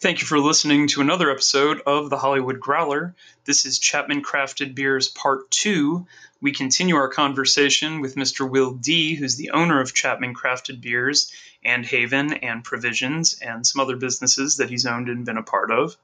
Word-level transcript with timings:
Thank 0.00 0.20
you 0.20 0.26
for 0.26 0.38
listening 0.38 0.88
to 0.88 1.00
another 1.00 1.30
episode 1.30 1.80
of 1.86 2.10
the 2.10 2.18
Hollywood 2.18 2.58
Growler. 2.58 3.14
This 3.44 3.64
is 3.64 3.78
Chapman 3.78 4.22
Crafted 4.22 4.74
Beers 4.74 5.08
Part 5.08 5.50
2. 5.52 6.04
We 6.42 6.52
continue 6.52 6.96
our 6.96 7.08
conversation 7.08 8.00
with 8.00 8.16
Mr. 8.16 8.48
Will 8.48 8.72
D., 8.72 9.14
who's 9.14 9.36
the 9.36 9.50
owner 9.50 9.80
of 9.80 9.94
Chapman 9.94 10.34
Crafted 10.34 10.80
Beers 10.80 11.32
and 11.64 11.86
Haven 11.86 12.34
and 12.34 12.64
Provisions 12.64 13.38
and 13.40 13.64
some 13.64 13.80
other 13.80 13.96
businesses 13.96 14.56
that 14.56 14.68
he's 14.68 14.84
owned 14.84 15.08
and 15.08 15.24
been 15.24 15.38
a 15.38 15.42
part 15.42 15.70
of. 15.70 15.96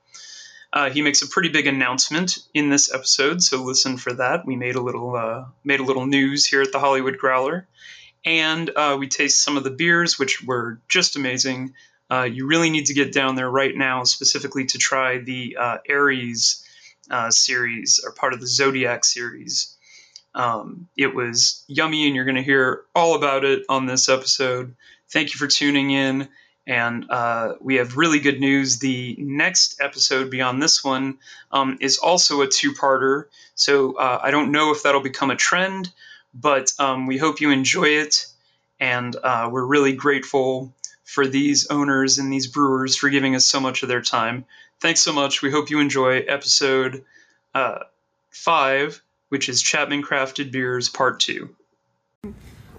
Uh, 0.73 0.89
he 0.89 1.03
makes 1.03 1.23
a 1.23 1.29
pretty 1.29 1.49
big 1.49 1.67
announcement 1.67 2.39
in 2.55 2.71
this 2.71 2.95
episode, 2.95 3.43
so 3.43 3.63
listen 3.65 3.97
for 3.97 4.13
that. 4.13 4.47
We 4.47 4.55
made 4.55 4.77
a 4.77 4.81
little 4.81 5.17
uh, 5.17 5.47
made 5.65 5.81
a 5.81 5.85
little 5.85 6.07
news 6.07 6.47
here 6.47 6.63
at 6.63 6.71
the 6.71 6.79
Hollywood 6.79 7.19
Growler, 7.19 7.67
and 8.25 8.71
uh, 8.71 8.97
we 8.99 9.09
taste 9.09 9.43
some 9.43 9.57
of 9.57 9.65
the 9.65 9.71
beers, 9.71 10.17
which 10.17 10.45
were 10.45 10.79
just 10.89 11.17
amazing. 11.17 11.75
Uh, 12.11 12.25
you 12.25 12.47
really 12.47 12.71
need 12.71 12.87
to 12.87 12.95
get 12.95 13.13
down 13.13 13.37
there 13.37 13.51
right 13.51 13.75
now, 13.75 14.05
specifically 14.05 14.67
to 14.67 14.79
try 14.79 15.19
the 15.19 15.57
uh, 15.59 15.79
Aries 15.89 16.67
uh, 17.11 17.31
series 17.31 18.01
or 18.05 18.13
part 18.13 18.33
of 18.33 18.41
the 18.41 18.47
Zodiac 18.47 19.05
series. 19.05 19.77
Um, 20.35 20.89
it 20.97 21.15
was 21.15 21.65
yummy, 21.69 22.07
and 22.07 22.17
you're 22.17 22.25
going 22.25 22.37
to 22.37 22.43
hear 22.43 22.83
all 22.95 23.15
about 23.15 23.45
it 23.45 23.65
on 23.69 23.87
this 23.87 24.09
episode. 24.09 24.75
Thank 25.11 25.33
you 25.33 25.39
for 25.39 25.47
tuning 25.47 25.91
in. 25.91 26.29
And 26.67 27.11
uh, 27.11 27.55
we 27.61 27.77
have 27.77 27.97
really 27.97 28.21
good 28.21 28.39
news. 28.39 28.79
The 28.79 29.17
next 29.19 29.81
episode 29.81 30.31
beyond 30.31 30.63
this 30.63 30.85
one 30.85 31.19
um, 31.51 31.79
is 31.81 31.99
also 31.99 32.43
a 32.43 32.47
two 32.47 32.75
parter. 32.75 33.25
So 33.55 33.95
uh, 33.97 34.21
I 34.23 34.31
don't 34.31 34.53
know 34.53 34.71
if 34.71 34.83
that'll 34.83 35.01
become 35.01 35.31
a 35.31 35.37
trend, 35.37 35.91
but 36.33 36.71
um, 36.79 37.07
we 37.07 37.19
hope 37.19 37.41
you 37.41 37.51
enjoy 37.51 37.89
it. 37.89 38.27
And 38.79 39.17
uh, 39.17 39.49
we're 39.51 39.65
really 39.65 39.95
grateful 39.95 40.73
for 41.11 41.27
these 41.27 41.67
owners 41.71 42.19
and 42.19 42.33
these 42.33 42.47
brewers 42.47 42.95
for 42.95 43.11
giving 43.11 43.35
us 43.35 43.45
so 43.45 43.59
much 43.59 43.83
of 43.83 43.89
their 43.89 44.01
time. 44.01 44.45
Thanks 44.79 45.01
so 45.01 45.13
much. 45.13 45.43
We 45.43 45.51
hope 45.51 45.69
you 45.69 45.81
enjoy 45.81 46.21
episode 46.21 47.05
uh, 47.53 47.81
five, 48.31 49.03
which 49.29 49.49
is 49.49 49.61
Chapman 49.61 50.05
Crafted 50.05 50.53
Beers 50.53 50.89
Part 50.89 51.19
Two. 51.19 51.57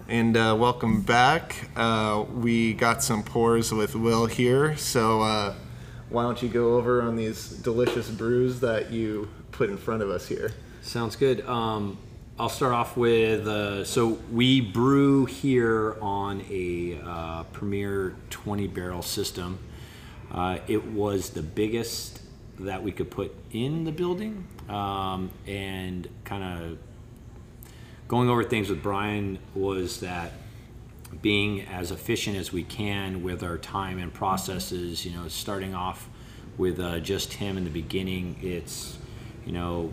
And 0.08 0.34
uh, 0.34 0.56
welcome 0.58 1.02
back. 1.02 1.68
Uh, 1.76 2.24
we 2.34 2.72
got 2.72 3.02
some 3.02 3.22
pours 3.22 3.70
with 3.70 3.94
Will 3.94 4.24
here, 4.24 4.78
so 4.78 5.20
uh, 5.20 5.54
why 6.08 6.22
don't 6.22 6.42
you 6.42 6.48
go 6.48 6.76
over 6.76 7.02
on 7.02 7.16
these 7.16 7.50
delicious 7.50 8.08
brews 8.08 8.60
that 8.60 8.90
you 8.90 9.28
put 9.50 9.68
in 9.68 9.76
front 9.76 10.02
of 10.02 10.08
us 10.08 10.26
here? 10.26 10.52
Sounds 10.80 11.16
good. 11.16 11.46
Um, 11.46 11.98
I'll 12.38 12.48
start 12.48 12.72
off 12.72 12.96
with 12.96 13.46
uh, 13.46 13.84
so 13.84 14.18
we 14.32 14.62
brew 14.62 15.26
here 15.26 15.98
on 16.00 16.42
a 16.50 16.98
uh, 17.04 17.44
Premier 17.52 18.16
20 18.30 18.68
barrel 18.68 19.02
system. 19.02 19.58
Uh, 20.30 20.58
it 20.66 20.82
was 20.92 21.30
the 21.30 21.42
biggest 21.42 22.22
that 22.58 22.82
we 22.82 22.90
could 22.90 23.10
put 23.10 23.34
in 23.52 23.84
the 23.84 23.92
building, 23.92 24.46
um, 24.70 25.30
and 25.46 26.08
kind 26.24 26.42
of 26.42 26.78
going 28.08 28.30
over 28.30 28.42
things 28.42 28.70
with 28.70 28.82
Brian 28.82 29.38
was 29.54 30.00
that 30.00 30.32
being 31.20 31.60
as 31.66 31.90
efficient 31.90 32.38
as 32.38 32.50
we 32.50 32.62
can 32.62 33.22
with 33.22 33.42
our 33.42 33.58
time 33.58 33.98
and 33.98 34.12
processes. 34.12 35.04
You 35.04 35.12
know, 35.12 35.28
starting 35.28 35.74
off 35.74 36.08
with 36.56 36.80
uh, 36.80 36.98
just 37.00 37.34
him 37.34 37.58
in 37.58 37.64
the 37.64 37.70
beginning, 37.70 38.36
it's 38.40 38.96
you 39.44 39.52
know 39.52 39.92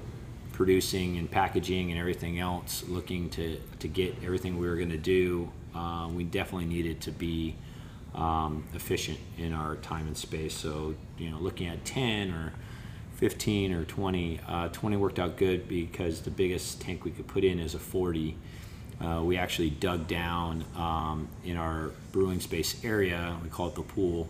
producing 0.60 1.18
and 1.18 1.32
packaging 1.32 1.90
and 1.90 1.98
everything 1.98 2.38
else, 2.38 2.84
looking 2.90 3.30
to, 3.30 3.58
to 3.80 3.88
get 3.88 4.14
everything 4.22 4.58
we 4.58 4.68
were 4.68 4.76
going 4.76 4.90
to 4.90 4.98
do, 4.98 5.50
uh, 5.74 6.06
we 6.12 6.22
definitely 6.26 6.66
needed 6.66 7.00
to 7.00 7.12
be 7.12 7.56
um, 8.14 8.62
efficient 8.74 9.18
in 9.38 9.54
our 9.54 9.78
time 9.78 10.06
and 10.06 10.18
space. 10.18 10.54
So, 10.54 10.96
you 11.18 11.30
know, 11.30 11.40
looking 11.40 11.68
at 11.68 11.86
10 11.86 12.32
or 12.32 12.52
15 13.16 13.72
or 13.72 13.86
20, 13.86 14.42
uh, 14.50 14.68
20 14.68 14.98
worked 14.98 15.18
out 15.18 15.38
good 15.38 15.70
because 15.70 16.20
the 16.24 16.30
biggest 16.30 16.82
tank 16.82 17.06
we 17.06 17.12
could 17.12 17.28
put 17.28 17.46
in 17.46 17.58
is 17.58 17.74
a 17.74 17.80
40. 17.80 18.36
Uh, 19.00 19.22
we 19.24 19.38
actually 19.38 19.70
dug 19.70 20.10
down 20.10 20.66
um, 20.76 21.30
in 21.46 21.56
our 21.56 21.92
brewing 22.12 22.42
space 22.42 22.84
area, 22.84 23.34
we 23.42 23.48
call 23.48 23.70
it 23.70 23.76
the 23.76 23.82
pool, 23.82 24.28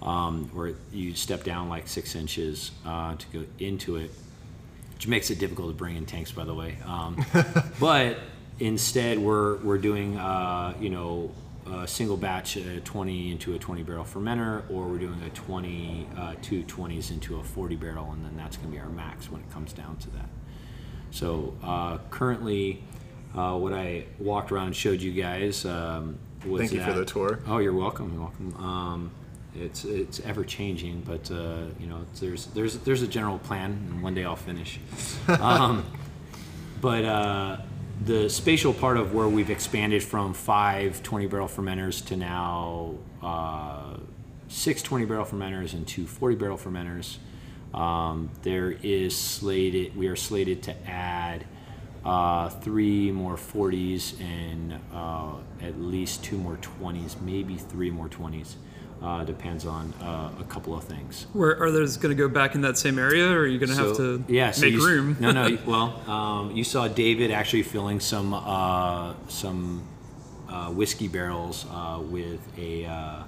um, 0.00 0.48
where 0.52 0.74
you 0.92 1.12
step 1.16 1.42
down 1.42 1.68
like 1.68 1.88
six 1.88 2.14
inches 2.14 2.70
uh, 2.86 3.16
to 3.16 3.26
go 3.32 3.44
into 3.58 3.96
it 3.96 4.12
which 5.02 5.08
makes 5.08 5.30
it 5.32 5.40
difficult 5.40 5.68
to 5.68 5.74
bring 5.74 5.96
in 5.96 6.06
tanks, 6.06 6.30
by 6.30 6.44
the 6.44 6.54
way. 6.54 6.76
Um, 6.86 7.26
but 7.80 8.18
instead, 8.60 9.18
we're 9.18 9.56
we're 9.56 9.78
doing 9.78 10.16
uh, 10.16 10.74
you 10.78 10.90
know 10.90 11.32
a 11.66 11.88
single 11.88 12.16
batch 12.16 12.56
a 12.56 12.78
20 12.78 13.32
into 13.32 13.54
a 13.54 13.58
20 13.58 13.82
barrel 13.82 14.04
fermenter, 14.04 14.62
or 14.70 14.86
we're 14.86 14.98
doing 14.98 15.20
a 15.22 15.30
20 15.30 16.06
uh, 16.16 16.34
two 16.40 16.62
20s 16.62 17.10
into 17.10 17.40
a 17.40 17.42
40 17.42 17.74
barrel, 17.74 18.12
and 18.12 18.24
then 18.24 18.36
that's 18.36 18.56
going 18.56 18.70
to 18.70 18.76
be 18.76 18.80
our 18.80 18.88
max 18.90 19.28
when 19.28 19.40
it 19.40 19.50
comes 19.50 19.72
down 19.72 19.96
to 19.96 20.10
that. 20.10 20.28
So 21.10 21.56
uh, 21.64 21.98
currently, 22.10 22.84
uh, 23.34 23.58
what 23.58 23.72
I 23.72 24.04
walked 24.20 24.52
around 24.52 24.66
and 24.68 24.76
showed 24.76 25.00
you 25.00 25.10
guys. 25.10 25.64
Um, 25.64 26.16
was 26.46 26.60
Thank 26.60 26.72
you 26.72 26.78
that, 26.78 26.92
for 26.92 26.98
the 26.98 27.04
tour. 27.04 27.40
Oh, 27.48 27.58
you're 27.58 27.72
welcome. 27.72 28.12
You're 28.12 28.22
welcome. 28.22 28.54
Um, 28.56 29.10
it's 29.54 29.84
it's 29.84 30.20
ever 30.20 30.44
changing, 30.44 31.02
but 31.02 31.30
uh, 31.30 31.64
you 31.78 31.86
know 31.86 32.04
there's 32.20 32.46
there's 32.46 32.78
there's 32.78 33.02
a 33.02 33.06
general 33.06 33.38
plan, 33.38 33.72
and 33.90 34.02
one 34.02 34.14
day 34.14 34.24
I'll 34.24 34.36
finish. 34.36 34.78
um, 35.28 35.84
but 36.80 37.04
uh, 37.04 37.58
the 38.04 38.28
spatial 38.28 38.72
part 38.72 38.96
of 38.96 39.14
where 39.14 39.28
we've 39.28 39.50
expanded 39.50 40.02
from 40.02 40.34
five 40.34 41.02
20 41.02 41.26
barrel 41.26 41.48
fermenters 41.48 42.04
to 42.06 42.16
now 42.16 42.94
uh, 43.22 43.96
six 44.48 44.82
20 44.82 45.04
barrel 45.04 45.24
fermenters 45.24 45.72
and 45.74 45.86
two 45.86 46.06
40 46.06 46.36
barrel 46.36 46.58
fermenters. 46.58 47.18
Um, 47.74 48.30
there 48.42 48.70
is 48.70 49.16
slated. 49.16 49.96
We 49.96 50.08
are 50.08 50.16
slated 50.16 50.62
to 50.64 50.88
add 50.88 51.46
uh, 52.04 52.48
three 52.48 53.10
more 53.12 53.36
40s 53.36 54.20
and 54.20 54.78
uh, 54.92 55.36
at 55.62 55.80
least 55.80 56.24
two 56.24 56.36
more 56.36 56.56
20s, 56.56 57.20
maybe 57.20 57.56
three 57.56 57.90
more 57.90 58.08
20s. 58.08 58.54
Uh, 59.02 59.24
depends 59.24 59.66
on 59.66 59.92
uh, 60.00 60.30
a 60.38 60.44
couple 60.44 60.76
of 60.76 60.84
things. 60.84 61.26
Where 61.32 61.60
are 61.60 61.72
those 61.72 61.96
going 61.96 62.16
to 62.16 62.20
go 62.20 62.28
back 62.28 62.54
in 62.54 62.60
that 62.60 62.78
same 62.78 63.00
area, 63.00 63.32
or 63.32 63.40
are 63.40 63.46
you 63.48 63.58
going 63.58 63.70
to 63.70 63.74
have 63.74 63.96
to 63.96 64.22
yeah, 64.28 64.52
so 64.52 64.62
make 64.62 64.74
you, 64.74 64.86
room? 64.86 65.16
no, 65.18 65.32
no. 65.32 65.58
Well, 65.66 66.08
um, 66.08 66.52
you 66.52 66.62
saw 66.62 66.86
David 66.86 67.32
actually 67.32 67.64
filling 67.64 67.98
some 67.98 68.32
uh, 68.32 69.14
some 69.26 69.82
uh, 70.48 70.70
whiskey 70.70 71.08
barrels 71.08 71.66
uh, 71.72 71.98
with 72.00 72.40
a 72.56 72.84
uh, 72.84 73.22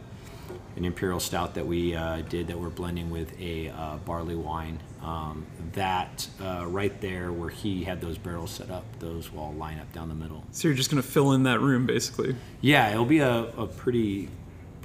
an 0.76 0.84
imperial 0.84 1.18
stout 1.18 1.54
that 1.54 1.66
we 1.66 1.92
did 2.28 2.46
that 2.46 2.58
we're 2.58 2.68
blending 2.68 3.10
with 3.10 3.36
a 3.40 3.72
barley 4.04 4.36
wine. 4.36 4.78
Um, 5.02 5.44
that 5.72 6.28
right 6.40 6.98
there, 7.00 7.32
where 7.32 7.50
he 7.50 7.82
had 7.82 8.00
those 8.00 8.16
barrels 8.16 8.52
set 8.52 8.70
up, 8.70 8.84
those 9.00 9.32
will 9.32 9.40
all 9.40 9.52
line 9.54 9.80
up 9.80 9.92
down 9.92 10.08
the 10.08 10.14
middle. 10.14 10.44
So 10.52 10.68
you're 10.68 10.76
just 10.76 10.90
going 10.90 11.02
to 11.02 11.08
fill 11.08 11.32
in 11.32 11.42
that 11.44 11.60
room, 11.60 11.84
basically. 11.84 12.36
Yeah, 12.60 12.90
it'll 12.90 13.04
be 13.04 13.18
a, 13.18 13.44
a 13.56 13.66
pretty 13.66 14.28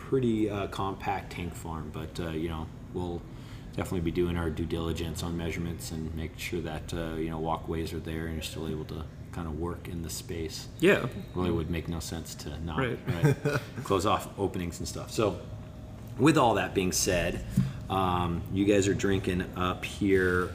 pretty 0.09 0.49
uh, 0.49 0.65
compact 0.67 1.33
tank 1.33 1.53
farm, 1.53 1.91
but 1.93 2.19
uh, 2.19 2.29
you 2.29 2.49
know 2.49 2.65
we'll 2.93 3.21
definitely 3.77 4.01
be 4.01 4.11
doing 4.11 4.35
our 4.35 4.49
due 4.49 4.65
diligence 4.65 5.21
on 5.21 5.37
measurements 5.37 5.91
and 5.91 6.13
make 6.15 6.37
sure 6.37 6.59
that 6.61 6.91
uh, 6.93 7.13
you 7.13 7.29
know 7.29 7.37
walkways 7.37 7.93
are 7.93 7.99
there 7.99 8.25
and 8.25 8.33
you're 8.33 8.41
still 8.41 8.67
able 8.67 8.85
to 8.85 9.03
kind 9.31 9.47
of 9.47 9.59
work 9.59 9.87
in 9.87 10.01
the 10.01 10.09
space. 10.09 10.67
Yeah, 10.79 11.05
really 11.35 11.51
would 11.51 11.69
make 11.69 11.87
no 11.87 11.99
sense 11.99 12.33
to 12.35 12.59
not 12.65 12.79
right. 12.79 12.99
right 13.23 13.61
close 13.83 14.07
off 14.07 14.27
openings 14.39 14.79
and 14.79 14.87
stuff. 14.87 15.11
So, 15.11 15.39
with 16.17 16.39
all 16.39 16.55
that 16.55 16.73
being 16.73 16.91
said, 16.91 17.45
um, 17.87 18.41
you 18.51 18.65
guys 18.65 18.87
are 18.87 18.95
drinking 18.95 19.45
up 19.55 19.85
here 19.85 20.49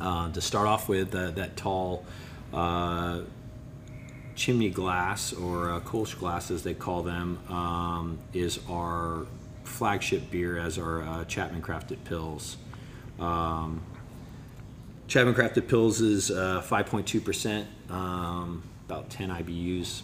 uh, 0.00 0.30
to 0.30 0.40
start 0.40 0.68
off 0.68 0.88
with 0.88 1.12
uh, 1.16 1.32
that 1.32 1.56
tall 1.56 2.04
uh, 2.54 3.22
chimney 4.36 4.68
glass 4.68 5.32
or 5.32 5.72
uh, 5.72 5.80
Kolsch 5.80 6.16
glass 6.16 6.50
as 6.50 6.62
they 6.62 6.74
call 6.74 7.02
them 7.02 7.40
um, 7.48 8.18
is 8.32 8.60
our 8.70 9.26
flagship 9.64 10.30
beer 10.30 10.58
as 10.58 10.78
our 10.78 11.02
uh, 11.02 11.24
Chapman 11.24 11.62
Crafted 11.62 11.98
Pils. 12.04 12.56
Um, 13.20 13.80
Chapman 15.08 15.34
Crafted 15.34 15.62
Pils 15.62 16.00
is 16.02 16.30
uh, 16.30 16.62
5.2%, 16.64 17.66
um, 17.90 18.62
about 18.86 19.08
10 19.10 19.30
IBUs. 19.30 20.02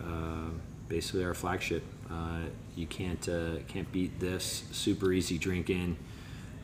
Uh, 0.00 0.50
basically, 0.88 1.24
our 1.24 1.34
flagship. 1.34 1.82
Uh, 2.10 2.42
you 2.74 2.86
can't 2.86 3.28
uh, 3.28 3.56
can't 3.68 3.90
beat 3.92 4.18
this. 4.18 4.64
Super 4.72 5.12
easy 5.12 5.38
drinking. 5.38 5.96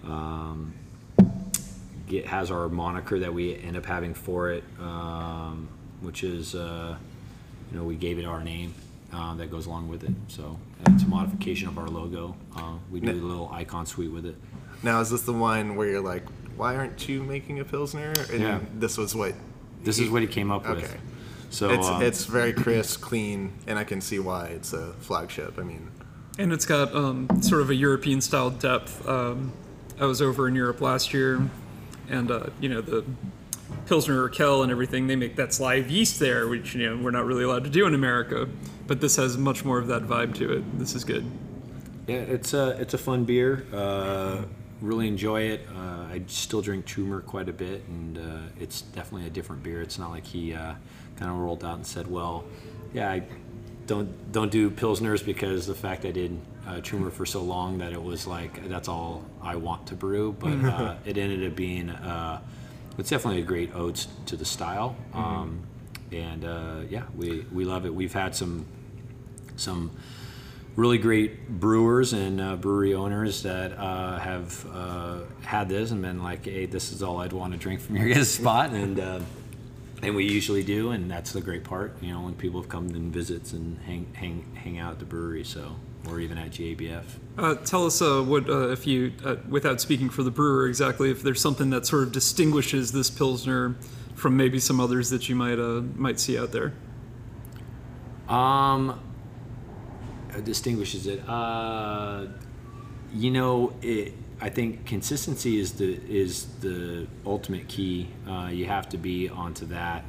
Um, 0.05 0.75
it 2.09 2.27
has 2.27 2.51
our 2.51 2.69
moniker 2.69 3.19
that 3.21 3.33
we 3.33 3.57
end 3.57 3.77
up 3.77 3.87
having 3.87 4.15
for 4.15 4.51
it. 4.51 4.65
Um, 4.81 5.69
which 6.01 6.23
is, 6.23 6.55
uh, 6.55 6.97
you 7.71 7.79
know, 7.79 7.85
we 7.85 7.97
gave 7.97 8.19
it 8.19 8.25
our 8.25 8.43
name 8.43 8.75
uh, 9.13 9.35
that 9.35 9.51
goes 9.51 9.67
along 9.67 9.89
with 9.89 10.05
it. 10.05 10.13
So 10.29 10.59
it's 10.87 11.03
a 11.03 11.07
modification 11.07 11.69
of 11.69 11.79
our 11.79 11.89
logo. 11.89 12.37
Uh, 12.55 12.75
we 12.91 13.01
do 13.01 13.11
a 13.11 13.13
little 13.13 13.51
icon 13.53 13.87
suite 13.87 14.13
with 14.13 14.27
it. 14.27 14.37
Now, 14.83 15.01
is 15.01 15.11
this 15.11 15.23
the 15.23 15.33
one 15.33 15.77
where 15.77 15.89
you're 15.89 16.01
like, 16.01 16.25
why 16.57 16.77
aren't 16.77 17.09
you 17.09 17.23
making 17.23 17.61
a 17.61 17.65
Pilsner? 17.65 18.13
And 18.33 18.41
Yeah. 18.41 18.61
this 18.79 18.97
was 18.99 19.15
what. 19.15 19.35
This 19.85 19.99
is 19.99 20.11
what 20.11 20.23
he 20.23 20.29
came 20.29 20.51
up 20.51 20.69
with. 20.69 20.97
So 21.51 21.71
It's, 21.71 21.87
um, 21.87 22.03
it's 22.03 22.25
very 22.25 22.53
crisp, 22.53 23.01
clean, 23.01 23.53
and 23.67 23.79
I 23.79 23.85
can 23.85 24.01
see 24.01 24.19
why 24.19 24.47
it's 24.47 24.73
a 24.73 24.93
flagship. 24.95 25.59
I 25.59 25.63
mean, 25.63 25.91
And 26.39 26.53
it's 26.53 26.67
got 26.67 26.95
um, 26.95 27.29
sort 27.41 27.63
of 27.63 27.71
a 27.71 27.75
European 27.75 28.21
style 28.21 28.51
depth. 28.51 29.07
Um, 29.09 29.53
I 29.99 30.05
was 30.07 30.21
over 30.21 30.49
in 30.49 30.55
Europe 30.55 30.81
last 30.81 31.15
year, 31.15 31.49
and 32.11 32.31
uh, 32.31 32.49
you 32.61 32.69
know 32.69 32.81
the 32.81 33.05
Pilsner 33.87 34.29
Urquell 34.29 34.63
and 34.63 34.73
everything. 34.73 35.07
They 35.07 35.17
make 35.17 35.37
that's 35.37 35.61
live 35.61 35.91
yeast 35.91 36.19
there, 36.19 36.49
which 36.49 36.75
you 36.75 36.89
know 36.89 37.03
we're 37.03 37.11
not 37.11 37.25
really 37.27 37.45
allowed 37.45 37.65
to 37.65 37.71
do 37.71 37.87
in 37.87 37.95
America. 37.95 38.49
But 38.87 39.01
this 39.01 39.17
has 39.17 39.37
much 39.37 39.65
more 39.65 39.79
of 39.79 39.89
that 39.89 40.03
vibe 40.03 40.35
to 40.37 40.53
it. 40.53 40.79
This 40.79 40.95
is 40.95 41.05
good. 41.05 41.25
Yeah, 42.07 42.17
it's 42.17 42.55
a 42.55 42.71
it's 42.81 42.95
a 42.95 42.99
fun 42.99 43.25
beer. 43.25 43.67
Uh, 43.73 44.43
really 44.81 45.09
enjoy 45.09 45.43
it. 45.43 45.67
Uh, 45.75 46.07
I 46.13 46.23
still 46.27 46.63
drink 46.63 46.87
Trumer 46.87 47.21
quite 47.21 47.49
a 47.49 47.53
bit, 47.53 47.83
and 47.89 48.19
uh, 48.19 48.39
it's 48.61 48.83
definitely 48.83 49.27
a 49.27 49.31
different 49.31 49.63
beer. 49.63 49.83
It's 49.83 49.99
not 49.99 50.11
like 50.11 50.25
he 50.25 50.55
uh, 50.55 50.75
kind 51.17 51.31
of 51.31 51.39
rolled 51.39 51.65
out 51.65 51.77
and 51.77 51.87
said, 51.87 52.11
"Well, 52.11 52.45
yeah, 52.93 53.11
I 53.11 53.23
don't 53.87 54.33
don't 54.33 54.51
do 54.51 54.71
pilsners 54.71 55.25
because 55.25 55.67
the 55.67 55.75
fact 55.75 56.05
I 56.05 56.11
did 56.13 56.39
uh, 56.67 56.81
Trumer 56.81 57.11
for 57.11 57.27
so 57.27 57.43
long 57.43 57.79
that 57.79 57.93
it 57.93 58.03
was 58.03 58.27
like 58.27 58.69
that's 58.69 58.89
all 58.89 59.25
I 59.43 59.57
want 59.57 59.87
to 59.89 59.95
brew." 59.95 60.33
But 60.39 60.65
uh, 60.65 60.95
it 61.05 61.19
ended 61.19 61.45
up 61.49 61.57
being 61.57 61.91
uh, 61.91 62.41
it's 62.99 63.11
definitely 63.11 63.43
a 63.43 63.45
great 63.45 63.75
ode 63.75 63.97
to 64.27 64.37
the 64.37 64.45
style, 64.45 64.97
um, 65.13 65.61
and 66.13 66.45
uh, 66.45 66.81
yeah, 66.89 67.05
we 67.17 67.47
we 67.53 67.65
love 67.65 67.87
it. 67.87 67.95
We've 67.95 68.13
had 68.13 68.35
some 68.35 68.67
some 69.57 69.91
really 70.77 70.99
great 70.99 71.49
brewers 71.49 72.13
and 72.13 72.41
uh, 72.41 72.57
brewery 72.57 72.95
owners 72.95 73.43
that 73.43 73.73
uh, 73.73 74.19
have 74.19 74.67
uh, 74.73 75.21
had 75.43 75.69
this 75.69 75.91
and 75.91 76.03
been 76.03 76.23
like, 76.23 76.45
"Hey, 76.45 76.67
this 76.67 76.93
is 76.93 77.03
all 77.03 77.21
I'd 77.21 77.33
want 77.33 77.53
to 77.53 77.59
drink 77.59 77.81
from 77.81 77.97
your 77.97 78.09
guys' 78.09 78.31
spot," 78.31 78.71
and 78.71 79.01
uh, 79.01 79.21
and 80.03 80.15
we 80.15 80.25
usually 80.25 80.63
do, 80.63 80.91
and 80.91 81.11
that's 81.11 81.33
the 81.33 81.41
great 81.41 81.65
part. 81.65 82.01
You 82.03 82.13
know, 82.13 82.21
when 82.23 82.35
people 82.35 82.61
have 82.61 82.69
come 82.69 82.89
and 82.91 83.13
visits 83.13 83.53
and 83.53 83.79
hang 83.81 84.07
hang 84.15 84.55
hang 84.55 84.79
out 84.79 84.93
at 84.93 84.99
the 84.99 85.07
brewery, 85.07 85.45
so 85.45 85.77
or 86.09 86.21
even 86.21 86.39
at 86.39 86.51
GABF. 86.51 87.05
Uh, 87.39 87.55
tell 87.57 87.87
us 87.87 88.01
uh, 88.01 88.23
what 88.23 88.49
uh, 88.49 88.69
if 88.69 88.87
you, 88.87 89.13
uh, 89.25 89.37
without 89.49 89.81
speaking 89.81 90.09
for 90.09 90.23
the 90.23 90.31
brewer 90.31 90.67
exactly, 90.67 91.11
if 91.11 91.23
there's 91.23 91.41
something 91.41 91.71
that 91.71 91.87
sort 91.87 92.05
of 92.05 92.13
distinguishes 92.13 92.93
this 92.93 93.11
pilsner 93.11 93.77
from 94.15 94.37
maybe 94.37 94.59
some 94.59 94.81
others 94.81 95.11
that 95.11 95.29
you 95.29 95.35
might 95.37 95.59
uh, 95.59 95.83
might 95.95 96.19
see 96.19 96.39
out 96.39 96.53
there. 96.53 96.73
Um, 98.29 99.01
distinguishes 100.45 101.07
it. 101.07 101.27
Uh, 101.29 102.27
you 103.15 103.31
know, 103.31 103.73
it. 103.83 104.15
I 104.39 104.51
think 104.51 104.85
consistency 104.85 105.59
is 105.59 105.73
the 105.73 105.99
is 106.09 106.47
the 106.61 107.07
ultimate 107.25 107.69
key. 107.69 108.09
Uh, 108.29 108.51
you 108.53 108.67
have 108.67 108.89
to 108.91 108.99
be 108.99 109.29
onto 109.29 109.67
that. 109.67 110.05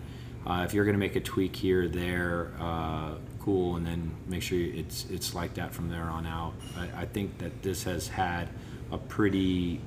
Uh, 0.45 0.63
if 0.65 0.73
you're 0.73 0.85
going 0.85 0.95
to 0.95 0.99
make 0.99 1.15
a 1.15 1.21
tweak 1.21 1.55
here 1.55 1.83
or 1.83 1.87
there, 1.87 2.51
uh, 2.59 3.15
cool, 3.47 3.77
and 3.77 3.87
then 3.87 4.11
make 4.27 4.41
sure 4.41 4.59
it's 4.59 5.05
it's 5.09 5.33
like 5.33 5.53
that 5.53 5.73
from 5.73 5.87
there 5.87 6.03
on 6.03 6.25
out. 6.25 6.51
I, 6.77 7.03
I 7.03 7.05
think 7.05 7.37
that 7.37 7.63
this 7.63 7.81
has 7.83 8.09
had 8.09 8.49
a 8.91 8.97
pretty 8.97 9.79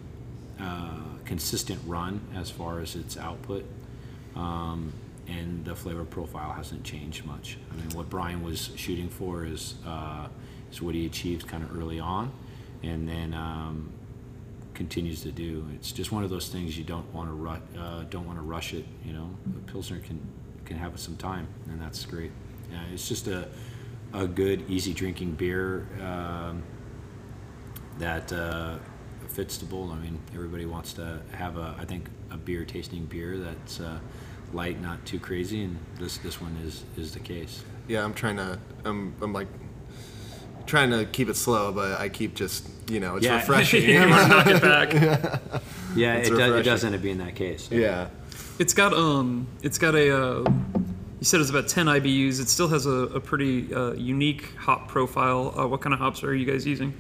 uh, 0.59 1.03
consistent 1.27 1.79
run 1.87 2.23
as 2.35 2.49
far 2.51 2.81
as 2.81 2.97
its 2.97 3.19
output. 3.19 3.67
Um, 4.35 4.95
and 5.29 5.63
the 5.67 5.77
flavor 5.77 6.05
profile 6.05 6.53
hasn't 6.53 6.85
changed 6.85 7.27
much. 7.27 7.59
I 7.71 7.77
mean, 7.77 7.91
what 7.95 8.09
Brian 8.09 8.43
was 8.43 8.71
shooting 8.77 9.11
for 9.11 9.45
is 9.45 9.75
uh, 9.87 10.29
is 10.73 10.81
what 10.81 10.95
he 10.95 11.05
achieved 11.05 11.47
kind 11.47 11.63
of 11.63 11.77
early 11.77 12.01
on, 12.01 12.33
and 12.83 13.07
then 13.07 13.35
um, 13.35 13.91
continues 14.73 15.21
to 15.21 15.33
do. 15.33 15.67
It's 15.75 15.93
just 15.93 16.13
one 16.13 16.25
of 16.25 16.31
those 16.31 16.49
things 16.49 16.79
you 16.79 16.85
don't 16.85 17.13
want 17.13 17.29
to 17.29 17.35
ru- 17.35 17.79
uh, 17.79 18.05
don't 18.09 18.27
want 18.27 18.39
to 18.39 18.43
rush 18.43 18.73
it. 18.73 18.87
You 19.05 19.13
know, 19.13 19.29
a 19.59 19.71
pilsner 19.71 19.99
can 19.99 20.19
can 20.65 20.79
have 20.79 20.99
some 20.99 21.17
time, 21.17 21.47
and 21.69 21.79
that's 21.79 22.07
great. 22.07 22.33
Yeah, 22.71 22.81
it's 22.93 23.09
just 23.09 23.27
a 23.29 23.49
a 24.13 24.27
good, 24.27 24.69
easy 24.69 24.93
drinking 24.93 25.33
beer 25.33 25.87
um, 26.03 26.63
that 27.99 28.33
uh, 28.33 28.77
fits 29.29 29.59
the 29.59 29.67
mold. 29.73 29.93
I 29.93 29.97
mean, 29.99 30.19
everybody 30.35 30.67
wants 30.67 30.93
to 30.95 31.21
have 31.33 31.57
a 31.57 31.75
I 31.79 31.85
think 31.85 32.09
a 32.31 32.37
beer 32.37 32.65
tasting 32.65 33.05
beer 33.07 33.39
that's 33.39 33.81
uh, 33.81 33.99
light, 34.53 34.81
not 34.81 35.05
too 35.07 35.19
crazy, 35.19 35.63
and 35.65 35.79
this 35.99 36.19
this 36.19 36.41
one 36.41 36.57
is 36.65 36.85
is 36.97 37.13
the 37.13 37.21
case. 37.21 37.63
Yeah, 37.89 38.05
I'm 38.05 38.15
trying 38.15 38.37
to. 38.37 38.59
I'm, 38.85 39.15
I'm 39.21 39.33
like 39.33 39.49
trying 40.67 40.91
to 40.91 41.05
keep 41.07 41.29
it 41.29 41.35
slow, 41.37 41.73
but 41.73 41.99
I 42.01 42.09
keep 42.09 42.35
just 42.35 42.69
you 42.91 43.01
know 43.01 43.17
it's 43.17 43.27
Yeah. 43.27 43.37
refreshing. 43.37 43.83
you 43.89 44.07
knock 44.07 44.47
it 44.47 44.63
back. 44.63 45.41
Yeah, 45.97 46.15
It's 46.19 46.29
it, 46.29 46.37
does, 46.37 46.55
it 46.55 46.63
does 46.63 46.85
end 46.85 46.95
up 46.95 47.03
being 47.03 47.19
that 47.19 47.35
case. 47.35 47.69
yeah. 47.69 48.11
It's 48.61 48.75
got 48.75 48.93
um, 48.95 49.49
it's 49.61 49.77
got 49.77 49.97
a. 49.97 50.17
Uh, 50.17 50.53
you 51.21 51.27
said 51.27 51.41
it's 51.41 51.51
about 51.51 51.69
10 51.69 51.87
IBUs. 51.87 52.41
It 52.41 52.49
still 52.49 52.69
has 52.69 52.87
a, 52.87 52.91
a 52.91 53.21
pretty 53.21 53.73
uh, 53.75 53.93
unique 53.93 54.57
hop 54.57 54.89
profile. 54.89 55.55
Uh, 55.57 55.67
what 55.69 55.83
kind 55.83 55.93
of 55.93 56.01
hops 56.01 56.25
are 56.25 56.35
you 56.35 56.47
guys 56.51 56.67
using? 56.67 56.95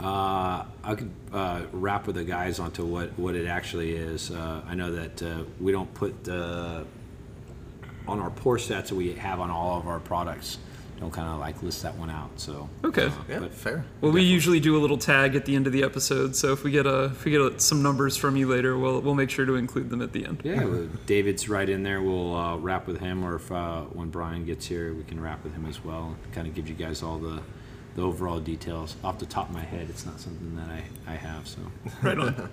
Uh, 0.00 0.64
I 0.82 0.94
could 0.96 1.10
uh, 1.32 1.62
wrap 1.70 2.08
with 2.08 2.16
the 2.16 2.24
guys 2.24 2.58
onto 2.58 2.84
what, 2.84 3.16
what 3.16 3.36
it 3.36 3.46
actually 3.46 3.94
is. 3.94 4.32
Uh, 4.32 4.62
I 4.66 4.74
know 4.74 4.90
that 4.90 5.22
uh, 5.22 5.44
we 5.60 5.70
don't 5.70 5.92
put 5.94 6.28
on 6.28 6.86
our 8.08 8.30
pour 8.30 8.58
sets 8.58 8.90
that 8.90 8.96
we 8.96 9.12
have 9.12 9.38
on 9.38 9.50
all 9.50 9.78
of 9.78 9.86
our 9.86 10.00
products. 10.00 10.58
Don't 11.00 11.10
kind 11.10 11.28
of 11.28 11.40
like 11.40 11.62
list 11.62 11.82
that 11.82 11.96
one 11.96 12.10
out. 12.10 12.28
So 12.36 12.68
Okay. 12.84 13.06
uh, 13.06 13.10
Yeah, 13.26 13.38
but 13.40 13.54
fair. 13.54 13.86
Well, 14.02 14.12
we 14.12 14.20
usually 14.22 14.60
do 14.60 14.76
a 14.76 14.80
little 14.80 14.98
tag 14.98 15.34
at 15.34 15.46
the 15.46 15.56
end 15.56 15.66
of 15.66 15.72
the 15.72 15.82
episode, 15.82 16.36
so 16.36 16.52
if 16.52 16.62
we 16.62 16.70
get 16.70 16.86
a 16.86 17.04
if 17.06 17.24
we 17.24 17.30
get 17.30 17.40
a, 17.40 17.58
some 17.58 17.82
numbers 17.82 18.18
from 18.18 18.36
you 18.36 18.46
later, 18.46 18.76
we'll 18.78 19.00
we'll 19.00 19.14
make 19.14 19.30
sure 19.30 19.46
to 19.46 19.54
include 19.54 19.88
them 19.88 20.02
at 20.02 20.12
the 20.12 20.26
end. 20.26 20.42
Yeah, 20.44 20.62
well, 20.64 20.88
David's 21.06 21.48
right 21.48 21.68
in 21.68 21.82
there. 21.84 22.02
We'll 22.02 22.36
uh, 22.36 22.56
wrap 22.58 22.86
with 22.86 23.00
him, 23.00 23.24
or 23.24 23.36
if 23.36 23.50
uh, 23.50 23.82
when 23.84 24.10
Brian 24.10 24.44
gets 24.44 24.66
here, 24.66 24.92
we 24.92 25.02
can 25.04 25.18
wrap 25.20 25.42
with 25.42 25.54
him 25.54 25.64
as 25.64 25.82
well. 25.82 26.16
Kind 26.32 26.46
of 26.46 26.54
give 26.54 26.68
you 26.68 26.74
guys 26.74 27.02
all 27.02 27.16
the, 27.18 27.40
the 27.96 28.02
overall 28.02 28.38
details. 28.38 28.96
Off 29.02 29.18
the 29.18 29.24
top 29.26 29.48
of 29.48 29.54
my 29.54 29.62
head, 29.64 29.86
it's 29.88 30.04
not 30.04 30.20
something 30.20 30.54
that 30.56 30.68
I, 30.68 30.84
I 31.12 31.16
have. 31.16 31.48
So 31.48 31.60
Right 32.02 32.18
on. 32.18 32.50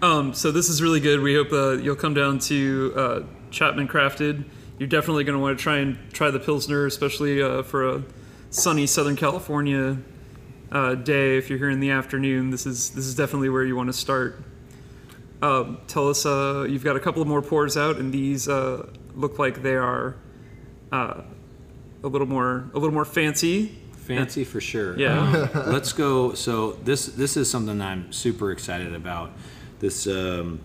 Um, 0.00 0.32
so 0.32 0.50
this 0.52 0.68
is 0.70 0.80
really 0.80 1.00
good. 1.00 1.20
We 1.20 1.34
hope 1.34 1.52
uh, 1.52 1.72
you'll 1.72 1.96
come 1.96 2.14
down 2.14 2.38
to 2.40 2.92
uh, 2.96 3.22
Chapman 3.50 3.88
Crafted. 3.88 4.44
You're 4.78 4.88
definitely 4.88 5.24
going 5.24 5.36
to 5.36 5.42
want 5.42 5.58
to 5.58 5.62
try 5.62 5.78
and 5.78 5.98
try 6.12 6.30
the 6.30 6.38
Pilsner, 6.38 6.86
especially 6.86 7.42
uh, 7.42 7.62
for 7.62 7.88
a 7.88 8.02
sunny 8.50 8.86
Southern 8.86 9.16
California 9.16 9.98
uh, 10.70 10.94
day. 10.94 11.36
If 11.36 11.50
you're 11.50 11.58
here 11.58 11.70
in 11.70 11.80
the 11.80 11.90
afternoon, 11.90 12.50
this 12.50 12.64
is 12.64 12.90
this 12.90 13.04
is 13.04 13.14
definitely 13.14 13.48
where 13.48 13.64
you 13.64 13.74
want 13.74 13.88
to 13.88 13.92
start. 13.92 14.42
Um, 15.42 15.80
tell 15.86 16.08
us, 16.08 16.26
uh, 16.26 16.66
you've 16.68 16.84
got 16.84 16.96
a 16.96 17.00
couple 17.00 17.22
of 17.22 17.28
more 17.28 17.42
pours 17.42 17.76
out, 17.76 17.96
and 17.96 18.12
these 18.12 18.48
uh, 18.48 18.88
look 19.14 19.38
like 19.38 19.62
they 19.62 19.76
are 19.76 20.16
uh, 20.92 21.22
a 22.02 22.08
little 22.08 22.26
more 22.26 22.70
a 22.72 22.78
little 22.78 22.94
more 22.94 23.04
fancy. 23.04 23.76
fancy 23.96 24.44
for 24.44 24.60
sure. 24.60 24.98
Yeah. 24.98 25.48
Um, 25.54 25.72
let's 25.72 25.92
go. 25.92 26.34
So 26.34 26.72
this 26.84 27.06
this 27.06 27.36
is 27.36 27.50
something 27.50 27.80
I'm 27.80 28.12
super 28.12 28.52
excited 28.52 28.94
about. 28.94 29.32
This 29.80 30.06
um, 30.06 30.60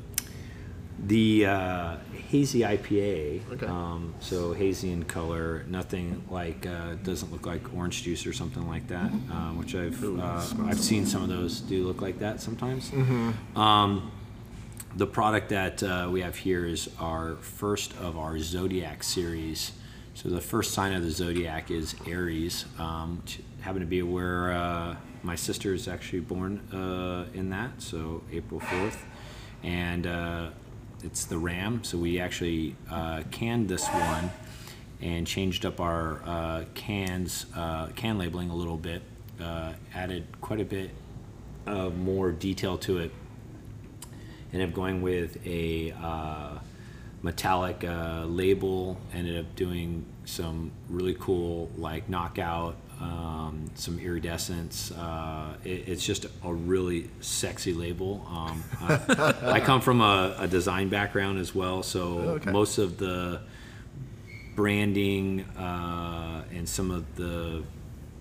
the 1.00 1.46
uh, 1.46 1.98
hazy 2.34 2.62
IPA. 2.62 3.42
Okay. 3.54 3.68
Um, 3.68 4.16
so 4.20 4.54
hazy 4.54 4.92
in 4.92 5.04
color, 5.04 5.64
nothing 5.68 6.24
like 6.32 6.66
uh, 6.66 6.96
doesn't 7.04 7.32
look 7.32 7.46
like 7.46 7.62
orange 7.76 8.02
juice 8.02 8.26
or 8.26 8.34
something 8.34 8.68
like 8.68 8.88
that, 8.88 9.12
um, 9.36 9.60
which 9.60 9.76
I've 9.76 10.04
uh, 10.04 10.44
I've 10.66 10.80
seen 10.80 11.06
some 11.06 11.22
of 11.22 11.30
those 11.30 11.60
do 11.60 11.86
look 11.86 12.02
like 12.02 12.18
that 12.20 12.42
sometimes. 12.42 12.92
Um, 13.56 14.12
the 14.96 15.06
product 15.06 15.50
that 15.50 15.84
uh, 15.84 16.10
we 16.12 16.22
have 16.22 16.36
here 16.36 16.66
is 16.66 16.90
our 17.00 17.36
first 17.36 17.96
of 17.98 18.18
our 18.18 18.40
Zodiac 18.40 19.04
series. 19.04 19.72
So 20.16 20.30
the 20.30 20.42
first 20.42 20.74
sign 20.74 20.94
of 20.94 21.04
the 21.04 21.12
Zodiac 21.12 21.70
is 21.70 21.96
Aries. 22.08 22.66
Um, 22.80 23.22
which 23.22 23.42
happen 23.62 23.82
to 23.82 23.88
be 23.88 24.02
where 24.02 24.54
uh, 24.54 24.96
my 25.22 25.36
sister 25.36 25.72
is 25.74 25.88
actually 25.88 26.22
born 26.22 26.60
uh, 26.74 27.38
in 27.38 27.52
that, 27.52 27.80
so 27.80 28.24
April 28.32 28.60
4th. 28.60 28.98
And 29.64 30.06
uh, 30.06 30.50
it's 31.04 31.26
the 31.26 31.38
Ram. 31.38 31.84
So 31.84 31.98
we 31.98 32.20
actually 32.20 32.76
uh, 32.90 33.24
canned 33.32 33.68
this 33.68 33.88
one 33.88 34.32
and 35.02 35.28
changed 35.28 35.66
up 35.66 35.80
our 35.80 36.22
uh, 36.26 36.64
cans, 36.74 37.46
uh, 37.56 37.88
can 37.96 38.18
labeling 38.18 38.50
a 38.50 38.56
little 38.56 38.78
bit, 38.78 39.02
uh, 39.42 39.74
added 39.94 40.26
quite 40.42 40.62
a 40.62 40.66
bit 40.66 40.92
of 41.66 41.98
more 41.98 42.32
detail 42.32 42.78
to 42.78 43.00
it 43.00 43.12
ended 44.54 44.70
up 44.70 44.76
going 44.76 45.02
with 45.02 45.46
a 45.48 45.92
uh, 46.02 46.60
metallic 47.24 47.84
uh, 47.84 48.24
label 48.26 48.98
ended 49.14 49.40
up 49.40 49.56
doing 49.56 50.06
some 50.26 50.72
really 50.90 51.16
cool 51.20 51.70
like 51.78 52.08
knockout 52.08 52.76
um, 53.02 53.70
some 53.76 54.00
iridescence 54.00 54.92
uh, 54.92 55.56
it, 55.64 55.88
it's 55.88 56.06
just 56.06 56.26
a 56.44 56.54
really 56.54 57.10
sexy 57.22 57.74
label 57.74 58.26
um, 58.30 58.64
I, 58.82 59.34
I 59.44 59.60
come 59.60 59.82
from 59.82 60.02
a, 60.02 60.36
a 60.40 60.48
design 60.48 60.90
background 60.90 61.40
as 61.40 61.54
well 61.56 61.84
so 61.84 62.20
Okay. 62.20 62.52
most 62.52 62.78
of 62.78 62.98
the 62.98 63.42
branding 64.56 65.42
uh, 65.58 66.44
and 66.54 66.68
some 66.68 66.92
of 66.92 67.16
the 67.16 67.64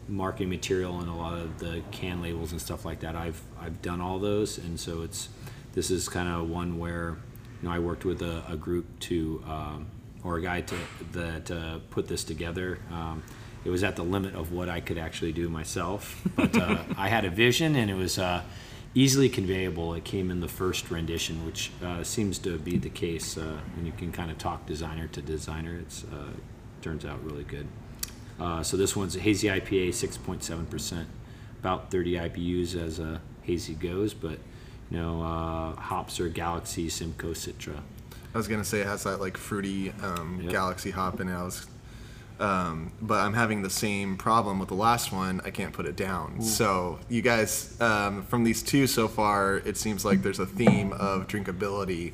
marketing 0.09 0.49
material 0.51 0.99
and 1.01 1.09
a 1.09 1.13
lot 1.15 1.35
of 1.39 1.59
the 1.59 1.83
can 1.91 2.23
labels 2.23 2.53
and 2.53 2.61
stuff 2.61 2.85
like 2.85 3.01
that. 3.01 3.15
I've 3.17 3.41
I've 3.61 3.81
done 3.83 4.01
all 4.01 4.19
those, 4.19 4.59
and 4.59 4.79
so 4.79 5.03
it's 5.03 5.29
this 5.75 5.91
is 5.91 6.09
kind 6.09 6.29
of 6.29 6.49
one 6.49 6.79
where 6.79 7.17
you 7.63 7.69
know 7.69 7.71
I 7.75 7.79
worked 7.79 8.05
with 8.05 8.23
a, 8.23 8.43
a 8.49 8.57
group 8.57 8.87
to 9.01 9.43
um, 9.47 9.87
or 10.25 10.39
a 10.39 10.43
guy 10.43 10.61
to 10.63 10.75
that 11.13 11.51
uh, 11.51 11.79
put 11.91 12.09
this 12.09 12.25
together. 12.25 12.79
Um, 12.91 13.23
it 13.65 13.71
was 13.71 13.83
at 13.85 13.97
the 13.97 14.03
limit 14.03 14.35
of 14.35 14.53
what 14.53 14.69
I 14.69 14.81
could 14.81 14.99
actually 14.99 15.33
do 15.33 15.49
myself. 15.49 16.21
But 16.37 16.57
uh, 16.57 16.79
I 16.97 17.09
had 17.09 17.25
a 17.25 17.31
vision, 17.31 17.77
and 17.77 17.91
it 17.91 17.95
was 17.95 18.19
uh, 18.19 18.43
easily 18.95 19.29
conveyable. 19.31 19.97
It 19.97 20.05
came 20.05 20.31
in 20.31 20.41
the 20.41 20.49
first 20.49 20.91
rendition, 20.91 21.45
which 21.47 21.71
uh, 21.85 22.03
seems 22.05 22.39
to 22.41 22.59
be 22.59 22.77
the 22.79 22.91
case 22.91 23.37
uh, 23.39 23.59
when 23.77 23.87
you 23.87 23.93
can 23.93 24.13
kind 24.13 24.31
of 24.31 24.39
talk 24.39 24.67
designer 24.67 25.07
to 25.09 25.23
designer. 25.23 25.77
It's 25.81 26.05
uh, 26.05 26.31
turns 26.83 27.05
out 27.05 27.23
really 27.25 27.45
good. 27.45 27.67
Uh, 28.41 28.63
so 28.63 28.77
this 28.77 28.97
one's 28.97 29.15
a 29.15 29.21
hazy 29.21 29.47
IPA, 29.49 29.91
6.7 29.91 30.69
percent, 30.69 31.07
about 31.61 31.91
30 31.91 32.15
IBUs 32.15 32.75
as 32.75 32.99
a 32.99 33.21
hazy 33.43 33.75
goes, 33.75 34.15
but 34.15 34.39
you 34.91 34.99
know 34.99 35.23
uh, 35.23 35.77
hops 35.81 36.19
are 36.19 36.29
Galaxy, 36.29 36.89
Simcoe, 36.89 37.33
Citra. 37.35 37.77
I 38.35 38.39
was 38.39 38.49
gonna 38.49 38.65
say 38.65 38.81
it 38.81 38.87
has 38.87 39.05
that 39.05 39.21
like 39.21 39.37
fruity 39.37 39.93
um, 40.03 40.41
Yep. 40.43 40.51
galaxy 40.51 40.91
hop 40.91 41.21
in 41.21 41.29
it. 41.29 41.35
I 41.35 41.43
was, 41.45 41.67
um, 42.41 42.93
but 43.01 43.21
I'm 43.21 43.35
having 43.35 43.63
the 43.63 43.71
same 43.71 44.17
problem 44.17 44.59
with 44.59 44.69
the 44.69 44.75
last 44.75 45.13
one. 45.13 45.41
I 45.45 45.51
can't 45.51 45.73
put 45.73 45.87
it 45.87 45.97
down. 45.97 46.41
So 46.43 46.99
you 47.09 47.23
guys, 47.23 47.81
um, 47.81 48.25
from 48.25 48.45
these 48.45 48.63
two 48.63 48.87
so 48.87 49.09
far, 49.09 49.57
it 49.59 49.77
seems 49.77 50.05
like 50.05 50.23
there's 50.23 50.39
a 50.41 50.47
theme 50.47 50.93
of 50.93 51.27
drinkability. 51.29 52.13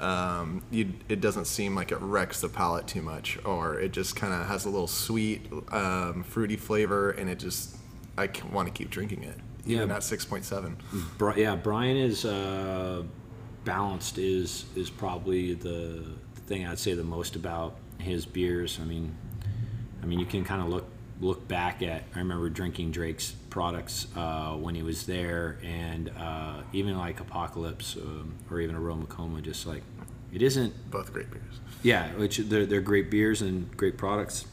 Um, 0.00 0.62
you, 0.70 0.92
it 1.08 1.20
doesn't 1.20 1.46
seem 1.46 1.74
like 1.74 1.92
it 1.92 1.98
wrecks 2.00 2.40
the 2.40 2.48
palate 2.48 2.86
too 2.86 3.00
much, 3.02 3.38
or 3.44 3.78
it 3.78 3.92
just 3.92 4.16
kind 4.16 4.34
of 4.34 4.46
has 4.48 4.64
a 4.64 4.68
little 4.68 4.88
sweet, 4.88 5.50
um, 5.70 6.24
fruity 6.24 6.56
flavor, 6.56 7.10
and 7.12 7.30
it 7.30 7.38
just 7.38 7.76
I 8.18 8.28
want 8.52 8.68
to 8.68 8.72
keep 8.74 8.90
drinking 8.90 9.22
it. 9.24 9.36
Even 9.66 9.88
Yeah. 9.88 9.96
at 9.96 10.02
6.7. 10.02 10.76
Bri- 11.16 11.40
yeah, 11.42 11.56
Brian 11.56 11.96
is 11.96 12.24
uh, 12.24 13.02
balanced. 13.64 14.18
is 14.18 14.66
is 14.76 14.90
probably 14.90 15.54
the 15.54 16.04
thing 16.46 16.66
I'd 16.66 16.78
say 16.78 16.94
the 16.94 17.02
most 17.04 17.34
about 17.36 17.76
his 17.98 18.26
beers. 18.26 18.78
I 18.82 18.84
mean, 18.84 19.14
I 20.02 20.06
mean, 20.06 20.18
you 20.20 20.26
can 20.26 20.44
kind 20.44 20.60
of 20.62 20.68
look 20.68 20.86
look 21.20 21.46
back 21.48 21.82
at. 21.82 22.02
I 22.14 22.18
remember 22.18 22.48
drinking 22.48 22.90
Drake's 22.90 23.32
products 23.50 24.08
uh, 24.16 24.52
when 24.52 24.74
he 24.74 24.82
was 24.82 25.06
there, 25.06 25.58
and 25.62 26.10
uh, 26.18 26.62
even 26.72 26.98
like 26.98 27.18
Hopocalypse 27.18 27.96
um, 27.96 28.34
or 28.50 28.60
even 28.60 28.74
Aroma 28.76 29.06
Coma, 29.06 29.40
just 29.40 29.66
like 29.66 29.82
it 30.32 30.42
isn't 30.42 30.90
Both 30.90 31.12
great 31.12 31.30
beers. 31.30 31.60
yeah, 31.82 32.12
which 32.14 32.38
they're, 32.38 32.66
they're 32.66 32.80
great 32.80 33.10
beers 33.10 33.40
and 33.42 33.74
great 33.76 33.96
products. 33.96 34.46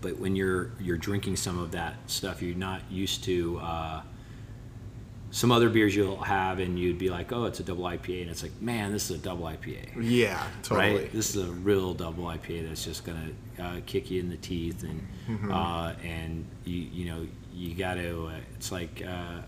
But 0.00 0.18
when 0.18 0.36
you're 0.36 0.70
you're 0.78 0.98
drinking 0.98 1.36
some 1.36 1.58
of 1.58 1.72
that 1.72 1.94
stuff, 2.06 2.42
you're 2.42 2.56
not 2.56 2.82
used 2.90 3.24
to. 3.24 3.58
Uh, 3.58 4.02
some 5.36 5.52
other 5.52 5.68
beers 5.68 5.94
you'll 5.94 6.16
have, 6.22 6.58
and 6.60 6.78
you'd 6.78 6.96
be 6.98 7.10
like, 7.10 7.30
"Oh, 7.30 7.44
it's 7.44 7.60
a 7.60 7.62
double 7.62 7.84
IPA," 7.84 8.22
and 8.22 8.30
it's 8.30 8.42
like, 8.42 8.58
"Man, 8.62 8.90
this 8.90 9.10
is 9.10 9.16
a 9.18 9.22
double 9.22 9.44
IPA." 9.44 9.90
Yeah, 10.00 10.42
totally. 10.62 10.94
Right? 11.02 11.12
This 11.12 11.36
is 11.36 11.46
a 11.46 11.52
real 11.52 11.92
double 11.92 12.24
IPA 12.24 12.68
that's 12.68 12.84
just 12.84 13.04
gonna 13.04 13.30
uh, 13.60 13.80
kick 13.84 14.10
you 14.10 14.18
in 14.20 14.30
the 14.30 14.38
teeth, 14.38 14.82
and 14.82 15.06
Mm-hmm. 15.28 15.50
uh, 15.52 15.92
and 16.04 16.46
you 16.64 16.76
you 16.76 17.04
know 17.10 17.26
you 17.52 17.74
got 17.74 17.94
to. 17.94 18.28
Uh, 18.28 18.38
it's 18.54 18.70
like 18.72 19.02
uh, 19.06 19.40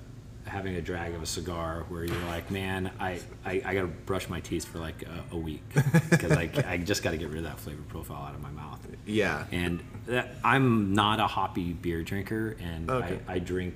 having 0.45 0.75
a 0.75 0.81
drag 0.83 1.15
of 1.15 1.23
a 1.23 1.27
cigar 1.27 1.85
where 1.89 2.05
you're 2.05 2.25
like, 2.27 2.51
man, 2.51 2.91
I 3.01 3.21
I, 3.47 3.63
I 3.65 3.75
got 3.75 3.83
to 3.83 3.87
brush 3.87 4.29
my 4.29 4.41
teeth 4.41 4.65
for 4.67 4.79
like 4.81 5.03
a, 5.05 5.35
a 5.35 5.39
week 5.39 5.63
because 6.11 6.33
I 6.33 6.51
I 6.67 6.77
just 6.79 7.03
got 7.03 7.13
to 7.13 7.17
get 7.17 7.29
rid 7.29 7.39
of 7.39 7.45
that 7.45 7.61
flavor 7.61 7.83
profile 7.89 8.25
out 8.27 8.35
of 8.35 8.43
my 8.43 8.51
mouth. 8.51 8.81
Yeah. 9.07 9.45
And 9.53 9.81
that, 10.07 10.35
I'm 10.45 10.93
not 10.95 11.19
a 11.21 11.27
hoppy 11.29 11.73
beer 11.73 12.03
drinker, 12.03 12.57
and 12.61 12.91
Okay. 12.91 13.21
I, 13.27 13.35
I 13.35 13.39
drink. 13.39 13.75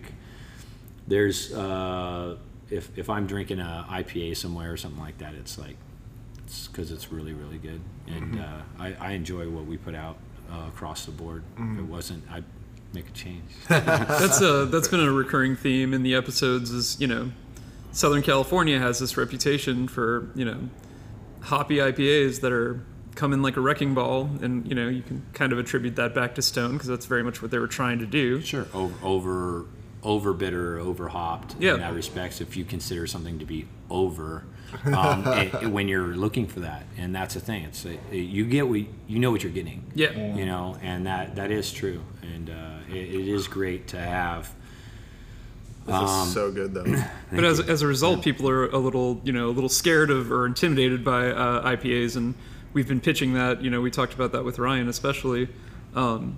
There's 1.06 1.52
uh, 1.52 2.36
if 2.70 2.96
if 2.96 3.10
I'm 3.10 3.26
drinking 3.26 3.60
a 3.60 3.86
IPA 3.90 4.36
somewhere 4.36 4.72
or 4.72 4.76
something 4.76 5.00
like 5.00 5.18
that, 5.18 5.34
it's 5.34 5.58
like 5.58 5.76
it's 6.44 6.68
because 6.68 6.90
it's 6.90 7.12
really 7.12 7.32
really 7.32 7.58
good, 7.58 7.80
and 8.06 8.40
uh, 8.40 8.62
I, 8.78 8.94
I 9.00 9.10
enjoy 9.12 9.48
what 9.48 9.66
we 9.66 9.76
put 9.76 9.94
out 9.94 10.16
uh, 10.50 10.68
across 10.68 11.04
the 11.04 11.12
board. 11.12 11.42
If 11.56 11.78
it 11.78 11.84
wasn't, 11.84 12.24
I'd 12.30 12.44
make 12.92 13.08
a 13.08 13.12
change. 13.12 13.44
that's 13.68 14.40
a 14.40 14.66
that's 14.66 14.88
been 14.88 15.00
a 15.00 15.12
recurring 15.12 15.56
theme 15.56 15.94
in 15.94 16.02
the 16.02 16.14
episodes. 16.14 16.70
Is 16.70 17.00
you 17.00 17.06
know, 17.06 17.32
Southern 17.92 18.22
California 18.22 18.78
has 18.78 18.98
this 18.98 19.16
reputation 19.16 19.88
for 19.88 20.30
you 20.34 20.44
know, 20.44 20.68
hoppy 21.40 21.76
IPAs 21.76 22.40
that 22.40 22.52
are 22.52 22.84
come 23.14 23.32
in 23.32 23.42
like 23.42 23.56
a 23.56 23.60
wrecking 23.60 23.94
ball, 23.94 24.30
and 24.40 24.66
you 24.66 24.74
know 24.74 24.88
you 24.88 25.02
can 25.02 25.24
kind 25.32 25.52
of 25.52 25.58
attribute 25.58 25.96
that 25.96 26.14
back 26.14 26.34
to 26.36 26.42
Stone 26.42 26.72
because 26.72 26.88
that's 26.88 27.06
very 27.06 27.22
much 27.22 27.42
what 27.42 27.50
they 27.50 27.58
were 27.58 27.68
trying 27.68 27.98
to 27.98 28.06
do. 28.06 28.40
Sure. 28.40 28.66
Over 28.72 28.94
over 29.02 29.66
over 30.02 30.32
bitter, 30.32 30.76
or 30.76 30.80
over 30.80 31.08
hopped 31.08 31.54
Yeah. 31.60 31.74
in 31.74 31.80
that 31.80 31.94
respects. 31.94 32.40
If 32.40 32.56
you 32.56 32.64
consider 32.64 33.06
something 33.06 33.38
to 33.38 33.44
be 33.44 33.66
over, 33.88 34.44
um, 34.86 35.24
it- 35.26 35.70
when 35.70 35.86
you're 35.88 36.08
looking 36.16 36.46
for 36.46 36.60
that, 36.60 36.84
and 36.98 37.14
that's 37.14 37.34
the 37.34 37.40
thing. 37.40 37.64
It's 37.64 37.84
uh, 37.86 37.90
you 38.10 38.44
get 38.46 38.66
what 38.68 38.80
you 39.06 39.18
know 39.18 39.30
what 39.30 39.42
you're 39.42 39.52
getting. 39.52 39.84
Yeah. 39.94 40.34
You 40.34 40.46
know, 40.46 40.76
and 40.82 41.06
that 41.06 41.36
that 41.36 41.50
is 41.50 41.72
true, 41.72 42.00
and 42.22 42.50
uh, 42.50 42.78
it, 42.90 42.96
it 42.96 43.28
is 43.28 43.46
great 43.48 43.88
to 43.88 43.98
have. 43.98 44.50
This 45.86 45.94
Um, 45.96 46.28
is 46.28 46.32
so 46.34 46.50
good 46.52 46.74
though. 46.74 46.84
But 47.32 47.44
as, 47.44 47.58
as 47.60 47.82
a 47.82 47.86
result, 47.86 48.22
people 48.22 48.48
are 48.48 48.66
a 48.66 48.78
little, 48.78 49.20
you 49.24 49.32
know, 49.32 49.48
a 49.48 49.54
little 49.56 49.68
scared 49.70 50.10
of 50.10 50.30
or 50.30 50.46
intimidated 50.46 51.02
by 51.04 51.30
uh, 51.30 51.66
IPAs, 51.76 52.16
and 52.16 52.34
we've 52.72 52.86
been 52.86 53.00
pitching 53.00 53.34
that. 53.34 53.62
You 53.62 53.70
know, 53.70 53.80
we 53.80 53.90
talked 53.90 54.14
about 54.14 54.32
that 54.32 54.44
with 54.44 54.58
Ryan, 54.58 54.88
especially. 54.88 55.48
Um, 55.94 56.36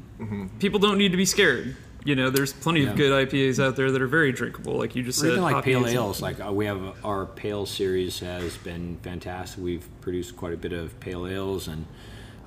People 0.60 0.78
don't 0.80 0.98
need 0.98 1.10
to 1.12 1.16
be 1.18 1.24
scared. 1.26 1.76
You 2.04 2.14
know, 2.14 2.28
there's 2.28 2.52
plenty 2.52 2.82
Yeah. 2.82 2.90
of 2.90 2.96
good 2.96 3.12
IPAs 3.12 3.58
out 3.62 3.76
there 3.76 3.90
that 3.90 4.02
are 4.02 4.06
very 4.06 4.30
drinkable, 4.30 4.74
like 4.76 4.94
you 4.94 5.02
just 5.02 5.18
Or 5.20 5.22
said. 5.22 5.30
even 5.32 5.42
like 5.42 5.64
pale 5.64 5.86
ales, 5.86 6.20
like 6.20 6.38
uh, 6.38 6.52
we 6.52 6.66
have 6.66 6.80
our 7.04 7.24
pale 7.24 7.64
series 7.64 8.18
has 8.20 8.56
been 8.58 8.98
fantastic. 9.02 9.62
We've 9.62 9.86
produced 10.02 10.36
quite 10.36 10.52
a 10.52 10.56
bit 10.58 10.72
of 10.74 10.98
pale 11.00 11.26
ales, 11.26 11.66
and 11.66 11.86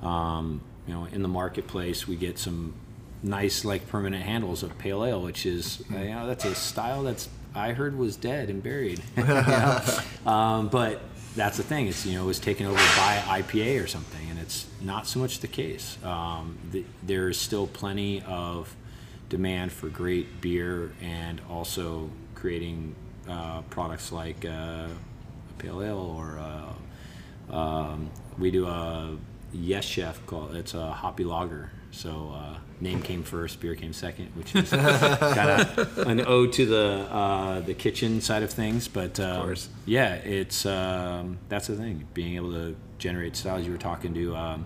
um, 0.03 0.61
you 0.87 0.93
know, 0.93 1.05
in 1.11 1.23
the 1.23 1.27
marketplace, 1.27 2.07
we 2.07 2.15
get 2.15 2.37
some 2.37 2.75
nice 3.23 3.65
like 3.65 3.87
permanent 3.87 4.21
handles 4.23 4.61
of 4.61 4.77
pale 4.77 5.03
ale, 5.03 5.21
which 5.23 5.43
is 5.47 5.83
uh, 5.91 5.97
you 5.97 6.09
know 6.09 6.27
that's 6.27 6.45
a 6.45 6.53
style 6.53 7.01
that's 7.01 7.27
I 7.55 7.71
heard 7.73 7.97
was 7.97 8.15
dead 8.15 8.49
and 8.49 8.61
buried. 8.61 9.01
Um, 10.27 10.67
but 10.67 11.01
that's 11.35 11.57
the 11.57 11.63
thing; 11.63 11.87
it's 11.87 12.05
you 12.05 12.13
know 12.17 12.25
it 12.25 12.27
was 12.27 12.39
taken 12.39 12.67
over 12.67 12.75
by 12.75 13.23
IPA 13.41 13.83
or 13.83 13.87
something, 13.87 14.29
and 14.29 14.37
it's 14.37 14.67
not 14.81 15.07
so 15.07 15.19
much 15.19 15.39
the 15.39 15.47
case. 15.47 15.97
Um, 16.03 16.57
the, 16.71 16.83
there's 17.01 17.39
still 17.39 17.65
plenty 17.65 18.21
of 18.27 18.75
demand 19.29 19.71
for 19.71 19.89
great 19.89 20.41
beer 20.41 20.93
and 21.01 21.41
also 21.49 22.09
creating 22.35 22.95
uh, 23.29 23.61
products 23.63 24.11
like 24.11 24.45
uh, 24.45 24.87
a 24.87 25.53
pale 25.57 25.81
ale 25.81 25.97
or 25.97 26.39
uh, 26.39 27.55
um, 27.55 28.09
we 28.37 28.51
do 28.51 28.67
a 28.67 29.15
yes 29.53 29.85
chef 29.85 30.25
called 30.25 30.55
it's 30.55 30.73
a 30.73 30.91
hoppy 30.91 31.23
lager. 31.23 31.71
So 31.91 32.33
uh, 32.35 32.57
name 32.79 33.01
came 33.01 33.23
first 33.23 33.59
beer 33.59 33.73
came 33.73 33.93
second 33.93 34.27
which 34.35 34.55
is 34.55 34.69
kind 34.71 35.49
of 35.49 35.97
an 35.99 36.25
ode 36.27 36.53
to 36.53 36.65
the 36.65 37.07
uh, 37.09 37.59
the 37.61 37.73
kitchen 37.73 38.21
side 38.21 38.43
of 38.43 38.51
things. 38.51 38.87
But 38.87 39.19
um, 39.19 39.41
course. 39.41 39.69
yeah 39.85 40.15
it's 40.15 40.65
um, 40.65 41.39
that's 41.49 41.67
the 41.67 41.75
thing 41.75 42.07
being 42.13 42.35
able 42.35 42.51
to 42.51 42.75
generate 42.97 43.35
styles. 43.35 43.65
You 43.65 43.71
were 43.71 43.77
talking 43.77 44.13
to 44.13 44.35
um, 44.35 44.65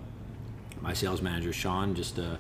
my 0.82 0.94
sales 0.94 1.22
manager 1.22 1.54
Sean 1.54 1.96
just 1.96 2.18
a 2.18 2.38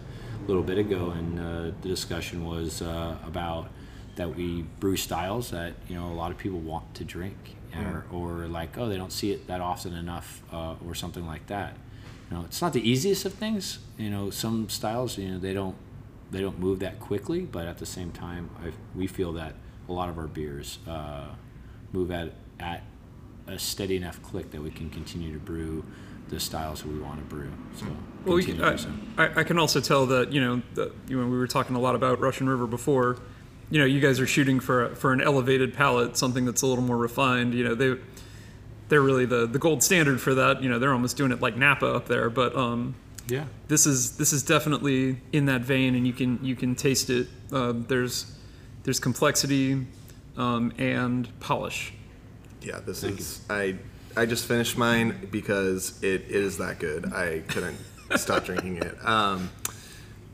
little 0.47 0.63
bit 0.63 0.77
ago, 0.77 1.11
and 1.11 1.39
uh, 1.39 1.61
the 1.81 1.89
discussion 1.89 2.45
was 2.45 2.81
uh, 2.81 3.17
about 3.25 3.69
that 4.15 4.35
we 4.35 4.63
brew 4.79 4.97
styles 4.97 5.51
that 5.51 5.73
you 5.87 5.95
know 5.95 6.07
a 6.07 6.13
lot 6.13 6.31
of 6.31 6.37
people 6.37 6.59
want 6.59 6.93
to 6.95 7.03
drink, 7.03 7.55
or, 7.75 8.05
or 8.11 8.47
like 8.47 8.77
oh 8.77 8.89
they 8.89 8.97
don't 8.97 9.11
see 9.13 9.31
it 9.31 9.47
that 9.47 9.61
often 9.61 9.93
enough, 9.93 10.41
uh, 10.51 10.75
or 10.85 10.95
something 10.95 11.25
like 11.25 11.47
that. 11.47 11.77
You 12.29 12.37
know, 12.37 12.43
it's 12.45 12.61
not 12.61 12.73
the 12.73 12.87
easiest 12.87 13.25
of 13.25 13.33
things. 13.33 13.79
You 13.97 14.09
know, 14.09 14.29
some 14.29 14.69
styles 14.69 15.17
you 15.17 15.29
know 15.29 15.39
they 15.39 15.53
don't 15.53 15.75
they 16.31 16.41
don't 16.41 16.59
move 16.59 16.79
that 16.79 16.99
quickly, 16.99 17.41
but 17.41 17.67
at 17.67 17.77
the 17.77 17.85
same 17.85 18.11
time, 18.11 18.49
I, 18.63 18.71
we 18.95 19.07
feel 19.07 19.33
that 19.33 19.55
a 19.89 19.93
lot 19.93 20.09
of 20.09 20.17
our 20.17 20.27
beers 20.27 20.79
uh, 20.87 21.27
move 21.91 22.11
at 22.11 22.33
at 22.59 22.83
a 23.47 23.57
steady 23.57 23.95
enough 23.97 24.21
click 24.21 24.51
that 24.51 24.61
we 24.61 24.69
can 24.69 24.89
continue 24.89 25.33
to 25.33 25.39
brew 25.39 25.83
the 26.31 26.39
styles 26.39 26.81
that 26.81 26.91
we 26.91 26.97
want 26.99 27.19
to 27.19 27.25
brew. 27.25 27.51
So 27.77 27.85
Well, 28.25 28.35
we 28.37 28.43
continue 28.43 28.63
can, 28.63 28.77
to 28.77 28.83
so. 28.83 28.89
I, 29.17 29.25
I, 29.25 29.39
I 29.41 29.43
can 29.43 29.59
also 29.59 29.79
tell 29.79 30.05
that 30.07 30.31
you 30.31 30.41
know, 30.41 30.61
the, 30.73 30.91
you 31.07 31.19
know, 31.21 31.27
we 31.27 31.37
were 31.37 31.45
talking 31.47 31.75
a 31.75 31.79
lot 31.79 31.93
about 31.93 32.19
Russian 32.19 32.49
River 32.49 32.65
before. 32.65 33.17
You 33.69 33.79
know, 33.79 33.85
you 33.85 33.99
guys 34.01 34.19
are 34.19 34.27
shooting 34.27 34.59
for 34.59 34.85
a, 34.85 34.95
for 34.95 35.13
an 35.13 35.21
elevated 35.21 35.73
palette, 35.73 36.17
something 36.17 36.43
that's 36.45 36.61
a 36.63 36.67
little 36.67 36.83
more 36.83 36.97
refined. 36.97 37.53
You 37.53 37.63
know, 37.65 37.75
they 37.75 37.95
they're 38.89 39.01
really 39.01 39.25
the 39.25 39.45
the 39.45 39.59
gold 39.59 39.83
standard 39.83 40.19
for 40.19 40.33
that. 40.35 40.61
You 40.63 40.69
know, 40.69 40.79
they're 40.79 40.91
almost 40.93 41.15
doing 41.17 41.31
it 41.31 41.41
like 41.41 41.55
Napa 41.55 41.85
up 41.85 42.07
there. 42.07 42.29
But 42.29 42.55
um, 42.55 42.95
Yeah. 43.29 43.45
this 43.69 43.85
is 43.85 44.17
this 44.17 44.33
is 44.33 44.43
definitely 44.43 45.17
in 45.31 45.45
that 45.45 45.61
vein, 45.61 45.95
and 45.95 46.05
you 46.05 46.13
can 46.13 46.39
you 46.43 46.55
can 46.55 46.75
taste 46.75 47.09
it. 47.09 47.27
Uh, 47.51 47.73
there's 47.75 48.35
there's 48.83 48.99
complexity 48.99 49.85
um, 50.37 50.73
and 50.77 51.27
polish. 51.39 51.93
Yeah, 52.61 52.79
this 52.79 53.03
is 53.03 53.41
I 53.49 53.75
I 54.17 54.25
just 54.25 54.45
finished 54.45 54.77
mine 54.77 55.27
because 55.31 56.01
it 56.03 56.23
is 56.29 56.57
that 56.57 56.79
good. 56.79 57.13
I 57.13 57.39
couldn't 57.47 57.77
stop 58.15 58.45
drinking 58.45 58.77
it. 58.77 58.97
Um, 59.05 59.49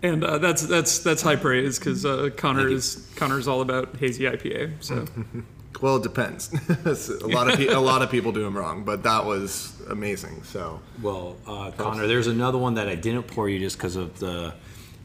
And 0.03 0.23
uh, 0.23 0.37
that's 0.37 0.61
that's 0.61 0.99
that's 0.99 1.21
high 1.23 1.35
praise 1.37 1.79
because 1.79 2.05
uh, 2.05 2.29
Connor 2.37 2.59
Thank 2.61 2.69
you. 2.71 2.75
is 2.77 3.11
Connor's 3.15 3.47
all 3.47 3.61
about 3.61 3.95
hazy 3.97 4.25
IPA. 4.25 4.73
So 4.79 5.05
well, 5.81 5.97
it 5.97 6.03
depends. 6.03 6.51
a 7.23 7.27
lot 7.27 7.49
of 7.51 7.57
pe- 7.57 7.67
a 7.67 7.79
lot 7.79 8.01
of 8.03 8.11
people 8.11 8.31
do 8.31 8.43
them 8.43 8.55
wrong, 8.55 8.83
but 8.83 9.01
that 9.03 9.25
was 9.25 9.73
amazing. 9.89 10.43
So 10.43 10.79
Well, 11.01 11.35
uh, 11.47 11.71
Connor, 11.71 12.05
there's 12.07 12.27
another 12.27 12.59
one 12.59 12.75
that 12.75 12.87
I 12.87 12.95
didn't 12.95 13.23
pour 13.27 13.49
you 13.49 13.57
just 13.59 13.77
because 13.77 13.95
of 13.95 14.19
the 14.19 14.53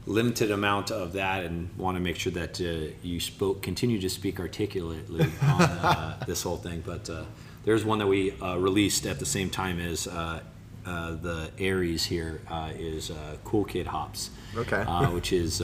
limited 0.07 0.51
amount 0.51 0.91
of 0.91 1.13
that, 1.15 1.45
and 1.45 1.71
want 1.79 1.97
to 1.97 2.03
make 2.03 2.17
sure 2.17 2.33
that 2.33 2.61
uh, 2.61 2.93
you 3.03 3.19
spoke 3.21 3.63
continue 3.63 3.99
to 4.01 4.11
speak 4.11 4.41
articulately 4.41 5.25
on 5.43 5.63
uh, 5.63 6.23
this 6.27 6.43
whole 6.43 6.59
thing. 6.59 6.83
But 6.85 7.09
uh, 7.09 7.25
there's 7.65 7.85
one 7.85 7.99
that 7.99 8.07
we 8.07 8.33
uh, 8.41 8.57
released 8.57 9.07
at 9.07 9.19
the 9.19 9.27
same 9.27 9.51
time 9.51 9.79
as 9.81 10.07
uh, 10.07 10.41
uh, 10.85 11.13
the 11.13 11.51
Aries 11.59 12.05
here 12.05 12.41
uh, 12.51 12.73
is 12.75 13.11
uh, 13.11 13.37
Cool 13.45 13.65
Kid 13.65 13.87
Hops. 13.87 14.31
Okay. 14.57 14.83
Uh, 14.83 15.11
which 15.11 15.33
is 15.33 15.63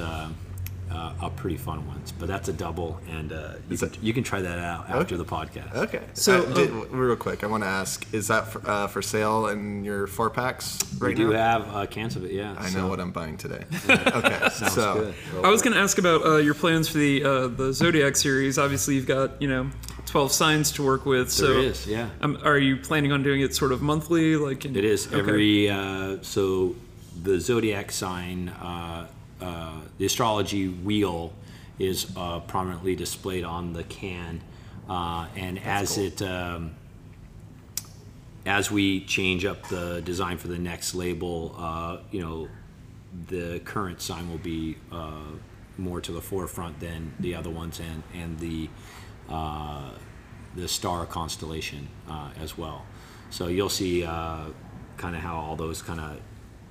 uh, 0.90 0.94
uh, 1.20 1.26
a 1.26 1.30
pretty 1.30 1.56
fun 1.56 1.86
one. 1.86 2.00
But 2.18 2.28
that's 2.28 2.48
a 2.48 2.52
double, 2.52 3.00
and 3.10 3.32
uh, 3.32 3.54
you, 3.68 3.76
can, 3.78 3.90
you 4.02 4.12
can 4.12 4.24
try 4.24 4.40
that 4.42 4.58
out 4.58 4.88
after 4.88 5.14
Okay. 5.14 5.16
the 5.16 5.24
podcast. 5.24 5.74
Okay. 5.74 6.00
So, 6.14 6.44
So, 6.44 6.54
did, 6.54 6.70
real 6.90 7.16
quick, 7.16 7.44
I 7.44 7.46
want 7.46 7.62
to 7.62 7.68
ask: 7.68 8.06
Is 8.12 8.28
that 8.28 8.48
for, 8.48 8.68
uh, 8.68 8.86
for 8.88 9.02
sale 9.02 9.46
in 9.48 9.84
your 9.84 10.06
four 10.06 10.30
packs 10.30 10.78
right 10.98 11.08
we 11.08 11.14
do 11.14 11.32
now? 11.32 11.38
have 11.62 11.74
uh, 11.74 11.86
cans 11.86 12.16
of 12.16 12.24
it, 12.24 12.32
yeah. 12.32 12.54
I 12.58 12.68
so- 12.68 12.78
know 12.80 12.88
what 12.88 13.00
I'm 13.00 13.12
buying 13.12 13.36
today. 13.36 13.64
okay. 13.88 14.48
Sounds 14.50 14.72
so, 14.74 14.94
good. 14.94 15.14
Well, 15.34 15.46
I 15.46 15.50
was 15.50 15.62
going 15.62 15.74
to 15.74 15.80
ask 15.80 15.98
about 15.98 16.24
uh, 16.24 16.36
your 16.36 16.54
plans 16.54 16.88
for 16.88 16.98
the 16.98 17.22
uh, 17.24 17.46
the 17.48 17.72
Zodiac 17.72 18.16
series. 18.16 18.58
Obviously, 18.58 18.94
you've 18.94 19.06
got 19.06 19.40
you 19.42 19.48
know 19.48 19.70
twelve 20.06 20.32
signs 20.32 20.72
to 20.72 20.82
work 20.82 21.04
with. 21.06 21.30
So, 21.30 21.46
There 21.54 21.58
is, 21.64 21.86
yeah. 21.86 22.08
Um, 22.22 22.38
are 22.42 22.58
you 22.58 22.76
planning 22.78 23.12
on 23.12 23.22
doing 23.22 23.40
it 23.42 23.54
sort 23.54 23.72
of 23.72 23.82
monthly? 23.82 24.36
Like 24.36 24.64
in, 24.64 24.74
It 24.74 24.84
is 24.84 25.06
Okay. 25.06 25.18
every 25.18 25.70
uh, 25.70 26.16
so 26.22 26.74
the 27.22 27.38
zodiac 27.40 27.90
sign, 27.92 28.48
uh, 29.40 29.80
the 29.98 30.06
astrology 30.06 30.68
wheel 30.68 31.32
is 31.78 32.12
uh, 32.16 32.40
prominently 32.40 32.96
displayed 32.96 33.44
on 33.44 33.72
the 33.72 33.84
can, 33.84 34.40
uh, 34.88 35.26
and 35.36 35.58
as 35.60 35.98
it 35.98 36.20
um, 36.22 36.74
as 38.46 38.70
we 38.70 39.04
change 39.04 39.44
up 39.44 39.68
the 39.68 40.00
design 40.04 40.38
for 40.38 40.48
the 40.48 40.58
next 40.58 40.94
label, 40.94 41.54
uh, 41.58 41.98
you 42.10 42.20
know, 42.20 42.48
the 43.28 43.60
current 43.60 44.00
sign 44.00 44.28
will 44.28 44.38
be 44.38 44.76
uh, 44.90 45.20
more 45.76 46.00
to 46.00 46.12
the 46.12 46.20
forefront 46.20 46.80
than 46.80 47.14
the 47.20 47.34
other 47.34 47.50
ones, 47.50 47.80
and 47.80 48.02
and 48.14 48.38
the 48.38 48.68
uh, 49.28 49.90
the 50.56 50.66
star 50.66 51.06
constellation 51.06 51.88
uh, 52.08 52.30
as 52.40 52.56
well. 52.56 52.84
So 53.30 53.48
you'll 53.48 53.68
see 53.68 54.04
uh, 54.04 54.46
kind 54.96 55.14
of 55.14 55.22
how 55.22 55.36
all 55.36 55.56
those 55.56 55.82
kind 55.82 56.00
of 56.00 56.18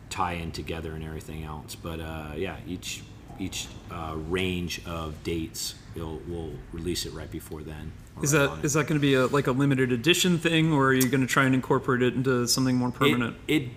tie 0.10 0.34
in 0.34 0.52
together 0.52 0.94
and 0.94 1.04
everything 1.04 1.44
else. 1.44 1.76
But 1.76 2.00
uh, 2.00 2.32
yeah, 2.36 2.58
each 2.68 3.04
each 3.40 3.68
uh, 3.92 4.16
range 4.30 4.82
of 4.86 5.24
dates 5.24 5.76
we'll, 5.98 6.22
we'll 6.28 6.54
release 6.72 7.06
it 7.06 7.14
right 7.14 7.30
before 7.30 7.62
then. 7.62 7.92
Is 8.22 8.34
right 8.34 8.42
that 8.42 8.50
on 8.50 8.60
it. 8.60 8.66
is 8.66 8.74
that 8.74 8.88
going 8.88 9.00
to 9.00 9.02
be 9.02 9.14
a 9.14 9.28
like 9.28 9.48
a 9.48 9.52
limited 9.52 9.92
edition 9.92 10.38
thing, 10.38 10.74
or 10.74 10.88
are 10.88 10.94
you 10.94 11.08
going 11.08 11.22
to 11.22 11.28
try 11.28 11.46
and 11.46 11.54
incorporate 11.54 12.02
it 12.02 12.16
into 12.16 12.48
something 12.48 12.76
more 12.76 12.92
permanent? 12.92 13.38
It, 13.48 13.64
it 13.64 13.70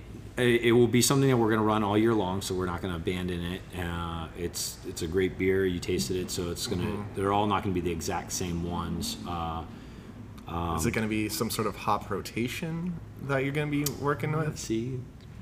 it 0.62 0.72
will 0.72 0.86
be 0.86 1.02
something 1.02 1.28
that 1.28 1.36
we're 1.36 1.48
going 1.48 1.60
to 1.60 1.66
run 1.66 1.84
all 1.84 1.98
year 1.98 2.14
long, 2.14 2.40
so 2.40 2.54
we're 2.54 2.66
not 2.66 2.80
going 2.80 2.94
to 2.94 2.98
abandon 2.98 3.42
it. 3.42 3.60
Uh, 3.78 4.28
it's 4.38 4.78
it's 4.88 5.02
a 5.02 5.06
great 5.06 5.36
beer. 5.36 5.66
You 5.66 5.78
tasted 5.78 6.16
it, 6.16 6.30
so 6.30 6.50
it's 6.50 6.66
going 6.66 6.80
to. 6.80 6.86
Mm-hmm. 6.86 7.14
They're 7.14 7.32
all 7.32 7.46
not 7.46 7.62
going 7.62 7.74
to 7.74 7.80
be 7.80 7.86
the 7.86 7.92
exact 7.92 8.32
same 8.32 8.64
ones. 8.64 9.18
Uh, 9.28 9.64
is 10.76 10.86
it 10.86 10.92
going 10.92 11.06
to 11.06 11.10
be 11.10 11.28
some 11.28 11.50
sort 11.50 11.68
of 11.68 11.76
hop 11.76 12.10
rotation 12.10 12.98
that 13.22 13.44
you're 13.44 13.52
going 13.52 13.70
to 13.70 13.84
be 13.84 13.92
working 14.02 14.32
with? 14.32 14.58
see, 14.58 14.98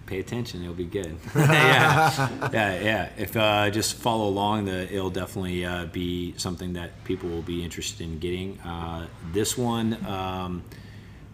pay 0.09 0.21
attention. 0.21 0.63
It'll 0.63 0.75
be 0.75 0.85
good. 0.85 1.17
yeah, 1.37 2.51
yeah, 2.53 2.81
yeah. 2.81 3.09
If 3.17 3.37
uh, 3.37 3.71
just 3.71 3.97
follow 3.97 4.29
along, 4.29 4.65
the 4.65 4.93
it'll 4.93 5.11
definitely 5.11 5.65
uh, 5.65 5.87
be 5.87 6.35
something 6.37 6.73
that 6.73 7.05
people 7.05 7.29
will 7.29 7.43
be 7.43 7.63
interested 7.63 8.03
in 8.03 8.19
getting. 8.19 8.59
Uh, 8.61 9.07
this 9.33 9.57
one, 9.57 10.05
um, 10.07 10.65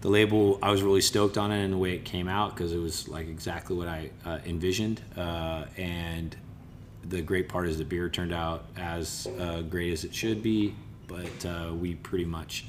the 0.00 0.08
label, 0.08 0.58
I 0.62 0.70
was 0.70 0.82
really 0.82 1.00
stoked 1.00 1.38
on 1.38 1.50
it 1.50 1.64
and 1.64 1.72
the 1.72 1.78
way 1.78 1.94
it 1.94 2.04
came 2.04 2.28
out 2.28 2.54
because 2.54 2.72
it 2.72 2.78
was 2.78 3.08
like 3.08 3.28
exactly 3.28 3.76
what 3.76 3.88
I 3.88 4.10
uh, 4.26 4.38
envisioned. 4.44 5.00
Uh, 5.16 5.64
and 5.76 6.36
the 7.08 7.22
great 7.22 7.48
part 7.48 7.68
is 7.68 7.78
the 7.78 7.84
beer 7.84 8.08
turned 8.08 8.32
out 8.32 8.64
as 8.76 9.26
uh, 9.38 9.62
great 9.62 9.92
as 9.92 10.04
it 10.04 10.14
should 10.14 10.42
be, 10.42 10.74
but 11.06 11.46
uh, 11.46 11.72
we 11.74 11.94
pretty 11.94 12.24
much 12.24 12.66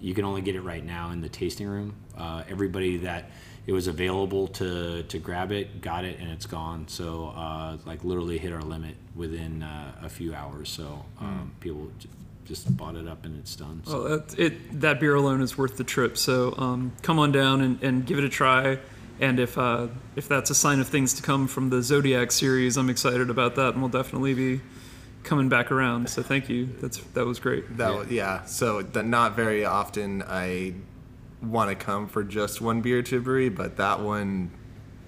you 0.00 0.12
can 0.12 0.24
only 0.26 0.42
get 0.42 0.54
it 0.54 0.60
right 0.60 0.84
now 0.84 1.10
in 1.10 1.22
the 1.22 1.28
tasting 1.30 1.66
room. 1.66 1.94
Uh, 2.16 2.42
everybody 2.50 2.98
that 2.98 3.30
it 3.66 3.72
was 3.72 3.86
available 3.86 4.48
to 4.48 5.02
to 5.04 5.18
grab 5.18 5.50
it 5.52 5.80
got 5.80 6.04
it 6.04 6.18
and 6.18 6.30
it's 6.30 6.46
gone. 6.46 6.86
So 6.88 7.32
uh, 7.36 7.78
like 7.86 8.04
literally 8.04 8.38
hit 8.38 8.52
our 8.52 8.62
limit 8.62 8.96
within 9.14 9.62
uh, 9.62 9.92
a 10.02 10.08
few 10.08 10.34
hours. 10.34 10.68
So 10.68 11.04
um, 11.20 11.52
people 11.60 11.90
j- 11.98 12.08
just 12.44 12.76
bought 12.76 12.96
it 12.96 13.08
up 13.08 13.24
and 13.24 13.38
it's 13.38 13.56
done. 13.56 13.82
So. 13.86 14.02
Well, 14.02 14.18
that, 14.18 14.38
it 14.38 14.80
that 14.80 15.00
beer 15.00 15.14
alone 15.14 15.40
is 15.40 15.56
worth 15.56 15.76
the 15.76 15.84
trip. 15.84 16.18
So 16.18 16.54
um, 16.58 16.92
come 17.02 17.18
on 17.18 17.32
down 17.32 17.60
and, 17.62 17.82
and 17.82 18.06
give 18.06 18.18
it 18.18 18.24
a 18.24 18.28
try. 18.28 18.78
And 19.20 19.38
if 19.38 19.56
uh, 19.56 19.88
if 20.16 20.28
that's 20.28 20.50
a 20.50 20.54
sign 20.54 20.80
of 20.80 20.88
things 20.88 21.14
to 21.14 21.22
come 21.22 21.46
from 21.46 21.70
the 21.70 21.82
Zodiac 21.82 22.32
series, 22.32 22.76
I'm 22.76 22.90
excited 22.90 23.30
about 23.30 23.54
that, 23.54 23.74
and 23.74 23.80
we'll 23.80 23.90
definitely 23.90 24.34
be 24.34 24.60
coming 25.22 25.48
back 25.48 25.70
around. 25.70 26.10
So 26.10 26.22
thank 26.22 26.48
you. 26.48 26.66
That's 26.66 26.98
that 26.98 27.24
was 27.24 27.38
great. 27.38 27.76
That 27.78 28.10
yeah. 28.10 28.40
yeah. 28.40 28.44
So 28.44 28.82
that 28.82 29.06
not 29.06 29.36
very 29.36 29.64
often 29.64 30.22
I 30.26 30.74
want 31.50 31.70
to 31.70 31.76
come 31.76 32.08
for 32.08 32.22
just 32.24 32.60
one 32.60 32.80
beer 32.80 33.02
to 33.02 33.18
a 33.18 33.20
brewery, 33.20 33.48
but 33.48 33.76
that 33.78 34.00
one 34.00 34.50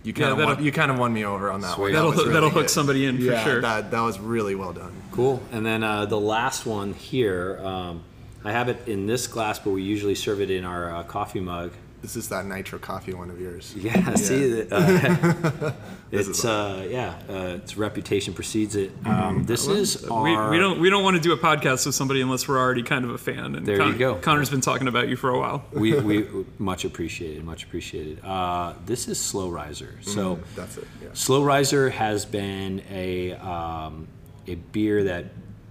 you 0.03 0.13
kind 0.13 0.31
of 0.31 0.39
that'll- 0.39 0.55
won, 0.57 0.65
you 0.65 0.71
kind 0.73 0.91
of 0.91 0.99
won 0.99 1.13
me 1.13 1.25
over 1.25 1.51
on 1.51 1.61
that 1.63 1.75
Sweet. 1.75 1.83
one. 1.83 1.93
That 1.93 1.99
That'll 1.99 2.11
was 2.13 2.21
really 2.21 2.33
that'll 2.33 2.51
hook 2.51 2.69
somebody 2.69 3.07
in 3.07 3.17
for 3.19 3.25
yeah, 3.25 3.45
sure. 3.45 3.61
that 3.63 3.91
that 3.91 4.01
was 4.03 4.21
really 4.21 4.55
well 4.55 4.73
done. 4.73 4.93
Cool. 5.13 5.43
And 5.53 5.67
then 5.67 5.83
uh, 5.83 6.07
the 6.07 6.21
last 6.21 6.65
one 6.67 6.93
here, 6.95 7.59
um, 7.65 8.05
I 8.45 8.53
have 8.53 8.69
it 8.69 8.87
in 8.87 9.07
this 9.07 9.27
glass, 9.27 9.59
but 9.59 9.71
we 9.71 9.83
usually 9.83 10.15
serve 10.15 10.41
it 10.41 10.51
in 10.51 10.65
our 10.65 10.95
uh, 10.95 11.03
coffee 11.03 11.41
mug. 11.41 11.73
This 12.07 12.15
is 12.15 12.29
that 12.29 12.47
nitro 12.47 12.79
coffee 12.79 13.15
one 13.15 13.31
of 13.31 13.41
yours. 13.41 13.75
Yeah, 13.77 14.15
see, 14.15 14.63
that, 14.63 14.73
uh, 14.73 15.73
it's 16.13 16.45
uh, 16.45 16.87
yeah, 16.89 17.19
uh, 17.29 17.57
its 17.57 17.77
reputation 17.77 18.33
precedes 18.33 18.77
it. 18.77 18.93
Um, 19.05 19.43
this 19.45 19.67
is 19.67 20.05
we, 20.05 20.09
our. 20.09 20.53
we 20.53 20.61
don't 20.61 20.79
we 20.79 20.89
don't 20.89 21.03
want 21.03 21.17
to 21.17 21.21
do 21.21 21.33
a 21.33 21.37
podcast 21.37 21.85
with 21.85 21.97
somebody 21.97 22.21
unless 22.21 22.47
we're 22.47 22.61
already 22.61 22.85
kind 22.85 23.05
of 23.05 23.11
a 23.11 23.19
fan. 23.19 23.57
And 23.57 23.67
There 23.67 23.85
you 23.85 23.99
go. 23.99 24.15
Connor's 24.15 24.51
been 24.51 24.61
talking 24.61 24.87
about 24.87 25.09
you 25.09 25.17
for 25.17 25.31
a 25.31 25.39
while. 25.41 25.65
we, 25.73 25.99
we 25.99 26.29
much 26.59 26.85
appreciated, 26.85 27.43
much 27.43 27.65
appreciated. 27.65 28.25
Uh, 28.25 28.75
this 28.87 29.09
is 29.09 29.19
Slow 29.19 29.49
Riser. 29.49 29.99
So 30.03 30.39
That's 30.55 30.79
it. 30.79 30.87
Yeah. 31.03 31.09
Slow 31.13 31.43
Riser 31.43 31.91
has 31.91 32.25
been 32.25 32.85
a 32.89 33.33
um, 33.33 34.07
a 34.47 34.55
beer 34.55 35.03
that 35.03 35.25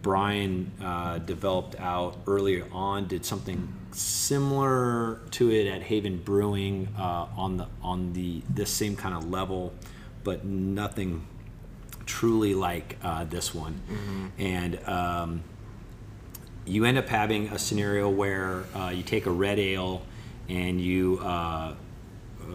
Brian 0.06 0.72
uh, 0.84 1.18
developed 1.18 1.76
out 1.80 2.16
earlier 2.28 2.68
on. 2.72 3.08
Did 3.08 3.26
something 3.26 3.74
similar 3.90 5.20
to 5.32 5.50
it 5.50 5.66
at 5.66 5.82
Haven 5.82 6.20
Brewing 6.20 6.90
uh, 6.96 7.26
on 7.36 7.58
the 7.58 7.66
on 7.82 8.14
the 8.14 8.44
this 8.48 8.70
same 8.70 8.96
kind 8.96 9.16
of 9.16 9.28
level, 9.32 9.74
but 10.24 10.46
nothing 10.46 11.26
truly 12.06 12.54
like 12.54 12.98
uh, 13.02 13.24
this 13.24 13.56
one. 13.56 13.82
And 14.38 14.80
um, 14.88 15.44
you 16.68 16.86
end 16.86 17.00
up 17.00 17.10
having 17.10 17.48
a 17.48 17.58
scenario 17.58 18.08
where 18.08 18.66
uh, 18.76 18.90
you 18.90 19.02
take 19.02 19.26
a 19.26 19.32
red 19.32 19.58
ale 19.58 20.04
and 20.48 20.80
you 20.80 21.18
uh, 21.24 21.74
uh, 22.44 22.46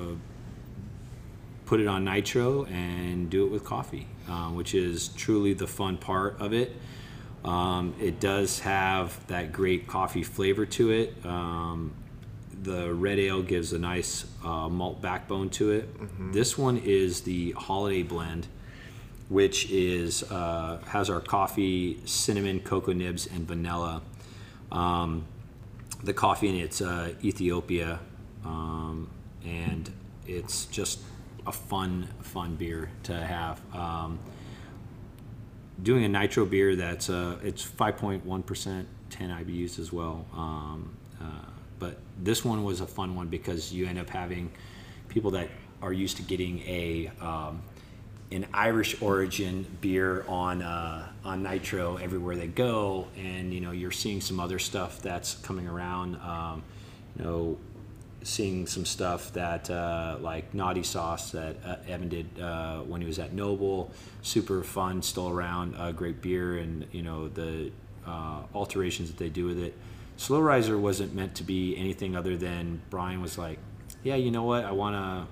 put 1.66 1.80
it 1.80 1.88
on 1.88 2.04
nitro 2.04 2.64
and 2.66 3.28
do 3.28 3.44
it 3.44 3.50
with 3.50 3.64
coffee, 3.64 4.06
uh, 4.28 4.50
which 4.50 4.72
is 4.72 5.08
truly 5.08 5.52
the 5.52 5.66
fun 5.66 5.96
part 5.96 6.40
of 6.40 6.52
it. 6.52 6.76
Um, 7.44 7.94
it 8.00 8.20
does 8.20 8.60
have 8.60 9.26
that 9.28 9.52
great 9.52 9.86
coffee 9.86 10.22
flavor 10.22 10.66
to 10.66 10.90
it. 10.90 11.14
Um, 11.24 11.92
the 12.62 12.92
red 12.92 13.18
ale 13.18 13.42
gives 13.42 13.72
a 13.72 13.78
nice 13.78 14.26
uh, 14.44 14.68
malt 14.68 15.00
backbone 15.00 15.48
to 15.50 15.70
it. 15.70 15.88
This 16.32 16.58
one 16.58 16.76
is 16.76 17.22
the 17.22 17.52
holiday 17.52 18.02
blend, 18.02 18.46
which 19.28 19.70
is 19.70 20.22
uh, 20.24 20.78
has 20.88 21.08
our 21.08 21.20
coffee, 21.20 22.00
cinnamon, 22.04 22.60
cocoa 22.60 22.92
nibs, 22.92 23.26
and 23.26 23.48
vanilla. 23.48 24.02
Um, 24.70 25.24
the 26.02 26.12
coffee 26.12 26.48
in 26.48 26.56
it's 26.56 26.80
uh, 26.82 27.14
Ethiopia, 27.24 28.00
um, 28.44 29.08
and 29.44 29.90
it's 30.26 30.66
just 30.66 31.00
a 31.46 31.52
fun, 31.52 32.08
fun 32.20 32.56
beer 32.56 32.90
to 33.04 33.14
have. 33.14 33.60
Um, 33.74 34.18
doing 35.82 36.04
a 36.04 36.08
nitro 36.08 36.44
beer 36.44 36.76
that's 36.76 37.10
uh, 37.10 37.38
it's 37.42 37.64
5.1 37.64 38.46
percent, 38.46 38.88
10 39.10 39.30
IBUs 39.30 39.78
as 39.78 39.92
well. 39.92 40.26
Um, 40.32 40.96
uh, 41.20 41.24
but 41.78 41.98
this 42.18 42.44
one 42.44 42.64
was 42.64 42.80
a 42.80 42.86
fun 42.86 43.14
one 43.16 43.28
because 43.28 43.72
you 43.72 43.86
end 43.86 43.98
up 43.98 44.10
having 44.10 44.50
people 45.08 45.30
that 45.32 45.48
are 45.82 45.92
used 45.92 46.16
to 46.18 46.22
getting 46.22 46.60
a 46.60 47.10
um, 47.20 47.62
an 48.32 48.46
Irish 48.54 49.00
origin 49.02 49.66
beer 49.80 50.24
on 50.28 50.62
uh, 50.62 51.08
on 51.24 51.42
nitro 51.42 51.96
everywhere 51.96 52.36
they 52.36 52.46
go, 52.46 53.08
and 53.16 53.52
you 53.52 53.60
know 53.60 53.72
you're 53.72 53.90
seeing 53.90 54.20
some 54.20 54.38
other 54.38 54.58
stuff 54.58 55.02
that's 55.02 55.34
coming 55.36 55.66
around. 55.66 56.16
Um, 56.16 56.62
you 57.18 57.24
know, 57.24 57.58
seeing 58.22 58.66
some 58.66 58.84
stuff 58.84 59.32
that 59.32 59.70
uh, 59.70 60.16
like 60.20 60.52
Naughty 60.54 60.82
Sauce 60.82 61.30
that 61.30 61.56
uh, 61.64 61.76
Evan 61.88 62.08
did 62.08 62.40
uh, 62.40 62.80
when 62.80 63.00
he 63.00 63.06
was 63.06 63.18
at 63.18 63.32
Noble, 63.32 63.90
super 64.22 64.62
fun, 64.62 65.02
still 65.02 65.28
around, 65.28 65.74
uh, 65.76 65.92
great 65.92 66.20
beer, 66.20 66.58
and 66.58 66.86
you 66.92 67.02
know 67.02 67.28
the 67.28 67.70
uh, 68.06 68.42
alterations 68.54 69.10
that 69.10 69.18
they 69.18 69.28
do 69.28 69.46
with 69.46 69.58
it. 69.58 69.76
Slow 70.16 70.40
Riser 70.40 70.78
wasn't 70.78 71.14
meant 71.14 71.34
to 71.36 71.42
be 71.42 71.76
anything 71.76 72.14
other 72.14 72.36
than 72.36 72.82
Brian 72.90 73.22
was 73.22 73.38
like, 73.38 73.58
yeah, 74.02 74.16
you 74.16 74.30
know 74.30 74.42
what, 74.42 74.64
I 74.64 74.72
want 74.72 74.94
to 74.96 75.26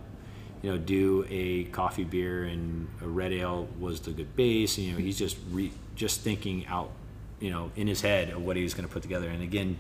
you 0.63 0.73
know, 0.73 0.79
do 0.79 1.25
a 1.29 1.65
coffee 1.65 2.05
beer 2.05 2.45
and 2.45 2.89
a 3.01 3.07
red 3.07 3.33
ale 3.33 3.69
was 3.79 4.01
the 4.01 4.11
good 4.11 4.35
base. 4.35 4.77
And, 4.79 4.87
You 4.87 4.93
know, 4.95 4.99
he's 4.99 5.19
just 5.19 5.37
re, 5.51 5.71
just 5.95 6.21
thinking 6.21 6.67
out, 6.67 6.91
you 7.39 7.51
know, 7.51 7.71
in 7.77 7.87
his 7.87 8.01
head 8.01 8.31
of 8.31 8.43
what 8.45 8.57
he 8.57 8.63
was 8.63 8.75
going 8.75 8.87
to 8.87 8.93
put 8.93 9.03
together. 9.03 9.29
And 9.29 9.43
again, 9.43 9.79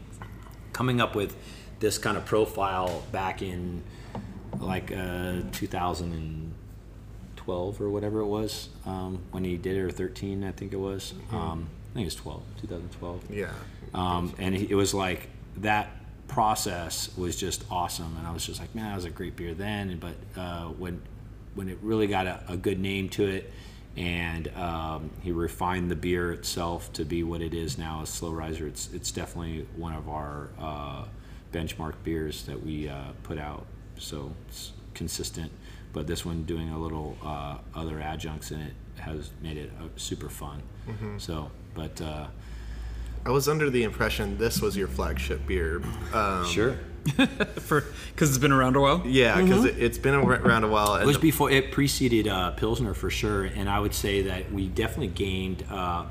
coming 0.73 1.01
up 1.01 1.14
with 1.14 1.37
this 1.81 1.99
kind 1.99 2.17
of 2.17 2.25
profile 2.25 3.03
back 3.12 3.43
in 3.43 3.83
like 4.61 4.93
uh, 4.93 5.41
2012 5.53 7.81
or 7.81 7.91
whatever 7.91 8.21
it 8.21 8.27
was 8.27 8.69
um, 8.87 9.21
when 9.31 9.45
he 9.45 9.57
did 9.57 9.77
it, 9.77 9.81
or 9.81 9.91
13, 9.91 10.45
I 10.45 10.53
think 10.53 10.73
it 10.73 10.79
was. 10.79 11.14
Um, 11.31 11.69
I 11.93 11.95
think 11.95 12.05
it 12.05 12.07
was 12.07 12.14
12, 12.17 12.43
2012. 12.61 13.31
Yeah. 13.31 13.53
Um, 13.95 14.35
and 14.38 14.55
he, 14.55 14.71
it 14.71 14.75
was 14.75 14.95
like 14.95 15.29
that 15.59 15.91
process 16.27 17.17
was 17.17 17.37
just 17.37 17.64
awesome, 17.71 18.17
and 18.19 18.27
I 18.27 18.33
was 18.33 18.45
just 18.45 18.61
like, 18.61 18.75
man, 18.75 18.91
that 18.91 18.97
was 18.97 19.05
a 19.05 19.11
great 19.11 19.37
beer 19.37 19.55
then. 19.55 19.99
But 19.99 20.41
uh, 20.41 20.67
when 20.67 21.01
when 21.55 21.69
it 21.69 21.79
really 21.83 22.07
got 22.07 22.27
a, 22.27 22.43
a 22.49 22.57
good 22.57 22.79
name 22.79 23.09
to 23.11 23.27
it, 23.27 23.53
and 23.97 24.49
um, 24.57 25.11
he 25.23 25.33
refined 25.33 25.91
the 25.91 25.97
beer 25.97 26.33
itself 26.33 26.93
to 26.93 27.05
be 27.05 27.25
what 27.25 27.41
it 27.41 27.55
is 27.55 27.79
now, 27.79 28.03
a 28.03 28.07
slow 28.07 28.31
riser. 28.31 28.67
It's 28.67 28.91
it's 28.93 29.11
definitely 29.11 29.67
one 29.77 29.95
of 29.95 30.09
our 30.09 30.51
uh, 30.59 31.05
benchmark 31.52 31.94
beers 32.04 32.44
that 32.44 32.62
we 32.64 32.88
uh, 32.88 33.12
put 33.22 33.38
out. 33.38 33.66
So 33.98 34.32
it's 34.48 34.72
consistent, 34.94 35.50
but 35.92 36.06
this 36.06 36.24
one 36.24 36.44
doing 36.44 36.70
a 36.70 36.78
little 36.78 37.16
uh, 37.22 37.58
other 37.74 38.00
adjuncts 38.00 38.50
in 38.50 38.61
it 38.61 38.72
has 38.96 39.30
made 39.42 39.56
it 39.56 39.70
uh, 39.80 39.84
super 39.96 40.28
fun. 40.28 40.62
So, 41.18 41.50
but 41.74 42.00
uh, 42.00 42.26
I 43.26 43.30
was 43.30 43.46
under 43.48 43.68
the 43.68 43.82
impression 43.82 44.38
this 44.38 44.62
was 44.62 44.76
your 44.76 44.88
flagship 44.88 45.46
beer. 45.46 45.82
Um, 46.14 46.46
sure. 46.46 46.78
For 47.61 47.84
because 48.12 48.30
it's 48.30 48.38
been 48.38 48.52
around 48.52 48.76
a 48.76 48.80
while. 48.80 49.02
Yeah, 49.06 49.40
because 49.40 49.64
it, 49.64 49.78
it's 49.78 49.98
been 49.98 50.14
around 50.14 50.64
a 50.64 50.68
while. 50.68 50.96
It 50.96 51.06
was 51.06 51.18
before 51.18 51.50
it 51.50 51.72
preceded 51.72 52.26
uh, 52.28 52.50
Pilsner 52.52 52.92
for 52.94 53.08
sure, 53.08 53.44
and 53.44 53.68
I 53.68 53.80
would 53.80 53.94
say 53.94 54.22
that 54.22 54.52
we 54.52 54.68
definitely 54.68 55.08
gained 55.08 55.64
uh, 55.70 56.04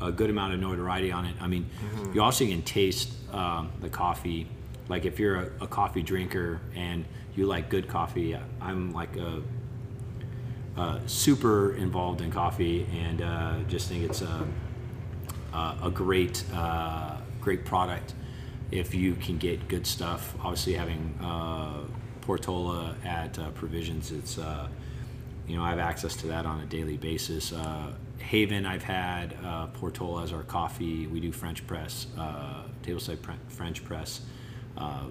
a 0.00 0.10
good 0.10 0.30
amount 0.30 0.54
of 0.54 0.60
notoriety 0.60 1.12
on 1.12 1.24
it. 1.24 1.36
I 1.40 1.46
mean, 1.46 1.68
you 2.12 2.22
also 2.22 2.44
can 2.46 2.62
taste 2.62 3.12
um, 3.32 3.70
the 3.80 3.88
coffee. 3.88 4.46
Like 4.88 5.04
if 5.04 5.18
you're 5.18 5.36
a, 5.36 5.50
a 5.62 5.66
coffee 5.66 6.02
drinker 6.02 6.60
and 6.74 7.04
you 7.34 7.46
like 7.46 7.68
good 7.68 7.88
coffee, 7.88 8.38
I'm 8.60 8.92
like 8.92 9.16
a, 9.16 9.42
uh, 10.76 10.98
super 11.06 11.74
involved 11.76 12.20
in 12.20 12.30
coffee 12.32 12.86
and 12.92 13.22
uh, 13.22 13.58
just 13.68 13.88
think 13.88 14.04
it's 14.04 14.22
a, 14.22 14.46
a, 15.52 15.76
a 15.84 15.90
great 15.90 16.44
uh, 16.52 17.16
great 17.40 17.64
product 17.64 18.14
if 18.70 18.94
you 18.94 19.14
can 19.14 19.38
get 19.38 19.68
good 19.68 19.86
stuff. 19.86 20.34
Obviously, 20.40 20.72
having 20.72 21.16
uh, 21.22 21.84
Portola 22.22 22.96
at 23.04 23.38
uh, 23.38 23.50
Provisions, 23.50 24.10
it's 24.10 24.38
uh, 24.38 24.68
you 25.46 25.56
know 25.56 25.62
I 25.62 25.70
have 25.70 25.78
access 25.78 26.16
to 26.16 26.26
that 26.28 26.46
on 26.46 26.60
a 26.60 26.66
daily 26.66 26.96
basis. 26.96 27.52
Uh, 27.52 27.92
Haven, 28.18 28.64
I've 28.64 28.82
had 28.82 29.36
uh, 29.44 29.66
Portola 29.68 30.22
as 30.22 30.32
our 30.32 30.42
coffee. 30.42 31.06
We 31.06 31.20
do 31.20 31.30
French 31.30 31.66
press, 31.66 32.06
uh, 32.18 32.62
tableside 32.82 33.18
French 33.48 33.84
press, 33.84 34.22
uh, 34.76 35.04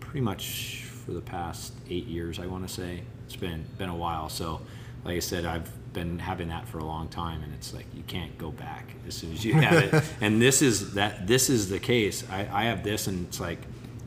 pretty 0.00 0.20
much 0.20 0.84
for 1.04 1.12
the 1.12 1.20
past 1.20 1.72
eight 1.88 2.06
years. 2.06 2.38
I 2.38 2.46
want 2.46 2.66
to 2.66 2.72
say 2.72 3.02
it's 3.26 3.36
been 3.36 3.64
been 3.78 3.88
a 3.88 3.96
while. 3.96 4.28
So, 4.28 4.60
like 5.04 5.16
I 5.16 5.20
said, 5.20 5.44
I've 5.44 5.70
been 5.92 6.18
having 6.18 6.48
that 6.48 6.68
for 6.68 6.78
a 6.78 6.84
long 6.84 7.08
time, 7.08 7.42
and 7.42 7.52
it's 7.54 7.74
like 7.74 7.86
you 7.94 8.02
can't 8.06 8.36
go 8.38 8.50
back 8.50 8.94
as 9.06 9.14
soon 9.14 9.32
as 9.32 9.44
you 9.44 9.54
have 9.54 9.94
it. 9.94 10.04
and 10.20 10.40
this 10.40 10.62
is 10.62 10.94
that 10.94 11.26
this 11.26 11.50
is 11.50 11.68
the 11.68 11.78
case. 11.78 12.24
I, 12.30 12.48
I 12.52 12.64
have 12.64 12.82
this, 12.82 13.06
and 13.06 13.26
it's 13.26 13.40
like 13.40 13.58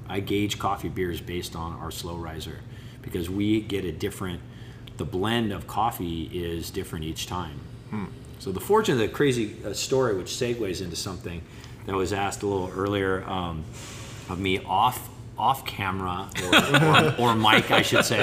I 0.08 0.20
gauge 0.20 0.60
coffee 0.60 0.90
beers 0.90 1.22
based 1.22 1.56
on 1.56 1.74
our 1.74 1.92
slow 1.92 2.16
riser 2.16 2.60
because 3.02 3.30
we 3.30 3.62
get 3.62 3.86
a 3.86 3.92
different. 3.92 4.42
The 4.98 5.06
blend 5.06 5.52
of 5.52 5.66
coffee 5.66 6.30
is 6.32 6.70
different 6.70 7.06
each 7.06 7.26
time. 7.26 7.60
So 8.44 8.52
the 8.52 8.60
fortune 8.60 8.96
of 8.96 9.00
the 9.00 9.08
crazy 9.08 9.56
uh, 9.66 9.72
story, 9.74 10.16
which 10.16 10.28
segues 10.28 10.82
into 10.82 10.98
something 10.98 11.42
that 11.86 11.96
was 11.96 12.12
asked 12.12 12.44
a 12.44 12.46
little 12.46 12.72
earlier 12.76 13.24
um, 13.24 13.64
of 14.30 14.40
me 14.40 14.60
off 14.60 15.10
off 15.38 15.66
camera 15.66 16.30
or, 16.44 17.26
or, 17.26 17.32
or 17.32 17.36
mic, 17.36 17.72
I 17.72 17.82
should 17.82 18.06
say, 18.06 18.22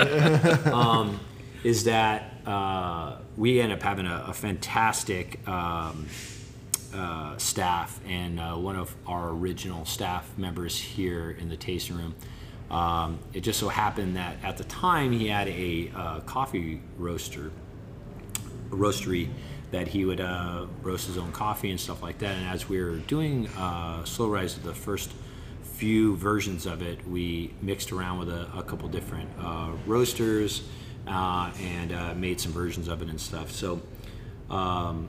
um, 0.70 1.18
is 1.64 1.84
that 1.84 2.34
uh, 2.46 3.16
we 3.36 3.60
end 3.60 3.72
up 3.72 3.82
having 3.82 4.06
a, 4.06 4.26
a 4.28 4.32
fantastic 4.32 5.46
um, 5.48 6.06
uh, 6.94 7.36
staff, 7.36 8.00
and 8.06 8.40
uh, 8.40 8.54
one 8.54 8.76
of 8.76 8.94
our 9.06 9.30
original 9.30 9.84
staff 9.84 10.30
members 10.36 10.78
here 10.78 11.30
in 11.32 11.48
the 11.48 11.56
tasting 11.56 11.96
room. 11.96 12.14
Um, 12.70 13.18
it 13.32 13.40
just 13.40 13.58
so 13.58 13.68
happened 13.68 14.16
that 14.16 14.36
at 14.44 14.56
the 14.56 14.64
time 14.64 15.10
he 15.12 15.28
had 15.28 15.48
a 15.48 15.90
uh, 15.94 16.20
coffee 16.20 16.80
roaster, 16.96 17.50
roastery 18.70 19.28
that 19.72 19.88
he 19.88 20.04
would 20.04 20.20
uh, 20.20 20.66
roast 20.82 21.06
his 21.06 21.18
own 21.18 21.32
coffee 21.32 21.70
and 21.70 21.80
stuff 21.80 22.02
like 22.02 22.18
that. 22.18 22.36
And 22.36 22.48
as 22.48 22.68
we 22.68 22.80
were 22.80 22.96
doing 22.96 23.48
uh, 23.48 24.04
Slow 24.04 24.28
Rise, 24.28 24.56
the 24.58 24.74
first 24.74 25.12
few 25.80 26.14
versions 26.16 26.66
of 26.66 26.82
it, 26.82 27.08
we 27.08 27.54
mixed 27.62 27.90
around 27.90 28.18
with 28.18 28.28
a, 28.28 28.46
a 28.54 28.62
couple 28.62 28.86
different 28.86 29.30
uh, 29.40 29.70
roasters 29.86 30.62
uh, 31.06 31.50
and 31.58 31.90
uh, 31.90 32.14
made 32.14 32.38
some 32.38 32.52
versions 32.52 32.86
of 32.86 33.00
it 33.00 33.08
and 33.08 33.18
stuff. 33.18 33.50
So 33.50 33.80
um, 34.50 35.08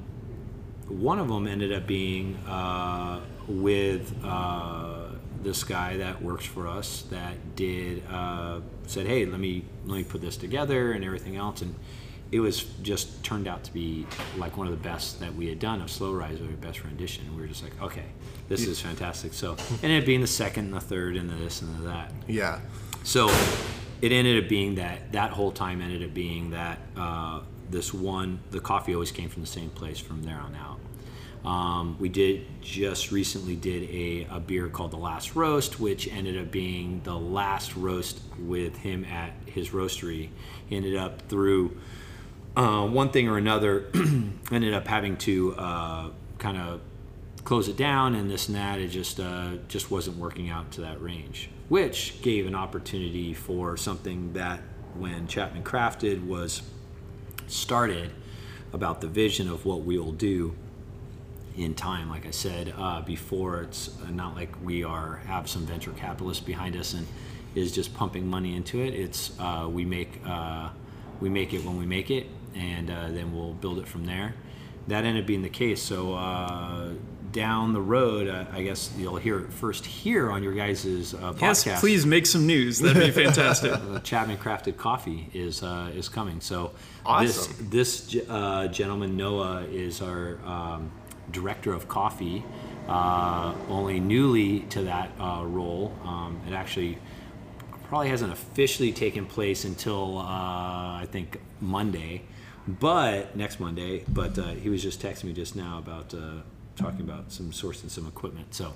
one 0.87 1.19
of 1.19 1.27
them 1.27 1.45
ended 1.45 1.73
up 1.73 1.85
being 1.85 2.37
uh, 2.47 3.19
with 3.49 4.15
uh, 4.23 5.07
this 5.43 5.65
guy 5.65 5.97
that 5.97 6.23
works 6.23 6.45
for 6.45 6.67
us 6.67 7.01
that 7.09 7.57
did 7.57 8.03
said, 8.87 9.07
"Hey, 9.07 9.25
let 9.25 9.41
me 9.41 9.65
let 9.85 9.97
me 9.97 10.03
put 10.05 10.21
this 10.21 10.37
together 10.37 10.93
and 10.93 11.03
everything 11.03 11.35
else." 11.35 11.61
And 11.61 11.75
it 12.31 12.39
was 12.39 12.63
just 12.81 13.25
turned 13.25 13.49
out 13.49 13.65
to 13.65 13.73
be 13.73 14.07
like 14.37 14.55
one 14.55 14.67
of 14.67 14.71
the 14.71 14.89
best 14.89 15.19
that 15.19 15.35
we 15.35 15.49
had 15.49 15.59
done 15.59 15.81
of 15.81 15.91
Slow 15.91 16.13
Rise, 16.13 16.39
our 16.39 16.47
best 16.47 16.85
rendition. 16.85 17.25
And 17.25 17.35
we 17.35 17.41
were 17.41 17.47
just 17.49 17.61
like, 17.61 17.81
"Okay, 17.81 18.05
this 18.51 18.67
is 18.67 18.79
fantastic." 18.79 19.33
So 19.33 19.55
ended 19.81 20.01
up 20.01 20.05
being 20.05 20.21
the 20.21 20.27
second, 20.27 20.65
and 20.65 20.73
the 20.73 20.81
third, 20.81 21.15
and 21.15 21.29
the 21.29 21.35
this 21.35 21.61
and 21.61 21.75
the 21.77 21.87
that. 21.89 22.11
Yeah. 22.27 22.59
So 23.03 23.29
it 24.01 24.11
ended 24.11 24.43
up 24.43 24.49
being 24.49 24.75
that 24.75 25.11
that 25.11 25.31
whole 25.31 25.51
time 25.51 25.81
ended 25.81 26.03
up 26.03 26.13
being 26.13 26.51
that 26.51 26.79
uh, 26.95 27.41
this 27.69 27.93
one 27.93 28.39
the 28.51 28.59
coffee 28.59 28.93
always 28.93 29.11
came 29.11 29.29
from 29.29 29.41
the 29.41 29.47
same 29.47 29.69
place 29.69 29.99
from 29.99 30.23
there 30.23 30.37
on 30.37 30.55
out. 30.55 30.79
Um, 31.43 31.97
we 31.99 32.09
did 32.09 32.45
just 32.61 33.11
recently 33.11 33.55
did 33.55 33.89
a, 33.89 34.27
a 34.29 34.39
beer 34.39 34.69
called 34.69 34.91
the 34.91 34.97
Last 34.97 35.35
Roast, 35.35 35.79
which 35.79 36.07
ended 36.07 36.37
up 36.37 36.51
being 36.51 37.01
the 37.03 37.15
last 37.15 37.75
roast 37.75 38.21
with 38.37 38.77
him 38.77 39.05
at 39.05 39.33
his 39.47 39.69
roastery. 39.69 40.29
He 40.67 40.75
ended 40.75 40.95
up 40.95 41.23
through 41.29 41.77
uh, 42.55 42.85
one 42.85 43.09
thing 43.09 43.27
or 43.27 43.37
another, 43.37 43.85
ended 44.51 44.73
up 44.73 44.87
having 44.87 45.17
to 45.17 45.55
uh, 45.55 46.09
kind 46.37 46.57
of 46.57 46.81
close 47.43 47.67
it 47.67 47.77
down 47.77 48.15
and 48.15 48.29
this 48.29 48.47
and 48.47 48.55
that. 48.55 48.79
It 48.79 48.87
just 48.87 49.19
uh, 49.19 49.57
just 49.67 49.91
wasn't 49.91 50.17
working 50.17 50.49
out 50.49 50.71
to 50.73 50.81
that 50.81 51.01
range, 51.01 51.49
which 51.69 52.21
gave 52.21 52.47
an 52.47 52.55
opportunity 52.55 53.33
for 53.33 53.77
something 53.77 54.33
that 54.33 54.61
when 54.95 55.27
Chapman 55.27 55.63
Crafted 55.63 56.25
was 56.25 56.61
started 57.47 58.11
about 58.73 59.01
the 59.01 59.07
vision 59.07 59.49
of 59.49 59.65
what 59.65 59.81
we 59.81 59.97
will 59.97 60.11
do 60.11 60.55
in 61.57 61.75
time. 61.75 62.09
Like 62.09 62.25
I 62.25 62.31
said 62.31 62.73
uh, 62.77 63.01
before, 63.01 63.61
it's 63.63 63.89
not 64.09 64.35
like 64.35 64.49
we 64.63 64.83
are 64.83 65.17
have 65.25 65.49
some 65.49 65.65
venture 65.65 65.91
capitalists 65.91 66.43
behind 66.43 66.75
us 66.75 66.93
and 66.93 67.07
is 67.55 67.71
just 67.71 67.93
pumping 67.93 68.27
money 68.27 68.55
into 68.55 68.79
it. 68.81 68.93
It's 68.93 69.37
uh, 69.39 69.67
we 69.69 69.85
make 69.85 70.21
uh, 70.25 70.69
we 71.19 71.29
make 71.29 71.53
it 71.53 71.63
when 71.65 71.77
we 71.77 71.85
make 71.85 72.09
it, 72.09 72.27
and 72.55 72.89
uh, 72.89 73.07
then 73.09 73.33
we'll 73.35 73.53
build 73.53 73.79
it 73.79 73.87
from 73.87 74.05
there. 74.05 74.35
That 74.87 75.03
ended 75.03 75.23
up 75.23 75.27
being 75.27 75.41
the 75.41 75.49
case. 75.49 75.81
So 75.81 76.13
uh, 76.15 76.93
down 77.31 77.73
the 77.73 77.81
road, 77.81 78.27
uh, 78.27 78.45
I 78.51 78.63
guess 78.63 78.91
you'll 78.97 79.15
hear 79.17 79.39
it 79.39 79.51
first 79.53 79.85
here 79.85 80.29
on 80.31 80.43
your 80.43 80.53
guys' 80.53 80.85
uh, 81.13 81.33
Yes, 81.39 81.63
podcast. 81.63 81.79
please 81.79 82.05
make 82.05 82.25
some 82.25 82.45
news. 82.47 82.79
That'd 82.79 83.01
be 83.01 83.11
fantastic. 83.23 83.71
Uh, 83.73 83.99
Chapman 83.99 84.37
Crafted 84.37 84.77
Coffee 84.77 85.29
is 85.33 85.63
uh, 85.63 85.91
is 85.95 86.09
coming. 86.09 86.41
So 86.41 86.71
Awesome. 87.05 87.69
this 87.69 88.07
this 88.09 88.29
uh, 88.29 88.67
gentleman 88.67 89.15
Noah 89.17 89.63
is 89.71 90.01
our 90.01 90.37
um, 90.45 90.91
director 91.31 91.73
of 91.73 91.87
coffee. 91.87 92.43
Uh, 92.87 93.53
only 93.69 93.99
newly 93.99 94.61
to 94.61 94.83
that 94.83 95.11
uh, 95.19 95.43
role. 95.45 95.93
Um, 96.03 96.41
it 96.47 96.53
actually 96.53 96.97
probably 97.87 98.09
hasn't 98.09 98.33
officially 98.33 98.91
taken 98.91 99.25
place 99.25 99.63
until 99.65 100.17
uh, 100.17 100.23
I 100.23 101.07
think 101.11 101.39
Monday, 101.61 102.23
but 102.67 103.35
next 103.35 103.59
Monday. 103.59 104.03
But 104.07 104.37
uh, 104.37 104.47
he 104.55 104.69
was 104.69 104.81
just 104.81 105.01
texting 105.01 105.25
me 105.25 105.33
just 105.33 105.55
now 105.55 105.77
about 105.77 106.13
uh, 106.13 106.41
talking 106.81 107.01
about 107.01 107.31
some 107.31 107.51
sourcing 107.51 107.89
some 107.89 108.07
equipment. 108.07 108.53
So, 108.53 108.73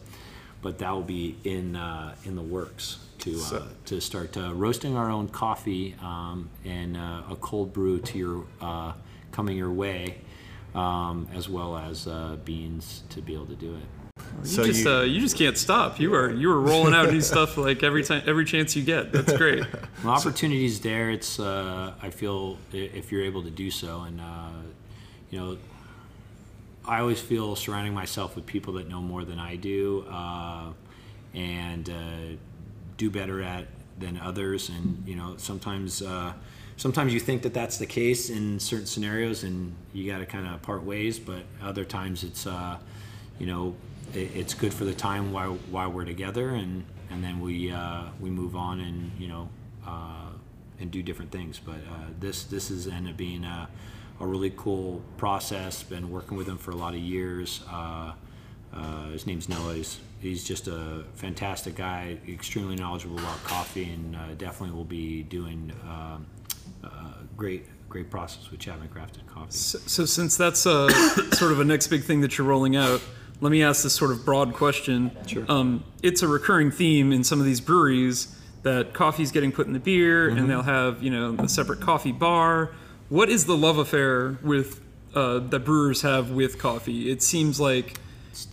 but 0.62 0.78
that 0.80 0.92
will 0.92 1.02
be 1.04 1.36
in 1.44 1.76
uh, 1.76 2.16
in 2.26 2.36
the 2.36 2.42
works 2.42 2.98
to 3.20 3.32
uh, 3.36 3.38
So- 3.38 3.68
to 3.86 4.00
start 4.02 4.36
uh, 4.38 4.54
roasting 4.54 4.96
our 4.98 5.10
own 5.10 5.28
coffee 5.30 5.96
um, 6.02 6.50
and 6.64 6.96
uh, 6.98 7.24
a 7.30 7.36
cold 7.40 7.74
brew 7.74 8.00
to 8.00 8.18
your 8.18 8.44
uh, 8.62 8.94
coming 9.32 9.58
your 9.58 9.72
way, 9.72 10.18
um, 10.74 11.28
as 11.36 11.50
well 11.50 11.78
as 11.78 12.08
uh, 12.08 12.38
beans 12.46 13.04
to 13.10 13.22
be 13.22 13.34
able 13.34 13.48
to 13.48 13.56
do 13.56 13.76
it. 13.76 13.82
You 14.42 14.46
So 14.48 14.64
just 14.66 14.84
you- 14.84 14.90
uh, 14.92 15.02
you 15.04 15.20
just 15.22 15.38
can't 15.38 15.58
stop. 15.58 16.00
You 16.00 16.14
are 16.16 16.32
you 16.32 16.50
are 16.52 16.60
rolling 16.62 16.94
out 16.94 17.12
new 17.12 17.22
stuff 17.22 17.58
like 17.58 17.84
every 17.84 18.04
time 18.04 18.24
every 18.26 18.46
chance 18.46 18.76
you 18.76 18.84
get. 18.84 19.12
That's 19.12 19.34
great. 19.38 19.64
When 20.02 20.14
opportunities 20.14 20.80
there, 20.80 21.10
it's 21.10 21.40
uh, 21.40 21.94
I 22.02 22.10
feel 22.10 22.58
i- 22.74 22.78
if 23.00 23.12
you're 23.12 23.24
able 23.24 23.44
to 23.44 23.50
do 23.52 23.70
so, 23.72 24.02
and 24.02 24.20
uh, 24.22 24.50
you 25.32 25.40
know, 25.40 25.58
I 26.88 27.00
always 27.00 27.20
feel 27.20 27.56
surrounding 27.56 27.94
myself 27.94 28.36
with 28.36 28.46
people 28.46 28.74
that 28.74 28.88
know 28.88 29.02
more 29.02 29.26
than 29.26 29.40
I 29.40 29.56
do, 29.56 30.06
uh, 30.10 30.72
and 31.34 31.90
uh, 31.90 32.38
do 32.98 33.10
better 33.10 33.42
at 33.42 33.66
than 33.98 34.18
others. 34.18 34.70
And 34.70 35.04
you 35.08 35.16
know, 35.16 35.36
sometimes 35.38 36.02
uh, 36.02 36.34
sometimes 36.78 37.14
you 37.14 37.20
think 37.20 37.42
that 37.44 37.54
that's 37.54 37.78
the 37.78 37.86
case 37.86 38.30
in 38.30 38.60
certain 38.60 38.86
scenarios, 38.86 39.44
and 39.44 39.74
you 39.94 40.10
got 40.12 40.20
to 40.20 40.26
kind 40.26 40.48
of 40.48 40.62
part 40.62 40.84
ways. 40.84 41.20
But 41.20 41.44
other 41.62 41.86
times, 41.86 42.24
it's 42.24 42.46
uh, 42.46 42.78
you 43.40 43.48
know, 43.48 43.76
it, 44.14 44.36
it's 44.36 44.54
good 44.54 44.74
for 44.74 44.86
the 44.86 44.94
time 44.94 45.32
while 45.32 45.58
while 45.72 45.92
we're 45.92 46.06
together, 46.06 46.50
and 46.50 46.86
and 47.10 47.24
then 47.24 47.40
we 47.40 47.72
uh, 47.72 48.04
we 48.20 48.30
move 48.30 48.56
on 48.56 48.80
and 48.80 49.12
you 49.20 49.28
know 49.28 49.50
uh, 49.88 50.30
and 50.80 50.92
do 50.92 51.02
different 51.02 51.32
things. 51.32 51.60
But 51.60 51.78
this 52.20 52.44
this 52.44 52.70
has 52.70 52.88
ended 52.88 53.14
up 53.14 53.18
being 53.18 53.44
a, 53.44 53.70
a 54.20 54.26
really 54.26 54.52
cool 54.56 55.02
process. 55.18 55.84
Been 55.84 56.10
working 56.12 56.38
with 56.38 56.48
him 56.48 56.58
for 56.58 56.72
a 56.72 56.76
lot 56.76 56.94
of 56.94 57.00
years. 57.00 57.62
Uh, 57.72 58.14
uh, 58.74 59.06
his 59.12 59.26
name's 59.28 59.48
Noah. 59.48 59.74
He's, 59.76 60.00
he's 60.20 60.44
just 60.44 60.68
a 60.68 61.04
fantastic 61.16 61.76
guy, 61.76 62.18
extremely 62.28 62.76
knowledgeable 62.76 63.18
about 63.20 63.44
coffee, 63.44 63.86
and 63.92 64.16
uh, 64.16 64.34
definitely 64.38 64.76
will 64.76 64.84
be 64.84 65.24
doing 65.24 65.72
um, 65.88 66.26
uh, 66.84 66.88
great 67.38 67.66
great 67.88 68.10
process 68.10 68.50
with 68.52 68.60
Chapman 68.60 68.90
Crafted 68.90 69.26
Coffee. 69.28 69.52
So, 69.52 69.78
so 69.86 70.06
since 70.06 70.36
that's 70.36 70.66
uh, 70.66 70.90
sort 71.34 71.52
of 71.54 71.60
a 71.62 71.64
next 71.64 71.88
big 71.88 72.04
thing 72.04 72.22
that 72.22 72.38
you're 72.38 72.48
rolling 72.48 72.76
out, 72.76 73.00
let 73.40 73.52
me 73.52 73.64
ask 73.64 73.84
this 73.84 73.94
sort 73.94 74.12
of 74.12 74.26
broad 74.26 74.54
question. 74.54 75.12
Sure. 75.28 75.46
Um, 75.48 75.84
it's 76.04 76.22
a 76.22 76.28
recurring 76.28 76.72
theme 76.72 77.14
in 77.14 77.24
some 77.24 77.40
of 77.40 77.46
these 77.46 77.62
breweries 77.62 78.36
that 78.64 78.94
coffee's 78.94 79.32
getting 79.32 79.52
put 79.52 79.68
in 79.68 79.74
the 79.74 79.80
beer, 79.80 80.30
Mm-hmm. 80.30 80.38
and 80.40 80.50
they'll 80.50 80.62
have 80.64 81.02
you 81.04 81.12
know 81.12 81.36
a 81.40 81.48
separate 81.48 81.80
coffee 81.80 82.12
bar. 82.12 82.72
What 83.10 83.30
is 83.30 83.46
the 83.46 83.56
love 83.56 83.78
affair 83.78 84.38
with 84.44 84.82
uh, 85.14 85.40
that 85.40 85.60
brewers 85.60 86.02
have 86.02 86.32
with 86.32 86.58
coffee? 86.58 87.10
It 87.12 87.22
seems 87.22 87.60
like 87.60 88.00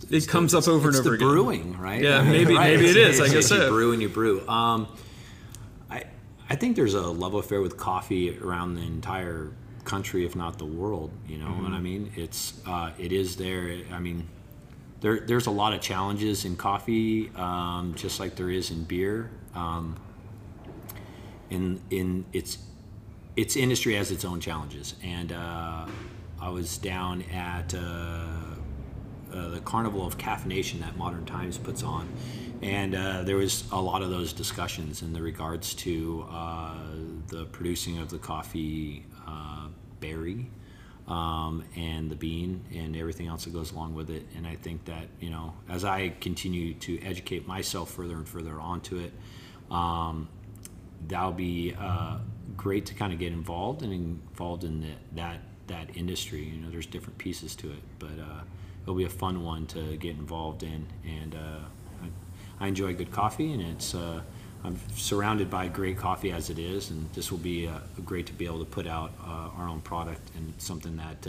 it 0.09 0.27
comes 0.27 0.53
up 0.53 0.67
over 0.67 0.89
it's 0.89 0.99
and 0.99 1.07
over 1.07 1.17
the 1.17 1.23
again. 1.25 1.27
brewing, 1.27 1.77
right? 1.79 2.01
Yeah, 2.01 2.21
maybe- 2.35 2.53
maybe 2.57 2.85
it 2.85 2.95
It's- 2.97 3.15
is, 3.15 3.21
I 3.21 3.33
guess 3.33 3.47
so. 3.49 3.63
You 3.65 3.69
brew 3.69 3.91
and 3.93 4.01
you 4.01 4.09
brew. 4.09 4.47
Um, 4.47 4.87
I 5.89 6.03
I 6.49 6.55
think 6.55 6.75
there's 6.75 6.93
a 6.93 7.01
love 7.01 7.33
affair 7.33 7.61
with 7.61 7.77
coffee 7.77 8.37
around 8.37 8.75
the 8.75 8.81
entire 8.83 9.51
country, 9.85 10.25
if 10.25 10.35
not 10.35 10.57
the 10.59 10.65
world. 10.65 11.11
You 11.27 11.37
know 11.39 11.47
what 11.47 11.71
I 11.71 11.75
Mm-hmm. 11.75 11.83
mean? 11.83 12.11
It's 12.15 12.53
uh, 12.67 12.91
it 12.97 13.11
is 13.11 13.35
there. 13.35 13.81
I 13.91 13.99
mean, 13.99 14.27
there 15.01 15.19
there's 15.21 15.47
a 15.47 15.51
lot 15.51 15.73
of 15.73 15.81
challenges 15.81 16.45
in 16.45 16.55
coffee, 16.55 17.31
um, 17.35 17.93
just 17.97 18.19
like 18.19 18.35
there 18.35 18.49
is 18.51 18.69
in 18.71 18.83
beer. 18.83 19.29
Um, 19.55 19.95
in 21.49 21.81
in 21.89 22.25
its 22.33 22.57
its 23.35 23.55
industry 23.55 23.95
has 23.95 24.11
its 24.11 24.25
own 24.25 24.39
challenges, 24.39 24.95
and 25.03 25.31
uh, 25.31 25.85
I 26.41 26.49
was 26.49 26.77
down 26.77 27.23
at. 27.23 27.73
Uh, 27.73 28.25
uh, 29.33 29.49
the 29.49 29.59
Carnival 29.61 30.05
of 30.05 30.15
Caffeination 30.15 30.79
that 30.81 30.95
Modern 30.95 31.25
Times 31.25 31.57
puts 31.57 31.81
on, 31.81 32.07
and 32.61 32.93
uh, 32.93 33.23
there 33.23 33.35
was 33.35 33.63
a 33.71 33.81
lot 33.81 34.03
of 34.03 34.11
those 34.11 34.31
discussions 34.31 35.01
in 35.01 35.11
the 35.11 35.23
regards 35.23 35.73
to 35.73 36.23
uh, 36.29 36.77
the 37.29 37.45
producing 37.45 37.97
of 37.97 38.11
the 38.11 38.19
coffee 38.19 39.07
berry 39.99 40.51
um, 41.07 41.63
and 41.75 42.09
the 42.09 42.15
bean 42.15 42.63
and 42.73 42.95
everything 42.95 43.27
else 43.27 43.45
that 43.45 43.53
goes 43.53 43.71
along 43.71 43.95
with 43.95 44.09
it. 44.09 44.25
And 44.35 44.45
I 44.45 44.55
think 44.55 44.85
that 44.85 45.07
you 45.19 45.29
know, 45.29 45.53
as 45.69 45.83
I 45.83 46.09
continue 46.09 46.73
to 46.75 47.01
educate 47.01 47.47
myself 47.47 47.91
further 47.91 48.15
and 48.15 48.27
further 48.27 48.59
onto 48.59 48.97
it, 48.97 49.13
um, 49.71 50.29
that'll 51.07 51.31
be 51.31 51.73
uh, 51.77 52.19
great 52.57 52.85
to 52.87 52.93
kind 52.93 53.13
of 53.13 53.19
get 53.19 53.31
involved 53.31 53.81
and 53.81 53.93
involved 53.93 54.63
in 54.63 54.81
the, 54.81 54.91
that 55.13 55.39
that 55.67 55.95
industry. 55.95 56.43
You 56.43 56.61
know, 56.61 56.69
there's 56.69 56.85
different 56.85 57.17
pieces 57.17 57.55
to 57.55 57.71
it, 57.71 57.79
but 57.99 58.19
uh, 58.19 58.41
it'll 58.83 58.95
be 58.95 59.05
a 59.05 59.09
fun 59.09 59.43
one 59.43 59.65
to 59.67 59.97
get 59.97 60.11
involved 60.17 60.63
in. 60.63 60.85
And 61.05 61.35
uh, 61.35 61.59
I, 62.59 62.65
I 62.65 62.67
enjoy 62.67 62.93
good 62.93 63.11
coffee, 63.11 63.53
and 63.53 63.61
it's 63.61 63.95
uh, 63.95 64.21
I'm 64.63 64.77
surrounded 64.95 65.49
by 65.49 65.67
great 65.67 65.97
coffee 65.97 66.31
as 66.31 66.49
it 66.49 66.59
is, 66.59 66.89
and 66.89 67.11
this 67.13 67.31
will 67.31 67.39
be 67.39 67.67
uh, 67.67 67.79
great 68.05 68.25
to 68.27 68.33
be 68.33 68.45
able 68.45 68.59
to 68.59 68.65
put 68.65 68.87
out 68.87 69.11
uh, 69.21 69.57
our 69.57 69.67
own 69.67 69.81
product 69.81 70.21
and 70.35 70.53
something 70.57 70.97
that. 70.97 71.27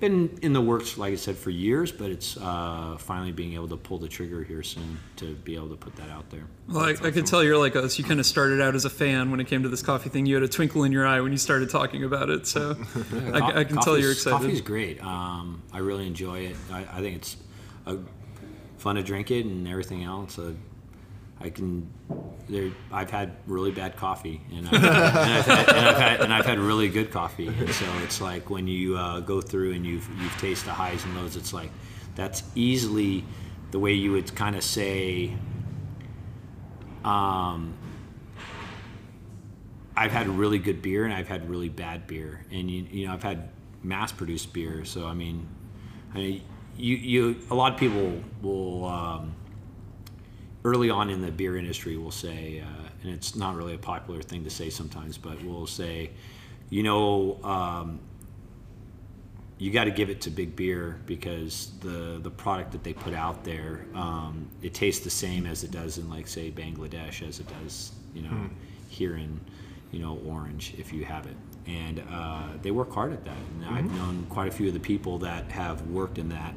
Been 0.00 0.38
in 0.42 0.52
the 0.52 0.60
works, 0.60 0.98
like 0.98 1.12
I 1.12 1.16
said, 1.16 1.36
for 1.36 1.50
years, 1.50 1.92
but 1.92 2.10
it's 2.10 2.36
uh, 2.36 2.96
finally 2.98 3.32
being 3.32 3.54
able 3.54 3.68
to 3.68 3.76
pull 3.76 3.98
the 3.98 4.08
trigger 4.08 4.42
here 4.42 4.62
soon 4.62 4.98
to 5.16 5.34
be 5.36 5.54
able 5.54 5.68
to 5.70 5.76
put 5.76 5.94
that 5.96 6.10
out 6.10 6.28
there. 6.30 6.44
Well, 6.68 6.84
I, 6.84 6.90
I 6.90 7.10
can 7.10 7.24
tell 7.24 7.42
you're 7.44 7.56
like 7.56 7.76
us. 7.76 7.98
You 7.98 8.04
kind 8.04 8.18
of 8.20 8.26
started 8.26 8.60
out 8.60 8.74
as 8.74 8.84
a 8.84 8.90
fan 8.90 9.30
when 9.30 9.40
it 9.40 9.46
came 9.46 9.62
to 9.62 9.68
this 9.68 9.82
coffee 9.82 10.10
thing. 10.10 10.26
You 10.26 10.34
had 10.34 10.42
a 10.42 10.48
twinkle 10.48 10.84
in 10.84 10.92
your 10.92 11.06
eye 11.06 11.20
when 11.20 11.32
you 11.32 11.38
started 11.38 11.70
talking 11.70 12.04
about 12.04 12.28
it. 12.28 12.46
So 12.46 12.72
I, 13.32 13.40
Co- 13.40 13.58
I 13.60 13.64
can 13.64 13.76
tell 13.78 13.96
you're 13.98 14.12
excited. 14.12 14.36
Coffee's 14.36 14.60
great. 14.60 15.02
Um, 15.02 15.62
I 15.72 15.78
really 15.78 16.06
enjoy 16.06 16.40
it. 16.40 16.56
I, 16.72 16.80
I 16.92 17.00
think 17.00 17.16
it's 17.16 17.36
uh 17.86 17.96
fun 18.78 18.96
to 18.96 19.02
drink 19.02 19.30
it 19.30 19.46
and 19.46 19.66
everything 19.66 20.04
else. 20.04 20.38
Uh, 20.38 20.52
I 21.40 21.50
can. 21.50 21.90
I've 22.92 23.10
had 23.10 23.32
really 23.46 23.70
bad 23.70 23.96
coffee, 23.96 24.40
and, 24.54 24.68
I, 24.68 24.76
and, 24.76 24.86
I've 24.86 25.46
had, 25.46 25.68
and, 25.68 25.86
I've 25.86 25.96
had, 25.96 26.20
and 26.20 26.34
I've 26.34 26.46
had 26.46 26.58
really 26.58 26.88
good 26.88 27.10
coffee. 27.10 27.48
And 27.48 27.70
so 27.70 27.86
it's 28.02 28.20
like 28.20 28.50
when 28.50 28.68
you 28.68 28.96
uh, 28.96 29.20
go 29.20 29.40
through 29.40 29.72
and 29.72 29.84
you've 29.84 30.08
you've 30.20 30.36
tasted 30.38 30.68
the 30.68 30.72
highs 30.72 31.04
and 31.04 31.16
lows. 31.16 31.36
It's 31.36 31.52
like 31.52 31.70
that's 32.14 32.42
easily 32.54 33.24
the 33.72 33.78
way 33.78 33.92
you 33.92 34.12
would 34.12 34.34
kind 34.34 34.56
of 34.56 34.62
say. 34.62 35.36
Um, 37.04 37.74
I've 39.96 40.10
had 40.10 40.28
really 40.28 40.58
good 40.58 40.82
beer 40.82 41.04
and 41.04 41.12
I've 41.12 41.28
had 41.28 41.48
really 41.48 41.68
bad 41.68 42.06
beer, 42.06 42.44
and 42.50 42.70
you, 42.70 42.86
you 42.90 43.06
know 43.06 43.12
I've 43.12 43.22
had 43.22 43.48
mass-produced 43.82 44.52
beer. 44.52 44.84
So 44.84 45.06
I 45.06 45.14
mean, 45.14 45.46
I 46.14 46.18
mean, 46.18 46.42
you 46.76 46.96
you 46.96 47.36
a 47.50 47.54
lot 47.54 47.72
of 47.72 47.78
people 47.78 48.20
will 48.42 48.86
um, 48.86 49.34
early 50.64 50.90
on 50.90 51.10
in 51.10 51.20
the 51.20 51.30
beer 51.30 51.56
industry 51.56 51.96
we'll 51.96 52.10
say, 52.10 52.60
uh, 52.60 52.88
and 53.02 53.12
it's 53.12 53.36
not 53.36 53.54
really 53.54 53.74
a 53.74 53.78
popular 53.78 54.22
thing 54.22 54.44
to 54.44 54.50
say 54.50 54.70
sometimes, 54.70 55.18
but 55.18 55.42
we'll 55.44 55.66
say, 55.66 56.10
you 56.70 56.82
know. 56.82 57.42
Um, 57.42 58.00
you 59.56 59.70
got 59.70 59.84
to 59.84 59.92
give 59.92 60.10
it 60.10 60.20
to 60.22 60.30
big 60.30 60.56
beer 60.56 61.00
because 61.06 61.70
the 61.80 62.18
the 62.20 62.30
product 62.30 62.72
that 62.72 62.82
they 62.82 62.92
put 62.92 63.14
out 63.14 63.44
there 63.44 63.86
um, 63.94 64.48
it 64.62 64.74
tastes 64.74 65.04
the 65.04 65.10
same 65.10 65.46
as 65.46 65.62
it 65.62 65.70
does 65.70 65.96
in 65.96 66.10
like 66.10 66.26
say 66.26 66.50
Bangladesh 66.50 67.26
as 67.26 67.38
it 67.38 67.46
does 67.60 67.92
you 68.14 68.22
know 68.22 68.50
here 68.88 69.16
in 69.16 69.40
you 69.92 70.00
know 70.00 70.18
Orange 70.26 70.74
if 70.78 70.92
you 70.92 71.04
have 71.04 71.26
it. 71.26 71.36
And 71.66 72.02
uh, 72.10 72.48
they 72.62 72.70
work 72.70 72.92
hard 72.92 73.12
at 73.14 73.24
that. 73.24 73.36
And 73.54 73.64
I've 73.74 73.90
known 73.96 74.26
quite 74.28 74.48
a 74.48 74.50
few 74.50 74.68
of 74.68 74.74
the 74.74 74.80
people 74.80 75.18
that 75.18 75.50
have 75.50 75.86
worked 75.88 76.18
in 76.18 76.28
that 76.28 76.52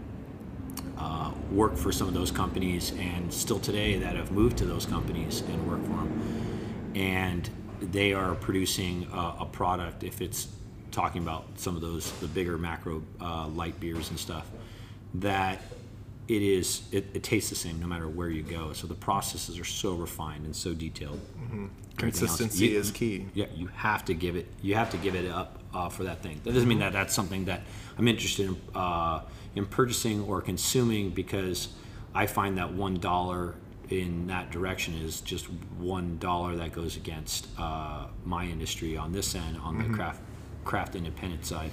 uh, 1.00 1.32
work 1.52 1.76
for 1.78 1.92
some 1.92 2.08
of 2.08 2.14
those 2.14 2.32
companies 2.32 2.92
and 3.00 3.32
still 3.34 3.60
today 3.60 3.98
that 4.00 4.16
have 4.16 4.32
moved 4.32 4.58
to 4.58 4.66
those 4.66 4.86
companies 4.86 5.42
and 5.42 5.68
work 5.70 5.82
for 5.84 5.90
them 5.90 6.92
and 6.96 7.50
they 7.82 8.14
are 8.14 8.34
producing 8.36 9.08
a, 9.14 9.36
a 9.42 9.46
product 9.52 10.04
if 10.04 10.22
it's 10.22 10.48
talking 10.92 11.22
about 11.22 11.46
some 11.56 11.76
of 11.76 11.82
those 11.82 12.12
the 12.20 12.28
bigger 12.28 12.58
macro 12.58 13.04
uh, 13.22 13.48
light 13.50 13.80
beers 13.80 14.10
and 14.10 14.18
stuff 14.20 14.50
that 15.14 15.62
it 16.28 16.42
is 16.42 16.82
it, 16.92 17.06
it 17.14 17.24
tastes 17.24 17.50
the 17.50 17.56
same 17.56 17.80
no 17.80 17.88
matter 17.88 18.08
where 18.10 18.30
you 18.30 18.44
go. 18.44 18.74
So 18.74 18.86
the 18.88 18.96
processes 18.96 19.58
are 19.60 19.64
so 19.64 19.94
refined 19.94 20.44
and 20.46 20.54
so 20.56 20.74
detailed. 20.74 21.22
Else- 21.54 21.70
Consistency 21.96 22.68
you- 22.68 22.80
is 22.80 22.92
key. 22.92 23.28
yeah 23.34 23.46
you 23.56 23.68
have 23.68 24.04
to 24.06 24.14
give 24.14 24.36
it 24.36 24.46
you 24.62 24.76
have 24.76 24.90
to 24.92 24.98
give 24.98 25.16
it 25.16 25.30
up 25.32 25.60
uh, 25.74 25.88
for 25.90 26.04
that 26.04 26.22
thing. 26.22 26.42
That 26.44 26.54
doesn't 26.54 26.68
mean 26.68 26.80
that 26.80 26.92
that's 26.94 27.14
something 27.14 27.46
that 27.46 27.62
i'm 27.98 28.08
interested 28.08 28.48
in 28.50 28.58
uh, 28.76 29.22
in 29.56 29.66
purchasing 29.66 30.24
or 30.24 30.42
consuming 30.42 31.10
because 31.10 31.70
i 32.14 32.26
find 32.26 32.58
that 32.58 32.74
one 32.74 32.96
dollar 32.96 33.56
in 33.90 34.28
that 34.28 34.52
direction 34.52 34.94
is 34.96 35.22
just 35.22 35.46
one 35.78 36.18
dollar 36.18 36.56
that 36.58 36.74
goes 36.74 36.98
against 36.98 37.48
uh, 37.58 38.06
my 38.26 38.44
industry 38.46 38.98
on 38.98 39.12
this 39.14 39.34
end 39.36 39.58
on 39.64 39.78
the 39.78 39.90
craft 39.96 40.20
craft 40.66 40.96
independent 40.96 41.46
side 41.46 41.72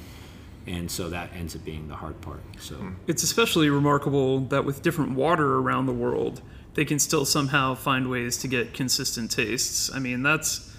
and 0.66 0.90
so 0.90 1.10
that 1.10 1.30
ends 1.34 1.54
up 1.56 1.64
being 1.64 1.88
the 1.88 1.96
hard 1.96 2.18
part 2.20 2.40
so 2.58 2.76
It's 3.06 3.22
especially 3.22 3.68
remarkable 3.68 4.40
that 4.46 4.64
with 4.64 4.80
different 4.82 5.12
water 5.12 5.56
around 5.56 5.86
the 5.86 5.92
world, 5.92 6.40
they 6.74 6.84
can 6.86 6.98
still 6.98 7.24
somehow 7.26 7.74
find 7.74 8.08
ways 8.08 8.38
to 8.38 8.48
get 8.48 8.72
consistent 8.72 9.30
tastes. 9.30 9.92
I 9.94 9.98
mean, 9.98 10.22
that's 10.22 10.72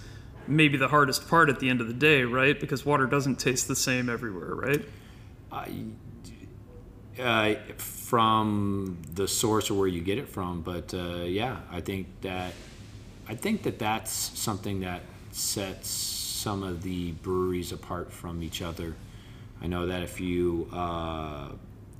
maybe 0.48 0.76
the 0.76 0.88
hardest 0.88 1.28
part 1.28 1.48
at 1.48 1.60
the 1.60 1.68
end 1.68 1.80
of 1.80 1.86
the 1.86 1.94
day, 1.94 2.24
right? 2.24 2.58
Because 2.58 2.84
water 2.84 3.06
doesn't 3.06 3.36
taste 3.38 3.68
the 3.68 3.76
same 3.76 4.08
everywhere, 4.08 4.54
right? 4.54 4.84
uh, 5.52 5.64
from 7.16 8.98
the 9.14 9.26
source 9.26 9.70
or 9.70 9.74
where 9.78 9.88
you 9.88 10.00
get 10.00 10.18
it 10.18 10.28
from. 10.28 10.62
But 10.62 10.94
uh, 10.94 11.24
yeah, 11.24 11.58
I 11.70 11.80
think 11.80 12.08
that 12.22 12.52
I 13.28 13.34
think 13.34 13.62
that 13.64 13.78
that's 13.78 14.10
something 14.12 14.80
that 14.80 15.02
sets 15.32 15.88
some 15.88 16.62
of 16.62 16.82
the 16.82 17.12
breweries 17.12 17.72
apart 17.72 18.12
from 18.12 18.42
each 18.42 18.62
other. 18.62 18.94
I 19.60 19.66
know 19.66 19.86
that 19.86 20.02
if 20.02 20.20
you 20.20 20.68
uh, 20.72 21.48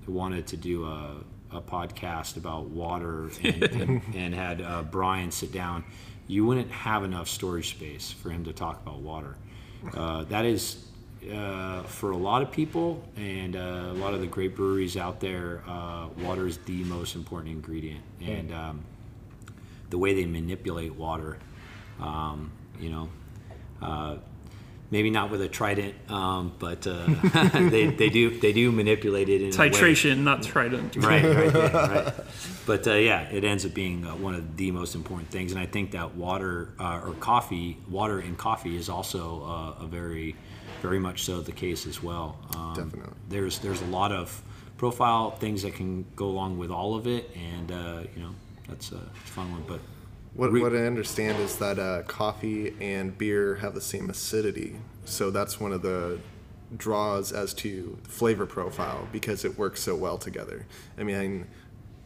wanted 0.06 0.46
to 0.48 0.56
do 0.56 0.84
a 0.84 1.16
a 1.52 1.60
podcast 1.60 2.36
about 2.36 2.64
water 2.66 3.30
and, 3.42 3.62
and, 3.80 4.02
and 4.14 4.34
had 4.34 4.60
uh, 4.60 4.82
Brian 4.82 5.30
sit 5.30 5.52
down, 5.52 5.84
you 6.26 6.44
wouldn't 6.44 6.70
have 6.70 7.04
enough 7.04 7.28
storage 7.28 7.70
space 7.70 8.10
for 8.10 8.30
him 8.30 8.44
to 8.44 8.52
talk 8.52 8.80
about 8.82 8.98
water. 8.98 9.36
Uh, 9.94 10.24
that 10.24 10.44
is 10.44 10.86
uh, 11.32 11.82
for 11.84 12.10
a 12.12 12.16
lot 12.16 12.42
of 12.42 12.50
people 12.52 13.02
and 13.16 13.56
uh, 13.56 13.58
a 13.90 13.94
lot 13.94 14.14
of 14.14 14.20
the 14.20 14.26
great 14.26 14.54
breweries 14.54 14.96
out 14.96 15.20
there, 15.20 15.62
uh, 15.66 16.08
water 16.18 16.46
is 16.46 16.58
the 16.58 16.84
most 16.84 17.14
important 17.14 17.52
ingredient. 17.52 18.02
And 18.20 18.52
um, 18.52 18.84
the 19.90 19.98
way 19.98 20.14
they 20.14 20.26
manipulate 20.26 20.94
water, 20.94 21.38
um, 22.00 22.50
you 22.78 22.90
know, 22.90 23.08
uh, 23.82 24.16
maybe 24.90 25.10
not 25.10 25.30
with 25.30 25.42
a 25.42 25.48
trident, 25.48 25.94
um, 26.10 26.52
but 26.58 26.86
uh, 26.86 27.06
they, 27.70 27.86
they 27.88 28.08
do 28.08 28.38
they 28.38 28.52
do 28.52 28.70
manipulate 28.70 29.28
it 29.28 29.42
in 29.42 29.52
a 29.52 29.58
way- 29.58 29.70
Titration, 29.70 30.18
not 30.18 30.42
trident. 30.42 30.94
right, 30.96 31.24
right, 31.24 31.54
yeah, 31.54 31.92
right. 32.04 32.14
But 32.66 32.86
uh, 32.86 32.92
yeah, 32.94 33.22
it 33.30 33.42
ends 33.44 33.64
up 33.66 33.74
being 33.74 34.04
uh, 34.06 34.10
one 34.16 34.34
of 34.34 34.56
the 34.56 34.70
most 34.70 34.94
important 34.94 35.30
things, 35.30 35.52
and 35.52 35.60
I 35.60 35.66
think 35.66 35.90
that 35.92 36.14
water 36.14 36.72
uh, 36.78 37.00
or 37.04 37.14
coffee, 37.14 37.78
water 37.88 38.20
in 38.20 38.36
coffee, 38.36 38.76
is 38.76 38.88
also 38.88 39.42
uh, 39.44 39.84
a 39.84 39.86
very, 39.86 40.36
very 40.82 40.98
much 40.98 41.24
so 41.24 41.40
the 41.40 41.52
case 41.52 41.86
as 41.86 42.02
well. 42.02 42.38
Um, 42.54 42.74
Definitely. 42.74 43.14
There's 43.28 43.58
there's 43.58 43.82
a 43.82 43.86
lot 43.86 44.12
of 44.12 44.42
profile 44.76 45.30
things 45.30 45.62
that 45.62 45.74
can 45.74 46.04
go 46.16 46.26
along 46.26 46.58
with 46.58 46.70
all 46.70 46.94
of 46.94 47.06
it, 47.06 47.30
and 47.36 47.72
uh, 47.72 48.02
you 48.14 48.22
know 48.22 48.34
that's 48.68 48.92
a 48.92 49.00
fun 49.24 49.50
one. 49.52 49.64
But 49.66 49.80
What, 50.34 50.52
Re- 50.52 50.60
what 50.60 50.74
I 50.74 50.86
understand 50.86 51.38
is 51.40 51.56
that 51.58 51.78
uh, 51.78 52.02
coffee 52.02 52.74
and 52.80 53.16
beer 53.16 53.56
have 53.56 53.74
the 53.74 53.80
same 53.80 54.10
acidity, 54.10 54.76
so 55.04 55.30
that's 55.30 55.58
one 55.60 55.72
of 55.72 55.82
the 55.82 56.18
draws 56.76 57.32
as 57.32 57.54
to 57.54 57.96
flavor 58.02 58.44
profile 58.44 59.08
because 59.12 59.44
it 59.44 59.56
works 59.56 59.80
so 59.82 59.94
well 59.94 60.18
together. 60.18 60.66
I 60.98 61.04
mean, 61.04 61.46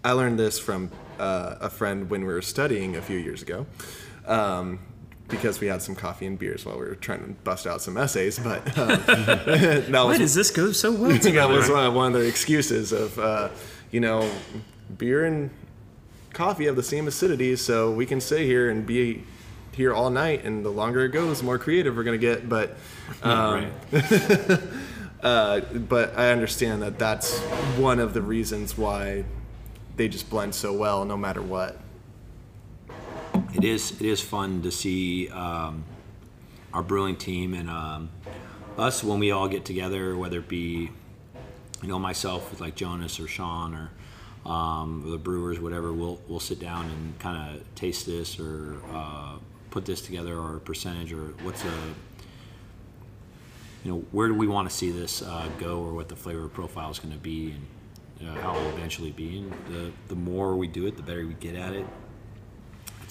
I 0.04 0.12
learned 0.12 0.38
this 0.38 0.59
from 0.59 0.90
uh, 1.18 1.56
a 1.61 1.70
friend 1.70 2.11
when 2.11 2.22
we 2.26 2.33
were 2.33 2.42
studying 2.42 2.96
a 2.96 3.02
few 3.02 3.18
years 3.18 3.42
ago. 3.42 3.66
Um, 4.26 4.80
because 5.31 5.61
we 5.61 5.66
had 5.66 5.83
some 5.83 5.95
coffee 5.95 6.27
and 6.27 6.38
beers 6.38 6.64
while 6.64 6.79
we 6.79 6.87
were 6.87 6.95
trying 6.95 7.21
to 7.21 7.33
bust 7.45 7.66
out 7.66 7.81
some 7.81 7.97
essays, 7.97 8.38
but 8.38 8.59
um, 8.79 8.88
that 9.07 9.88
Why 9.90 10.05
was 10.05 10.19
does 10.19 10.35
this 10.35 10.51
go 10.51 10.73
so 10.73 10.93
well 10.93 11.12
I 11.12 11.19
think 11.19 11.37
that 11.37 11.49
was 11.49 11.69
one 11.69 11.87
of, 11.87 11.95
one 11.95 12.14
of 12.14 12.21
the 12.21 12.27
excuses 12.27 12.93
of, 12.93 13.19
uh, 13.19 13.49
you 13.90 14.01
know, 14.01 14.31
beer 14.99 15.25
and 15.25 15.51
coffee 16.33 16.66
have 16.66 16.77
the 16.77 16.83
same 16.83 17.09
acidity, 17.09 17.57
so 17.57 17.90
we 17.90 18.07
can 18.07 18.21
sit 18.21 18.43
here 18.43 18.71
and 18.71 18.87
be 18.87 19.25
here 19.73 19.95
all 19.95 20.11
night, 20.11 20.45
and 20.45 20.64
the 20.64 20.71
longer 20.71 21.05
it 21.05 21.11
goes, 21.11 21.38
the 21.38 21.45
more 21.45 21.59
creative 21.59 21.97
we're 21.97 22.05
gonna 22.05 22.19
get. 22.19 22.49
But, 22.49 22.77
um, 23.23 23.71
right. 23.93 24.61
uh, 25.23 25.61
but 25.61 26.19
I 26.19 26.33
understand 26.33 26.83
that 26.83 26.99
that's 26.99 27.38
one 27.79 27.99
of 27.99 28.14
the 28.14 28.23
reasons 28.23 28.77
why 28.77 29.25
they 29.97 30.09
just 30.09 30.31
blend 30.31 30.55
so 30.55 30.73
well, 30.73 31.05
no 31.05 31.16
matter 31.16 31.43
what. 31.43 31.79
It 33.54 33.64
is 33.64 33.92
it 33.92 34.06
is 34.06 34.20
fun 34.20 34.62
to 34.62 34.70
see 34.70 35.28
um, 35.30 35.84
our 36.72 36.82
brewing 36.82 37.16
team 37.16 37.54
and 37.54 37.68
um, 37.68 38.10
us 38.78 39.02
when 39.02 39.18
we 39.18 39.30
all 39.30 39.48
get 39.48 39.64
together, 39.64 40.16
whether 40.16 40.38
it 40.38 40.48
be 40.48 40.90
you 41.82 41.88
know 41.88 41.98
myself 41.98 42.50
with 42.50 42.60
like 42.60 42.74
Jonas 42.76 43.18
or 43.18 43.26
Sean 43.26 43.74
or 43.74 44.50
um, 44.50 45.10
the 45.10 45.18
brewers, 45.18 45.60
whatever. 45.60 45.92
We'll 45.92 46.20
we'll 46.28 46.40
sit 46.40 46.60
down 46.60 46.86
and 46.86 47.18
kind 47.18 47.56
of 47.56 47.74
taste 47.74 48.06
this 48.06 48.38
or 48.38 48.76
uh, 48.92 49.36
put 49.70 49.84
this 49.84 50.00
together 50.00 50.36
or 50.36 50.56
a 50.56 50.60
percentage 50.60 51.12
or 51.12 51.34
what's 51.42 51.64
a 51.64 51.72
you 53.84 53.92
know 53.92 54.04
where 54.12 54.28
do 54.28 54.34
we 54.34 54.46
want 54.46 54.68
to 54.68 54.74
see 54.74 54.90
this 54.90 55.22
uh, 55.22 55.48
go 55.58 55.80
or 55.80 55.92
what 55.92 56.08
the 56.08 56.16
flavor 56.16 56.48
profile 56.48 56.90
is 56.90 56.98
going 56.98 57.14
to 57.14 57.20
be 57.20 57.54
and 58.20 58.28
uh, 58.28 58.40
how 58.42 58.54
it 58.54 58.62
will 58.62 58.70
eventually 58.70 59.10
be. 59.10 59.38
And 59.38 59.52
the 59.68 59.92
the 60.08 60.14
more 60.16 60.54
we 60.54 60.68
do 60.68 60.86
it, 60.86 60.96
the 60.96 61.02
better 61.02 61.26
we 61.26 61.34
get 61.34 61.56
at 61.56 61.72
it 61.72 61.86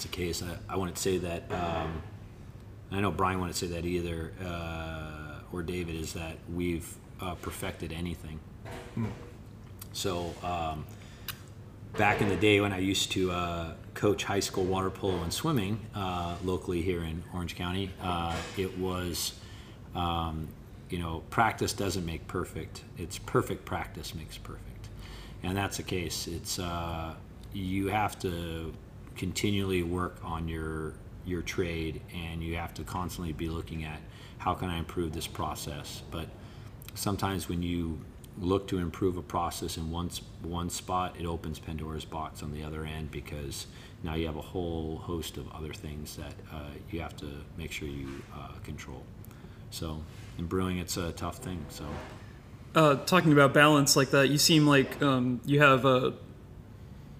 it's 0.00 0.06
a 0.06 0.08
case. 0.08 0.42
I, 0.42 0.56
I 0.72 0.76
wouldn't 0.78 0.96
say 0.96 1.18
that. 1.18 1.42
Um, 1.52 2.02
I 2.90 3.00
know 3.02 3.10
Brian 3.10 3.38
wouldn't 3.38 3.56
say 3.56 3.66
that 3.66 3.84
either, 3.84 4.32
uh, 4.42 5.40
or 5.52 5.62
David 5.62 5.94
is 5.94 6.14
that 6.14 6.38
we've 6.54 6.90
uh, 7.20 7.34
perfected 7.34 7.92
anything. 7.92 8.40
So 9.92 10.32
um, 10.42 10.86
back 11.98 12.22
in 12.22 12.30
the 12.30 12.36
day 12.36 12.62
when 12.62 12.72
I 12.72 12.78
used 12.78 13.12
to 13.12 13.30
uh, 13.30 13.72
coach 13.92 14.24
high 14.24 14.40
school 14.40 14.64
water 14.64 14.88
polo 14.88 15.22
and 15.22 15.30
swimming 15.30 15.84
uh, 15.94 16.36
locally 16.44 16.80
here 16.80 17.02
in 17.02 17.22
Orange 17.34 17.54
County, 17.54 17.90
uh, 18.02 18.34
it 18.56 18.78
was. 18.78 19.34
Um, 19.94 20.48
you 20.88 20.98
know, 20.98 21.22
practice 21.30 21.72
doesn't 21.72 22.04
make 22.04 22.26
perfect. 22.26 22.82
It's 22.98 23.16
perfect 23.16 23.64
practice 23.64 24.12
makes 24.12 24.38
perfect, 24.38 24.88
and 25.44 25.56
that's 25.56 25.76
the 25.76 25.84
case. 25.84 26.26
It's 26.26 26.58
uh, 26.58 27.14
you 27.52 27.88
have 27.88 28.18
to 28.20 28.72
continually 29.20 29.82
work 29.82 30.16
on 30.24 30.48
your 30.48 30.94
your 31.26 31.42
trade, 31.42 32.00
and 32.14 32.42
you 32.42 32.56
have 32.56 32.72
to 32.72 32.82
constantly 32.82 33.34
be 33.34 33.50
looking 33.50 33.84
at 33.84 34.00
how 34.38 34.54
can 34.54 34.70
I 34.70 34.78
improve 34.78 35.12
this 35.12 35.26
process. 35.26 36.02
But 36.10 36.26
sometimes 36.94 37.46
when 37.46 37.62
you 37.62 38.00
look 38.38 38.66
to 38.68 38.78
improve 38.78 39.18
a 39.18 39.22
process 39.22 39.76
in 39.76 39.90
one 39.90 40.08
one 40.42 40.70
spot, 40.70 41.16
it 41.20 41.26
opens 41.26 41.58
Pandora's 41.58 42.06
box 42.06 42.42
on 42.42 42.50
the 42.50 42.64
other 42.64 42.86
end 42.86 43.10
because 43.10 43.66
now 44.02 44.14
you 44.14 44.24
have 44.24 44.36
a 44.36 44.46
whole 44.54 44.96
host 44.96 45.36
of 45.36 45.52
other 45.52 45.74
things 45.74 46.16
that 46.16 46.32
uh, 46.50 46.70
you 46.90 47.00
have 47.00 47.14
to 47.18 47.30
make 47.58 47.72
sure 47.72 47.88
you 47.88 48.22
uh, 48.34 48.52
control. 48.64 49.02
So 49.70 50.02
in 50.38 50.46
brewing, 50.46 50.78
it's 50.78 50.96
a 50.96 51.12
tough 51.12 51.36
thing. 51.40 51.62
So 51.68 51.84
uh, 52.74 52.94
talking 53.04 53.34
about 53.34 53.52
balance 53.52 53.96
like 53.96 54.12
that, 54.12 54.30
you 54.30 54.38
seem 54.38 54.66
like 54.66 55.02
um, 55.02 55.42
you 55.44 55.60
have 55.60 55.84
a. 55.84 56.14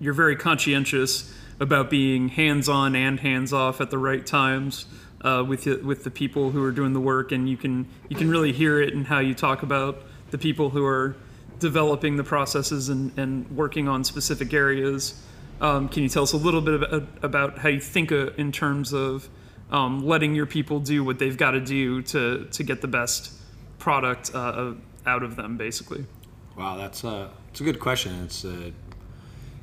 You're 0.03 0.15
very 0.15 0.35
conscientious 0.35 1.31
about 1.61 1.90
being 1.90 2.29
hands-on 2.29 2.96
and 2.96 3.20
hands-off 3.20 3.81
at 3.81 3.90
the 3.90 3.99
right 3.99 4.25
times 4.25 4.87
uh, 5.20 5.44
with 5.46 5.64
the, 5.64 5.77
with 5.77 6.03
the 6.05 6.11
people 6.11 6.51
who 6.51 6.64
are 6.64 6.73
doing 6.73 6.94
the 6.94 7.01
work, 7.01 7.31
and 7.31 7.49
you 7.49 7.57
can 7.57 7.87
you 8.09 8.16
can 8.16 8.31
really 8.31 8.53
hear 8.53 8.81
it 8.81 8.92
in 8.94 9.05
how 9.05 9.18
you 9.18 9.35
talk 9.35 9.62
about 9.62 10.03
the 10.31 10.38
people 10.38 10.70
who 10.70 10.85
are 10.85 11.14
developing 11.59 12.16
the 12.16 12.25
processes 12.25 12.88
and, 12.88 13.16
and 13.18 13.51
working 13.51 13.87
on 13.87 14.03
specific 14.03 14.55
areas. 14.55 15.23
Um, 15.61 15.90
can 15.90 16.03
you 16.03 16.09
tell 16.09 16.23
us 16.23 16.33
a 16.33 16.38
little 16.38 16.62
bit 16.62 16.83
about, 16.83 17.09
about 17.23 17.59
how 17.59 17.68
you 17.68 17.81
think 17.81 18.11
uh, 18.11 18.31
in 18.38 18.51
terms 18.51 18.94
of 18.94 19.29
um, 19.70 20.07
letting 20.07 20.35
your 20.35 20.46
people 20.46 20.81
do 20.81 21.05
what 21.05 21.18
they've 21.18 21.37
got 21.37 21.51
to 21.51 21.61
do 21.61 22.03
to 22.03 22.46
to 22.46 22.62
get 22.62 22.81
the 22.81 22.88
best 22.88 23.33
product 23.79 24.35
uh, 24.35 24.73
out 25.05 25.23
of 25.23 25.37
them, 25.37 25.59
basically? 25.59 26.07
Wow, 26.57 26.79
that's 26.79 27.05
a 27.05 27.31
it's 27.51 27.61
a 27.61 27.64
good 27.64 27.79
question. 27.79 28.25
It's 28.25 28.44
uh, 28.44 28.70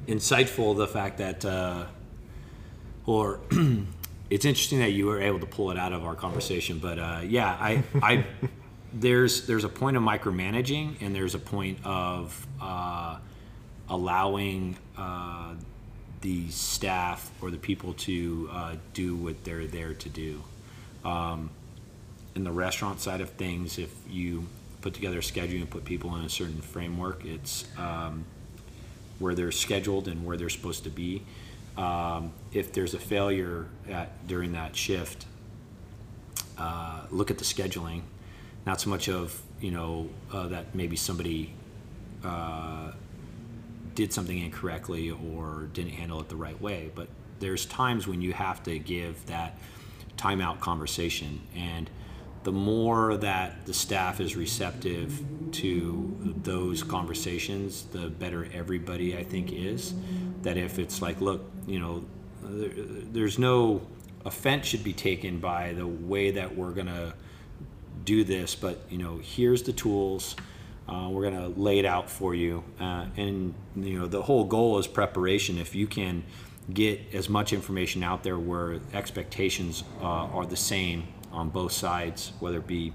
insightful 0.07 0.75
the 0.75 0.87
fact 0.87 1.17
that, 1.17 1.45
uh, 1.45 1.85
or 3.05 3.39
it's 4.29 4.45
interesting 4.45 4.79
that 4.79 4.91
you 4.91 5.05
were 5.05 5.21
able 5.21 5.39
to 5.39 5.45
pull 5.45 5.71
it 5.71 5.77
out 5.77 5.93
of 5.93 6.05
our 6.05 6.15
conversation. 6.15 6.79
But 6.79 6.99
uh, 6.99 7.21
yeah, 7.23 7.57
I, 7.59 7.83
I 8.01 8.25
there's 8.93 9.45
there's 9.47 9.63
a 9.63 9.69
point 9.69 9.97
of 9.97 10.03
micromanaging 10.03 11.01
and 11.01 11.13
there's 11.13 11.35
a 11.35 11.39
point 11.39 11.79
of 11.83 12.47
uh, 12.61 13.17
allowing 13.89 14.77
uh, 14.97 15.53
the 16.21 16.49
staff 16.49 17.31
or 17.41 17.51
the 17.51 17.57
people 17.57 17.93
to 17.93 18.49
uh, 18.51 18.75
do 18.93 19.15
what 19.15 19.43
they're 19.43 19.67
there 19.67 19.93
to 19.93 20.09
do. 20.09 20.41
Um, 21.05 21.49
in 22.35 22.43
the 22.43 22.51
restaurant 22.51 22.99
side 22.99 23.21
of 23.21 23.31
things, 23.31 23.79
if 23.79 23.93
you 24.09 24.45
put 24.81 24.93
together 24.93 25.19
a 25.19 25.23
schedule 25.23 25.59
and 25.59 25.69
put 25.69 25.85
people 25.85 26.15
in 26.15 26.23
a 26.23 26.29
certain 26.29 26.61
framework, 26.61 27.25
it's 27.25 27.65
um, 27.77 28.25
where 29.19 29.35
they're 29.35 29.51
scheduled 29.51 30.07
and 30.07 30.25
where 30.25 30.37
they're 30.37 30.49
supposed 30.49 30.83
to 30.83 30.89
be. 30.89 31.23
Um, 31.77 32.33
if 32.51 32.73
there's 32.73 32.93
a 32.93 32.99
failure 32.99 33.67
at, 33.89 34.27
during 34.27 34.53
that 34.53 34.75
shift, 34.75 35.25
uh, 36.57 37.01
look 37.11 37.29
at 37.29 37.37
the 37.37 37.43
scheduling. 37.43 38.01
Not 38.65 38.81
so 38.81 38.89
much 38.89 39.07
of 39.09 39.41
you 39.61 39.71
know 39.71 40.09
uh, 40.31 40.47
that 40.47 40.75
maybe 40.75 40.95
somebody 40.95 41.53
uh, 42.23 42.91
did 43.95 44.11
something 44.11 44.37
incorrectly 44.37 45.11
or 45.11 45.69
didn't 45.73 45.93
handle 45.93 46.19
it 46.19 46.29
the 46.29 46.35
right 46.35 46.59
way, 46.61 46.91
but 46.93 47.07
there's 47.39 47.65
times 47.65 48.07
when 48.07 48.21
you 48.21 48.33
have 48.33 48.63
to 48.63 48.79
give 48.79 49.23
that 49.27 49.57
timeout 50.17 50.59
conversation 50.59 51.39
and 51.55 51.89
the 52.47 52.53
more 52.53 53.17
that 53.17 53.65
the 53.65 53.73
staff 53.73 54.21
is 54.21 54.37
receptive 54.37 55.21
to 55.51 56.33
those 56.43 56.81
conversations, 56.81 57.83
the 57.91 58.07
better 58.07 58.47
everybody 58.53 59.17
I 59.17 59.25
think 59.25 59.51
is. 59.51 59.93
That 60.43 60.55
if 60.55 60.79
it's 60.79 61.01
like, 61.01 61.19
look, 61.19 61.51
you 61.67 61.81
know, 61.81 62.05
there, 62.41 62.71
there's 63.11 63.37
no 63.37 63.81
offense 64.23 64.65
should 64.65 64.85
be 64.85 64.93
taken 64.93 65.41
by 65.41 65.73
the 65.73 65.85
way 65.85 66.31
that 66.31 66.55
we're 66.55 66.71
gonna 66.71 67.15
do 68.05 68.23
this, 68.23 68.55
but 68.55 68.79
you 68.89 68.97
know, 68.97 69.19
here's 69.21 69.63
the 69.63 69.73
tools. 69.73 70.37
Uh, 70.87 71.09
we're 71.11 71.29
gonna 71.29 71.49
lay 71.49 71.79
it 71.79 71.85
out 71.85 72.09
for 72.09 72.33
you, 72.33 72.63
uh, 72.79 73.07
and 73.17 73.55
you 73.75 73.99
know, 73.99 74.07
the 74.07 74.21
whole 74.21 74.45
goal 74.45 74.79
is 74.79 74.87
preparation. 74.87 75.57
If 75.57 75.75
you 75.75 75.85
can 75.85 76.23
get 76.73 77.13
as 77.13 77.27
much 77.27 77.51
information 77.51 78.03
out 78.03 78.23
there 78.23 78.39
where 78.39 78.79
expectations 78.93 79.83
uh, 80.01 80.05
are 80.05 80.45
the 80.45 80.55
same 80.55 81.07
on 81.37 81.49
both 81.49 81.71
sides, 81.71 82.33
whether 82.39 82.57
it 82.57 82.67
be 82.67 82.91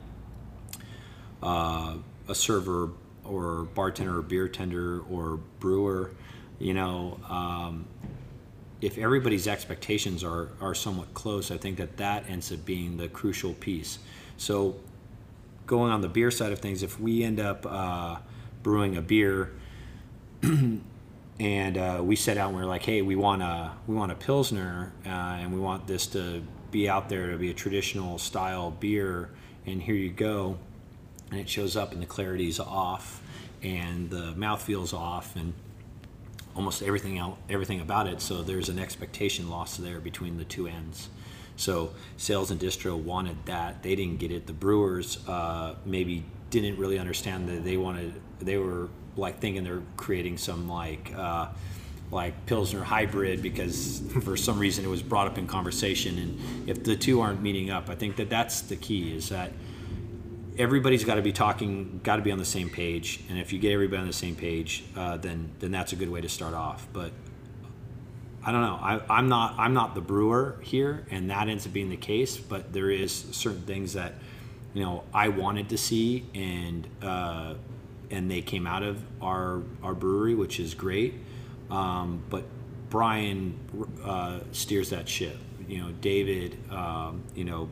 uh, 1.43 1.95
a 2.29 2.35
server 2.35 2.91
or 3.25 3.69
bartender 3.75 4.19
or 4.19 4.23
beer 4.23 4.49
tender 4.49 5.01
or 5.09 5.39
brewer, 5.61 6.11
you 6.59 6.75
know, 6.75 7.21
um, 7.29 7.87
if 8.81 8.99
everybody's 8.99 9.47
expectations 9.47 10.25
are, 10.25 10.49
are 10.61 10.75
somewhat 10.75 11.15
close, 11.15 11.53
I 11.53 11.57
think 11.57 11.79
that 11.79 11.99
that 11.99 12.29
ends 12.29 12.51
up 12.51 12.65
being 12.65 12.97
the 12.97 13.09
crucial 13.09 13.55
piece. 13.55 14.01
So, 14.37 14.75
going 15.67 15.93
on 15.93 16.01
the 16.01 16.09
beer 16.09 16.33
side 16.33 16.51
of 16.51 16.59
things, 16.59 16.83
if 16.83 16.99
we 16.99 17.23
end 17.23 17.39
up 17.39 17.65
uh, 17.65 18.17
brewing 18.65 18.97
a 18.97 19.03
beer 19.03 19.53
and 20.43 21.79
uh, 21.79 22.01
we 22.03 22.17
set 22.17 22.37
out 22.37 22.49
and 22.49 22.57
we're 22.57 22.65
like, 22.65 22.83
hey, 22.83 23.03
we 23.03 23.15
want 23.15 23.41
a 23.41 23.71
we 23.87 23.95
want 23.95 24.11
a 24.11 24.17
pilsner, 24.17 24.93
uh, 25.07 25.09
and 25.09 25.55
we 25.55 25.61
want 25.61 25.87
this 25.87 26.09
to 26.09 26.43
be 26.73 26.89
out 26.89 27.09
there 27.09 27.31
to 27.31 27.39
be 27.39 27.51
a 27.51 27.55
traditional 27.55 28.19
style 28.19 28.73
beer, 28.73 29.31
and 29.67 29.81
here 29.81 29.95
you 29.95 30.11
go, 30.11 30.59
and 31.31 31.39
it 31.39 31.49
shows 31.49 31.77
up 31.77 31.93
and 31.93 32.03
the 32.03 32.07
clarity's 32.07 32.59
off, 32.59 33.23
and 33.63 34.11
the 34.11 34.33
mouth 34.33 34.61
feels 34.61 34.93
off, 34.93 35.37
and 35.37 35.53
almost 36.57 36.83
everything 36.83 37.19
else, 37.19 37.39
everything 37.49 37.81
about 37.81 38.07
it. 38.09 38.21
So 38.21 38.43
there's 38.43 38.69
an 38.69 38.79
expectation 38.79 39.49
loss 39.49 39.77
there 39.77 40.01
between 40.01 40.39
the 40.39 40.45
two 40.45 40.67
ends. 40.67 41.09
So 41.57 41.93
sales 42.17 42.51
and 42.51 42.61
distro 42.61 42.97
wanted 42.97 43.37
that. 43.47 43.83
They 43.83 43.95
didn't 43.95 44.19
get 44.19 44.33
it. 44.33 44.47
The 44.47 44.53
brewers 44.53 45.27
uh, 45.29 45.77
maybe 45.85 46.25
didn't 46.51 46.79
really 46.79 46.99
understand 46.99 47.49
that 47.49 47.65
they 47.65 47.77
wanted. 47.77 48.15
They 48.41 48.57
were 48.57 48.89
like 49.17 49.39
thinking 49.39 49.63
they're 49.65 49.83
creating 49.97 50.39
some 50.39 50.69
like 50.69 51.13
uh, 51.15 51.49
like 52.13 52.47
pilsner 52.47 52.85
hybrid 52.85 53.43
because 53.43 54.03
for 54.23 54.37
some 54.37 54.59
reason 54.59 54.85
it 54.85 54.89
was 54.89 55.03
brought 55.03 55.27
up 55.27 55.39
in 55.39 55.47
conversation. 55.47 56.19
And 56.19 56.69
if 56.69 56.85
the 56.85 56.95
two 56.95 57.21
aren't 57.21 57.43
meeting 57.43 57.71
up, 57.71 57.89
I 57.89 57.95
think 57.95 58.17
that 58.17 58.29
that's 58.31 58.61
the 58.61 58.77
key. 58.77 59.17
Is 59.17 59.31
that 59.31 59.51
everybody's 60.59 61.05
got 61.05 61.15
to 61.15 61.23
be 61.23 61.33
talking, 61.33 62.01
got 62.05 62.17
to 62.17 62.23
be 62.23 62.31
on 62.31 62.39
the 62.39 62.45
same 62.45 62.69
page. 62.69 63.21
And 63.29 63.39
if 63.39 63.53
you 63.53 63.59
get 63.59 63.73
everybody 63.73 64.03
on 64.03 64.07
the 64.07 64.13
same 64.13 64.37
page, 64.37 64.85
uh, 64.95 65.17
then 65.17 65.51
then 65.59 65.71
that's 65.73 65.93
a 65.93 65.97
good 65.97 66.11
way 66.11 66.21
to 66.21 66.29
start 66.29 66.55
off. 66.55 66.87
But 66.93 67.13
I 68.45 68.53
don't 68.53 68.63
know. 68.63 68.79
I, 68.81 69.01
I'm 69.09 69.29
not 69.29 69.55
I'm 69.59 69.73
not 69.73 69.95
the 69.95 70.03
brewer 70.03 70.59
here, 70.63 71.07
and 71.11 71.31
that 71.31 71.49
ends 71.49 71.67
up 71.67 71.73
being 71.73 71.89
the 71.89 71.97
case. 71.97 72.37
But 72.37 72.73
there 72.73 72.91
is 72.91 73.13
certain 73.13 73.63
things 73.63 73.95
that 73.95 74.15
you 74.75 74.83
know 74.83 75.05
I 75.15 75.29
wanted 75.29 75.71
to 75.71 75.79
see, 75.79 76.27
and 76.35 76.87
uh, 77.01 77.55
and 78.11 78.31
they 78.31 78.43
came 78.43 78.67
out 78.67 78.83
of 78.83 79.03
our 79.23 79.63
our 79.83 79.95
brewery, 79.95 80.35
which 80.35 80.61
is 80.61 80.75
great. 80.75 81.15
Um, 81.73 82.23
but 82.29 82.45
Brian 82.91 83.59
uh, 84.05 84.41
steers 84.53 84.91
that 84.91 85.09
ship. 85.09 85.39
You 85.67 85.79
know, 85.79 85.93
David. 86.01 86.59
Um, 86.71 87.23
you 87.35 87.45
know, 87.45 87.71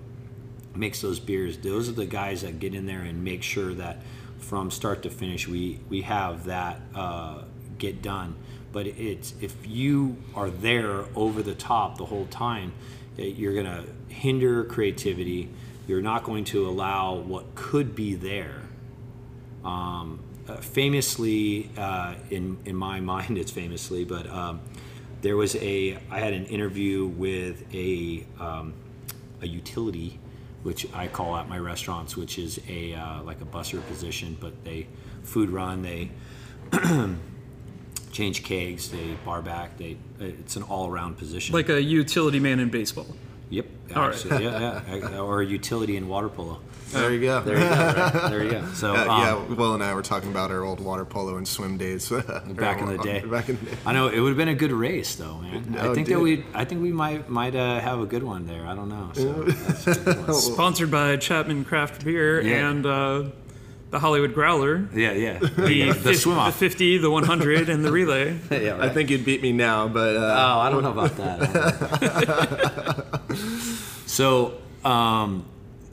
makes 0.74 1.00
those 1.00 1.20
beers. 1.20 1.58
Those 1.58 1.88
are 1.88 1.92
the 1.92 2.06
guys 2.06 2.42
that 2.42 2.58
get 2.58 2.74
in 2.74 2.86
there 2.86 3.02
and 3.02 3.22
make 3.22 3.42
sure 3.42 3.74
that 3.74 4.02
from 4.38 4.70
start 4.70 5.02
to 5.02 5.10
finish 5.10 5.46
we 5.46 5.78
we 5.88 6.02
have 6.02 6.44
that 6.44 6.80
uh, 6.94 7.42
get 7.78 8.02
done. 8.02 8.36
But 8.72 8.86
it's 8.86 9.34
if 9.40 9.54
you 9.66 10.16
are 10.34 10.48
there 10.50 11.04
over 11.14 11.42
the 11.42 11.54
top 11.54 11.98
the 11.98 12.06
whole 12.06 12.26
time, 12.26 12.72
eh, 13.18 13.24
you're 13.24 13.54
going 13.54 13.66
to 13.66 13.84
hinder 14.12 14.64
creativity. 14.64 15.50
You're 15.86 16.02
not 16.02 16.24
going 16.24 16.44
to 16.46 16.68
allow 16.68 17.16
what 17.16 17.54
could 17.54 17.94
be 17.94 18.14
there. 18.14 18.62
Um, 19.64 20.20
famously, 20.56 21.70
uh, 21.76 22.14
in 22.30 22.58
in 22.64 22.76
my 22.76 23.00
mind, 23.12 23.38
it's 23.38 23.50
famously, 23.50 24.04
but 24.04 24.28
um, 24.28 24.60
there 25.22 25.36
was 25.36 25.56
a 25.56 25.98
I 26.10 26.18
had 26.18 26.32
an 26.32 26.46
interview 26.46 27.06
with 27.06 27.64
a 27.74 28.24
um, 28.38 28.74
a 29.42 29.46
utility 29.46 30.18
which 30.62 30.86
I 30.92 31.08
call 31.08 31.36
at 31.36 31.48
my 31.48 31.58
restaurants, 31.58 32.16
which 32.16 32.38
is 32.38 32.60
a 32.68 32.94
uh, 32.94 33.22
like 33.22 33.40
a 33.40 33.46
busser 33.46 33.84
position, 33.86 34.36
but 34.40 34.64
they 34.64 34.86
food 35.22 35.50
run, 35.50 35.82
they 35.82 36.10
change 38.12 38.44
kegs, 38.44 38.90
they 38.90 39.16
bar 39.24 39.42
back, 39.42 39.76
they 39.78 39.96
it's 40.18 40.56
an 40.56 40.62
all 40.64 40.88
around 40.88 41.16
position. 41.16 41.54
Like 41.54 41.68
a 41.68 41.82
utility 41.82 42.40
man 42.40 42.60
in 42.60 42.68
baseball. 42.68 43.06
Yep. 43.50 43.66
All 43.96 44.02
right. 44.02 44.14
Actually, 44.14 44.44
yeah, 44.44 44.80
yeah, 44.94 45.18
or 45.18 45.42
utility 45.42 45.96
in 45.96 46.08
water 46.08 46.28
polo. 46.28 46.60
There 46.90 47.12
you 47.12 47.20
go. 47.20 47.40
There 47.42 47.54
you 47.56 47.62
go. 47.68 47.70
Right? 47.70 48.30
There 48.30 48.44
you 48.44 48.50
go. 48.50 48.66
So 48.74 48.94
Uh, 48.94 49.00
um, 49.02 49.20
yeah, 49.48 49.54
Will 49.54 49.74
and 49.74 49.82
I 49.82 49.94
were 49.94 50.02
talking 50.02 50.28
about 50.30 50.50
our 50.50 50.64
old 50.64 50.80
water 50.80 51.04
polo 51.04 51.36
and 51.36 51.46
swim 51.46 51.76
days 51.76 52.08
back 52.48 52.80
in 52.80 52.86
the 52.88 52.98
day. 52.98 53.20
Back 53.20 53.48
in 53.48 53.58
the 53.58 53.66
day. 53.70 53.76
I 53.86 53.92
know 53.92 54.08
it 54.08 54.18
would 54.20 54.28
have 54.30 54.36
been 54.36 54.48
a 54.48 54.54
good 54.54 54.72
race, 54.72 55.14
though, 55.16 55.38
man. 55.38 55.76
I 55.78 55.86
Oh, 55.88 55.94
think 55.94 56.08
that 56.08 56.18
we, 56.20 56.44
I 56.54 56.64
think 56.64 56.82
we 56.82 56.90
might 56.92 57.28
might 57.28 57.54
uh, 57.54 57.78
have 57.80 58.00
a 58.00 58.06
good 58.06 58.22
one 58.24 58.46
there. 58.46 58.66
I 58.66 58.74
don't 58.74 58.88
know. 58.88 59.10
So 59.14 59.32
that's 59.44 59.86
a 59.86 59.94
good 60.00 60.26
one. 60.26 60.34
Sponsored 60.54 60.90
by 60.90 61.16
Chapman 61.16 61.64
Craft 61.64 62.04
Beer 62.04 62.40
Yeah. 62.40 62.70
and 62.70 62.86
uh, 62.86 63.24
the 63.90 63.98
Hollywood 63.98 64.34
Growler. 64.34 64.88
yeah, 64.94 65.12
yeah. 65.12 65.38
The, 65.38 65.88
the 65.88 65.94
fif- 65.94 66.20
swim 66.20 66.36
the 66.36 66.52
50, 66.52 66.98
the 66.98 67.10
100, 67.10 67.68
and 67.68 67.84
the 67.84 67.90
relay. 67.92 68.38
yeah, 68.50 68.78
I 68.80 68.88
think 68.88 69.10
you'd 69.10 69.24
beat 69.24 69.42
me 69.42 69.52
now, 69.52 69.88
but 69.88 70.16
uh, 70.16 70.20
Oh, 70.20 70.60
I 70.60 70.70
don't 70.70 70.82
know 70.82 70.92
about 70.92 71.16
that. 71.16 71.42
I 72.02 72.24
don't 72.24 73.28
know. 73.30 73.36
so, 74.06 74.58
um, 74.84 75.44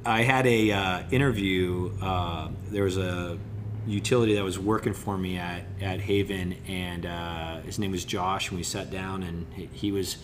I 0.05 0.21
had 0.23 0.47
a 0.47 0.71
uh, 0.71 1.03
interview. 1.11 1.91
Uh, 2.01 2.49
there 2.71 2.83
was 2.83 2.97
a 2.97 3.37
utility 3.85 4.35
that 4.35 4.43
was 4.43 4.57
working 4.59 4.93
for 4.93 5.17
me 5.17 5.37
at, 5.37 5.63
at 5.81 5.99
Haven, 5.99 6.55
and 6.67 7.05
uh, 7.05 7.59
his 7.61 7.77
name 7.79 7.91
was 7.91 8.05
Josh. 8.05 8.49
And 8.49 8.57
we 8.57 8.63
sat 8.63 8.89
down, 8.89 9.23
and 9.23 9.45
he, 9.53 9.69
he 9.73 9.91
was. 9.91 10.17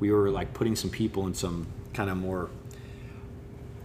We 0.00 0.10
were 0.12 0.30
like 0.30 0.52
putting 0.54 0.76
some 0.76 0.90
people 0.90 1.26
in 1.26 1.34
some 1.34 1.66
kind 1.94 2.10
of 2.10 2.16
more 2.16 2.50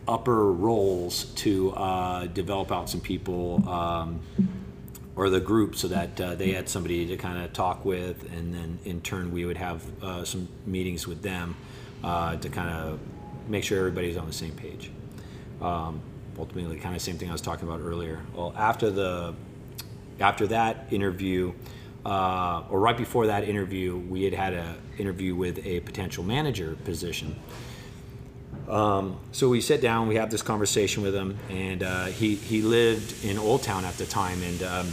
upper 0.10 0.52
roles 0.52 1.26
to 1.36 1.72
uh, 1.72 2.26
develop 2.28 2.72
out 2.72 2.90
some 2.90 3.02
people. 3.02 3.68
Um, 3.70 4.22
or 5.16 5.30
the 5.30 5.40
group 5.40 5.76
so 5.76 5.90
that 5.90 6.22
uh, 6.22 6.34
they 6.36 6.54
had 6.54 6.70
somebody 6.70 7.06
to 7.06 7.18
kind 7.18 7.44
of 7.44 7.52
talk 7.52 7.84
with, 7.84 8.32
and 8.32 8.54
then 8.54 8.80
in 8.86 9.02
turn 9.02 9.34
we 9.34 9.44
would 9.44 9.58
have 9.58 9.84
uh, 10.02 10.24
some 10.24 10.48
meetings 10.66 11.06
with 11.06 11.22
them 11.22 11.58
uh, 12.06 12.38
to 12.38 12.48
kind 12.48 12.70
of 12.70 13.00
make 13.50 13.66
sure 13.66 13.78
everybody's 13.78 14.16
on 14.16 14.26
the 14.26 14.34
same 14.34 14.54
page. 14.54 14.92
Um, 15.62 16.00
ultimately, 16.38 16.78
kind 16.78 16.96
of 16.96 17.02
same 17.02 17.18
thing 17.18 17.28
I 17.28 17.34
was 17.34 17.42
talking 17.42 17.68
about 17.68 17.82
earlier. 17.82 18.22
Well, 18.34 18.54
after 18.56 18.90
the 18.90 19.36
after 20.22 20.48
that 20.48 20.88
interview, 20.92 21.54
uh, 22.06 22.64
or 22.70 22.80
right 22.80 22.96
before 22.96 23.28
that 23.28 23.44
interview, 23.44 23.98
we 23.98 24.24
had 24.24 24.34
had 24.34 24.54
an 24.54 24.78
interview 24.98 25.36
with 25.36 25.66
a 25.66 25.82
potential 25.82 26.24
manager 26.24 26.78
position. 26.86 27.36
Um, 28.70 29.18
so 29.32 29.50
we 29.50 29.62
sit 29.62 29.82
down, 29.82 30.08
we 30.08 30.16
have 30.16 30.30
this 30.30 30.44
conversation 30.44 31.02
with 31.02 31.16
him, 31.16 31.38
and 31.50 31.82
uh, 31.82 32.06
he 32.06 32.36
he 32.36 32.62
lived 32.62 33.26
in 33.26 33.40
Old 33.40 33.64
Town 33.64 33.84
at 33.84 33.98
the 33.98 34.06
time, 34.06 34.44
and 34.44 34.62
um, 34.62 34.92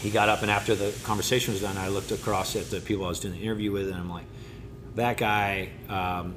he 0.00 0.10
got 0.10 0.28
up, 0.28 0.42
and 0.42 0.50
after 0.50 0.76
the 0.76 0.94
conversation 1.02 1.52
was 1.52 1.62
done, 1.62 1.76
I 1.76 1.88
looked 1.88 2.12
across 2.12 2.54
at 2.54 2.70
the 2.70 2.80
people 2.80 3.04
I 3.04 3.08
was 3.08 3.18
doing 3.18 3.34
the 3.34 3.40
interview 3.40 3.72
with, 3.72 3.88
and 3.88 3.96
I'm 3.96 4.10
like, 4.10 4.26
that 4.94 5.16
guy, 5.16 5.70
um, 5.88 6.36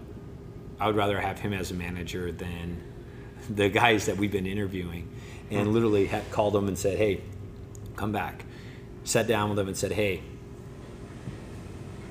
I 0.80 0.88
would 0.88 0.95
rather 0.95 1.20
have 1.20 1.39
him 1.39 1.53
as 1.53 1.70
a 1.70 1.76
manager 1.76 2.32
than 2.32 2.82
the 3.49 3.70
guys 3.70 4.07
that 4.07 4.18
we've 4.18 4.32
been 4.32 4.47
interviewing, 4.47 5.07
and 5.51 5.72
literally 5.72 6.09
called 6.32 6.55
him 6.55 6.68
and 6.68 6.78
said, 6.78 6.97
hey, 6.97 7.22
come 7.95 8.11
back, 8.11 8.43
sat 9.03 9.28
down 9.28 9.49
with 9.49 9.59
him 9.59 9.68
and 9.68 9.78
said, 9.78 9.91
hey, 9.91 10.24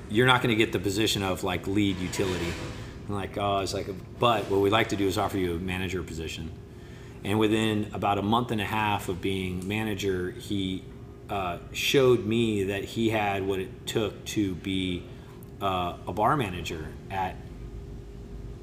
you're 0.09 0.27
not 0.27 0.41
going 0.41 0.49
to 0.49 0.55
get 0.55 0.71
the 0.71 0.79
position 0.79 1.23
of 1.23 1.43
like 1.43 1.67
lead 1.67 1.97
utility. 1.97 2.53
Like, 3.07 3.37
oh, 3.37 3.59
it's 3.59 3.73
like, 3.73 3.87
but 4.19 4.49
what 4.49 4.61
we'd 4.61 4.71
like 4.71 4.89
to 4.89 4.95
do 4.95 5.07
is 5.07 5.17
offer 5.17 5.37
you 5.37 5.55
a 5.55 5.59
manager 5.59 6.01
position. 6.03 6.51
And 7.23 7.39
within 7.39 7.89
about 7.93 8.17
a 8.17 8.21
month 8.21 8.51
and 8.51 8.61
a 8.61 8.65
half 8.65 9.09
of 9.09 9.21
being 9.21 9.67
manager, 9.67 10.31
he 10.31 10.83
uh, 11.29 11.57
showed 11.71 12.25
me 12.25 12.65
that 12.65 12.83
he 12.83 13.09
had 13.09 13.45
what 13.45 13.59
it 13.59 13.87
took 13.87 14.23
to 14.25 14.55
be 14.55 15.03
uh, 15.61 15.97
a 16.07 16.13
bar 16.13 16.37
manager 16.37 16.87
at 17.09 17.35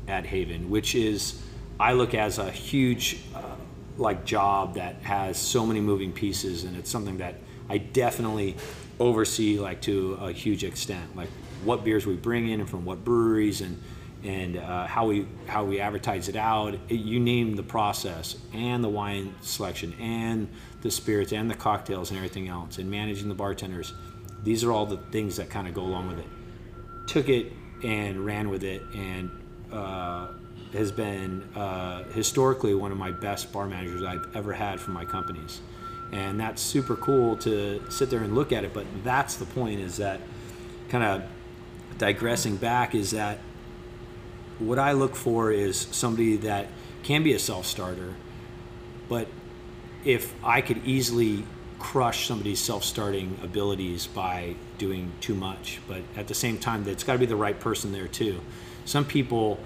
at 0.09 0.27
Haven, 0.27 0.69
which 0.71 0.95
is 0.95 1.41
I 1.79 1.93
look 1.93 2.15
as 2.15 2.39
a 2.39 2.51
huge 2.51 3.19
uh, 3.35 3.41
like 3.97 4.25
job 4.25 4.75
that 4.75 4.97
has 5.03 5.39
so 5.39 5.67
many 5.67 5.81
moving 5.81 6.13
pieces, 6.13 6.65
and 6.65 6.77
it's 6.77 6.91
something 6.91 7.19
that 7.19 7.37
I 7.69 7.79
definitely 7.79 8.57
oversee 9.01 9.59
like 9.59 9.81
to 9.83 10.19
a 10.21 10.33
huge 10.33 10.65
extent, 10.65 11.17
like 11.17 11.29
what 11.65 11.85
beers 11.85 12.07
we 12.07 12.15
bring 12.15 12.49
in 12.49 12.61
and 12.61 12.69
from 12.69 12.85
what 12.85 13.05
breweries 13.05 13.61
and 13.61 13.81
and 14.25 14.57
uh, 14.57 14.87
how 14.87 15.07
we 15.07 15.27
how 15.47 15.65
we 15.65 15.81
advertise 15.81 16.29
it 16.29 16.37
out. 16.37 16.75
It- 16.89 16.95
you 16.95 17.19
name 17.21 17.57
the 17.57 17.63
process 17.63 18.37
and 18.53 18.83
the 18.83 18.89
wine 18.89 19.35
selection 19.41 19.95
and 20.01 20.49
the 20.83 20.91
spirits 20.91 21.33
and 21.33 21.51
the 21.51 21.55
cocktails 21.55 22.11
and 22.11 22.17
everything 22.19 22.49
else, 22.49 22.79
and 22.79 22.91
managing 22.91 23.29
the 23.29 23.35
bartenders. 23.35 23.93
These 24.45 24.65
are 24.65 24.73
all 24.73 24.87
the 24.87 24.97
things 24.97 25.37
that 25.37 25.51
kind 25.51 25.69
of 25.69 25.75
go 25.75 25.83
along 25.83 26.09
with 26.09 26.19
it 26.19 26.27
took 27.07 27.29
it 27.29 27.53
and 27.83 28.25
ran 28.25 28.49
with 28.49 28.63
it 28.65 28.83
and 28.95 29.31
uh, 29.73 30.29
has 30.73 30.93
been 30.93 31.43
uh, 31.55 32.05
historically 32.13 32.75
one 32.75 32.93
of 32.93 32.99
my 32.99 33.11
best 33.11 33.53
bar 33.53 33.67
managers 33.67 34.03
I've 34.03 34.25
ever 34.35 34.53
had 34.53 34.81
for 34.81 34.93
my 34.93 35.05
companies. 35.05 35.61
And 36.13 36.39
that's 36.39 36.61
super 36.61 36.97
cool 36.97 37.37
to 37.39 37.83
sit 37.91 38.11
there 38.11 38.21
and 38.21 38.35
look 38.35 38.53
at 38.53 38.65
it. 38.65 38.73
But 38.75 38.87
that's 39.03 39.37
the 39.37 39.47
point 39.47 39.81
is 39.81 39.97
that 39.97 40.21
kind 40.89 41.05
of 41.05 41.23
digressing 41.99 42.57
back 42.57 42.95
is 42.95 43.11
that 43.13 43.39
what 44.63 44.79
I 44.79 44.93
look 44.93 45.17
for 45.17 45.51
is 45.51 45.89
somebody 45.91 46.37
that 46.39 46.69
can 47.03 47.23
be 47.23 47.33
a 47.33 47.39
self 47.39 47.67
starter, 47.67 48.15
but 49.09 49.29
if 50.05 50.35
I 50.45 50.61
could 50.61 50.87
easily 50.87 51.45
crush 51.83 52.29
somebody's 52.29 52.61
self-starting 52.61 53.37
abilities 53.43 54.07
by 54.07 54.55
doing 54.79 55.11
too 55.21 55.35
much. 55.35 55.81
But 55.89 56.03
at 56.17 56.29
the 56.29 56.35
same 56.35 56.59
time, 56.59 56.87
it's 56.87 57.03
got 57.03 57.15
to 57.15 57.19
be 57.19 57.27
the 57.27 57.37
right 57.37 57.59
person 57.59 57.91
there 57.91 58.07
too. 58.07 58.41
Some 58.85 59.05
people 59.05 59.59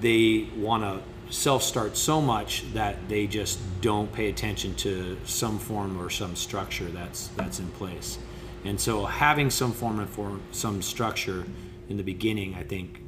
they 0.00 0.48
want 0.56 0.82
to 0.82 1.00
self-start 1.32 1.96
so 1.96 2.20
much 2.20 2.64
that 2.72 2.96
they 3.08 3.28
just 3.28 3.60
don't 3.80 4.12
pay 4.12 4.28
attention 4.28 4.74
to 4.74 5.16
some 5.24 5.60
form 5.60 6.00
or 6.00 6.10
some 6.10 6.34
structure 6.34 6.86
that's 6.86 7.28
that's 7.28 7.60
in 7.60 7.68
place. 7.68 8.18
And 8.64 8.78
so 8.80 9.06
having 9.06 9.48
some 9.48 9.72
form 9.72 10.00
of 10.00 10.10
form, 10.10 10.42
some 10.50 10.82
structure 10.82 11.44
in 11.88 11.96
the 11.96 12.02
beginning, 12.02 12.56
I 12.56 12.64
think, 12.64 12.99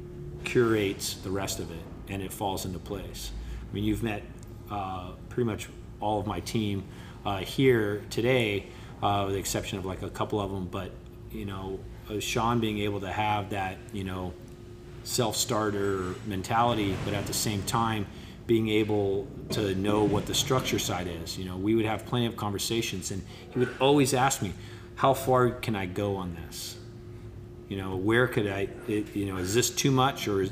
curates 0.43 1.15
the 1.15 1.31
rest 1.31 1.59
of 1.59 1.71
it, 1.71 1.83
and 2.09 2.21
it 2.21 2.31
falls 2.31 2.65
into 2.65 2.79
place. 2.79 3.31
I 3.69 3.73
mean, 3.73 3.83
you've 3.83 4.03
met 4.03 4.23
uh, 4.69 5.11
pretty 5.29 5.49
much 5.49 5.69
all 5.99 6.19
of 6.19 6.27
my 6.27 6.39
team 6.41 6.83
uh, 7.25 7.39
here 7.39 8.03
today, 8.09 8.67
uh, 9.01 9.23
with 9.25 9.33
the 9.33 9.39
exception 9.39 9.77
of 9.77 9.85
like 9.85 10.01
a 10.01 10.09
couple 10.09 10.39
of 10.39 10.51
them. 10.51 10.67
But 10.67 10.91
you 11.31 11.45
know, 11.45 11.79
uh, 12.09 12.19
Sean 12.19 12.59
being 12.59 12.79
able 12.79 12.99
to 13.01 13.11
have 13.11 13.49
that, 13.51 13.77
you 13.91 14.03
know, 14.03 14.33
self-starter 15.03 16.15
mentality, 16.27 16.95
but 17.05 17.13
at 17.13 17.25
the 17.25 17.33
same 17.33 17.63
time 17.63 18.05
being 18.45 18.69
able 18.69 19.27
to 19.49 19.73
know 19.75 20.03
what 20.03 20.25
the 20.25 20.35
structure 20.35 20.79
side 20.79 21.07
is. 21.07 21.37
You 21.37 21.45
know, 21.45 21.55
we 21.55 21.75
would 21.75 21.85
have 21.85 22.05
plenty 22.05 22.25
of 22.25 22.35
conversations, 22.35 23.11
and 23.11 23.23
he 23.51 23.59
would 23.59 23.73
always 23.79 24.13
ask 24.13 24.41
me, 24.41 24.53
"How 24.95 25.13
far 25.13 25.49
can 25.49 25.75
I 25.75 25.85
go 25.85 26.15
on 26.17 26.35
this? 26.35 26.77
You 27.73 27.81
know, 27.81 27.95
where 27.95 28.27
could 28.27 28.45
I? 28.45 28.67
It, 28.87 29.15
you 29.15 29.25
know, 29.25 29.37
is 29.37 29.55
this 29.55 29.71
too 29.71 29.89
much 29.89 30.27
or?" 30.27 30.43
Is, 30.43 30.51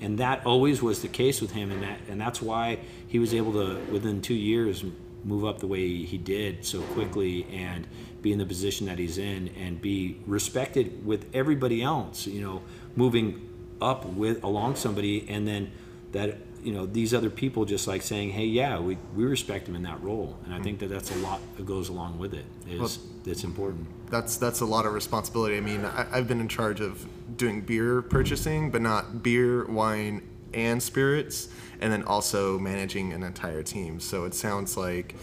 and 0.00 0.18
that 0.18 0.46
always 0.46 0.80
was 0.80 1.02
the 1.02 1.08
case 1.08 1.40
with 1.40 1.50
him, 1.50 1.72
and 1.72 1.82
that 1.82 1.98
and 2.08 2.20
that's 2.20 2.40
why 2.40 2.78
he 3.08 3.18
was 3.18 3.34
able 3.34 3.52
to 3.54 3.76
within 3.90 4.22
two 4.22 4.34
years 4.34 4.84
move 5.24 5.44
up 5.44 5.58
the 5.58 5.66
way 5.66 6.04
he 6.04 6.16
did 6.16 6.64
so 6.64 6.80
quickly 6.94 7.44
and 7.52 7.88
be 8.22 8.30
in 8.30 8.38
the 8.38 8.46
position 8.46 8.86
that 8.86 9.00
he's 9.00 9.18
in 9.18 9.48
and 9.58 9.82
be 9.82 10.20
respected 10.28 11.04
with 11.04 11.26
everybody 11.34 11.82
else. 11.82 12.28
You 12.28 12.40
know, 12.40 12.62
moving 12.94 13.48
up 13.82 14.06
with 14.06 14.44
along 14.44 14.76
somebody, 14.76 15.28
and 15.28 15.48
then 15.48 15.72
that 16.12 16.38
you 16.62 16.72
know 16.72 16.86
these 16.86 17.14
other 17.14 17.30
people 17.30 17.64
just 17.64 17.86
like 17.86 18.02
saying, 18.02 18.30
"Hey, 18.30 18.44
yeah, 18.44 18.78
we, 18.78 18.98
we 19.14 19.24
respect 19.24 19.68
him 19.68 19.74
in 19.74 19.82
that 19.82 20.02
role," 20.02 20.38
and 20.44 20.54
I 20.54 20.60
think 20.60 20.78
that 20.80 20.88
that's 20.88 21.10
a 21.10 21.16
lot 21.16 21.40
that 21.56 21.66
goes 21.66 21.88
along 21.88 22.18
with 22.18 22.34
it. 22.34 22.44
Is 22.68 22.78
well, 22.78 22.90
it's 23.26 23.44
important. 23.44 23.86
That's 24.10 24.36
that's 24.36 24.60
a 24.60 24.66
lot 24.66 24.86
of 24.86 24.92
responsibility. 24.92 25.56
I 25.56 25.60
mean, 25.60 25.84
I, 25.84 26.06
I've 26.12 26.28
been 26.28 26.40
in 26.40 26.48
charge 26.48 26.80
of 26.80 27.06
doing 27.36 27.60
beer 27.60 28.02
purchasing, 28.02 28.70
but 28.70 28.82
not 28.82 29.22
beer, 29.22 29.64
wine, 29.66 30.22
and 30.52 30.82
spirits, 30.82 31.48
and 31.80 31.92
then 31.92 32.02
also 32.04 32.58
managing 32.58 33.12
an 33.12 33.22
entire 33.22 33.62
team. 33.62 34.00
So 34.00 34.24
it 34.24 34.34
sounds 34.34 34.76
like 34.76 35.14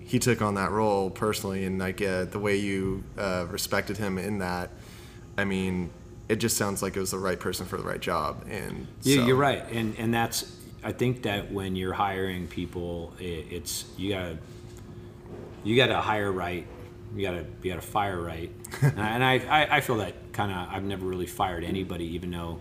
he 0.00 0.18
took 0.18 0.40
on 0.40 0.54
that 0.54 0.70
role 0.70 1.10
personally, 1.10 1.64
and 1.64 1.78
like 1.78 2.00
uh, 2.00 2.24
the 2.24 2.38
way 2.38 2.56
you 2.56 3.04
uh, 3.16 3.46
respected 3.50 3.96
him 3.96 4.18
in 4.18 4.38
that. 4.38 4.70
I 5.36 5.44
mean, 5.44 5.90
it 6.28 6.36
just 6.36 6.56
sounds 6.56 6.82
like 6.82 6.96
it 6.96 7.00
was 7.00 7.10
the 7.10 7.18
right 7.18 7.40
person 7.40 7.66
for 7.66 7.76
the 7.76 7.82
right 7.82 8.00
job. 8.00 8.44
And 8.48 8.86
so. 9.00 9.10
yeah, 9.10 9.26
you're 9.26 9.36
right, 9.36 9.64
and 9.70 9.94
and 9.98 10.12
that's 10.12 10.54
I 10.82 10.92
think 10.92 11.22
that 11.22 11.50
when 11.50 11.74
you're 11.76 11.94
hiring 11.94 12.46
people, 12.46 13.14
it, 13.18 13.46
it's 13.50 13.84
you 13.96 14.10
gotta 14.10 14.38
you 15.64 15.76
gotta 15.76 16.00
hire 16.00 16.30
right, 16.30 16.66
you 17.14 17.22
gotta 17.22 17.44
you 17.62 17.72
gotta 17.72 17.86
fire 17.86 18.20
right, 18.20 18.50
and 18.82 19.24
I 19.24 19.38
I, 19.38 19.76
I 19.76 19.80
feel 19.80 19.96
that 19.96 20.14
kind 20.32 20.52
of 20.52 20.68
I've 20.70 20.84
never 20.84 21.06
really 21.06 21.26
fired 21.26 21.64
anybody, 21.64 22.04
even 22.14 22.30
though 22.30 22.60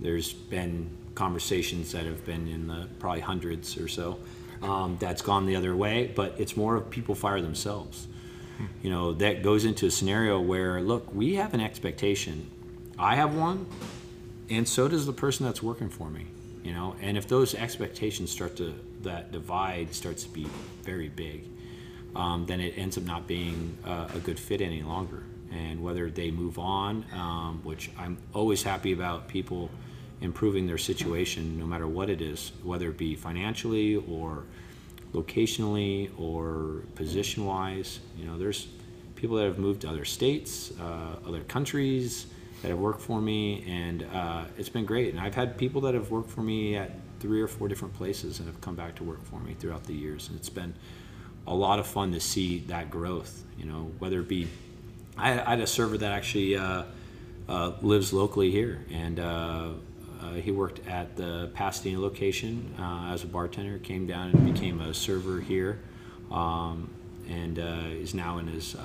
there's 0.00 0.32
been 0.32 0.96
conversations 1.14 1.92
that 1.92 2.04
have 2.04 2.24
been 2.24 2.46
in 2.48 2.66
the 2.68 2.88
probably 2.98 3.20
hundreds 3.20 3.76
or 3.76 3.88
so 3.88 4.18
um, 4.62 4.96
that's 5.00 5.20
gone 5.20 5.46
the 5.46 5.56
other 5.56 5.76
way, 5.76 6.10
but 6.14 6.34
it's 6.38 6.56
more 6.56 6.76
of 6.76 6.90
people 6.90 7.14
fire 7.14 7.42
themselves. 7.42 8.06
Hmm. 8.56 8.66
You 8.82 8.90
know 8.90 9.12
that 9.14 9.42
goes 9.42 9.64
into 9.64 9.86
a 9.86 9.90
scenario 9.90 10.40
where 10.40 10.80
look, 10.80 11.12
we 11.12 11.34
have 11.34 11.54
an 11.54 11.60
expectation 11.60 12.50
I 13.00 13.14
have 13.14 13.34
one, 13.34 13.66
and 14.50 14.68
so 14.68 14.86
does 14.86 15.06
the 15.06 15.12
person 15.14 15.46
that's 15.46 15.62
working 15.62 15.88
for 15.88 16.10
me. 16.10 16.26
You 16.62 16.74
know, 16.74 16.94
and 17.00 17.16
if 17.16 17.26
those 17.26 17.54
expectations 17.54 18.30
start 18.30 18.56
to 18.56 18.74
that 19.02 19.32
divide 19.32 19.94
starts 19.94 20.24
to 20.24 20.28
be 20.28 20.46
very 20.82 21.08
big, 21.08 21.44
um, 22.14 22.44
then 22.44 22.60
it 22.60 22.74
ends 22.76 22.98
up 22.98 23.04
not 23.04 23.26
being 23.26 23.78
a 23.84 24.18
good 24.22 24.38
fit 24.38 24.60
any 24.60 24.82
longer. 24.82 25.22
And 25.50 25.82
whether 25.82 26.10
they 26.10 26.30
move 26.30 26.58
on, 26.58 27.06
um, 27.14 27.60
which 27.64 27.90
I'm 27.98 28.18
always 28.34 28.62
happy 28.62 28.92
about 28.92 29.26
people 29.26 29.70
improving 30.20 30.66
their 30.66 30.78
situation, 30.78 31.58
no 31.58 31.66
matter 31.66 31.88
what 31.88 32.10
it 32.10 32.20
is, 32.20 32.52
whether 32.62 32.90
it 32.90 32.98
be 32.98 33.16
financially 33.16 33.96
or 33.96 34.44
locationally 35.14 36.10
or 36.18 36.84
position 36.94 37.46
wise. 37.46 38.00
You 38.18 38.26
know, 38.26 38.38
there's 38.38 38.68
people 39.16 39.36
that 39.38 39.44
have 39.44 39.58
moved 39.58 39.80
to 39.80 39.88
other 39.88 40.04
states, 40.04 40.72
uh, 40.78 41.16
other 41.26 41.40
countries 41.40 42.26
that 42.62 42.68
have 42.68 42.78
worked 42.78 43.00
for 43.00 43.20
me, 43.20 43.64
and 43.66 44.06
uh, 44.12 44.44
it's 44.58 44.68
been 44.68 44.84
great. 44.84 45.12
And 45.12 45.20
I've 45.20 45.34
had 45.34 45.56
people 45.56 45.80
that 45.82 45.94
have 45.94 46.10
worked 46.10 46.30
for 46.30 46.42
me 46.42 46.76
at 46.76 46.92
three 47.20 47.40
or 47.40 47.48
four 47.48 47.68
different 47.68 47.94
places 47.94 48.38
and 48.38 48.48
have 48.48 48.60
come 48.60 48.74
back 48.74 48.94
to 48.96 49.04
work 49.04 49.24
for 49.24 49.40
me 49.40 49.54
throughout 49.54 49.84
the 49.84 49.94
years. 49.94 50.28
And 50.28 50.38
it's 50.38 50.50
been 50.50 50.74
a 51.46 51.54
lot 51.54 51.78
of 51.78 51.86
fun 51.86 52.12
to 52.12 52.20
see 52.20 52.60
that 52.68 52.90
growth. 52.90 53.44
You 53.58 53.66
know, 53.66 53.90
whether 53.98 54.20
it 54.20 54.28
be 54.28 54.48
I, 55.20 55.32
I 55.32 55.50
had 55.50 55.60
a 55.60 55.66
server 55.66 55.98
that 55.98 56.12
actually 56.12 56.56
uh, 56.56 56.84
uh, 57.48 57.72
lives 57.82 58.12
locally 58.12 58.50
here, 58.50 58.84
and 58.90 59.20
uh, 59.20 59.68
uh, 60.22 60.32
he 60.34 60.50
worked 60.50 60.86
at 60.86 61.16
the 61.16 61.50
Pasadena 61.54 62.00
location 62.00 62.74
uh, 62.78 63.10
as 63.12 63.24
a 63.24 63.26
bartender. 63.26 63.78
Came 63.78 64.06
down 64.06 64.30
and 64.30 64.52
became 64.52 64.80
a 64.80 64.94
server 64.94 65.40
here, 65.40 65.80
um, 66.30 66.90
and 67.28 67.58
is 67.58 68.14
now 68.14 68.38
in 68.38 68.46
his 68.46 68.76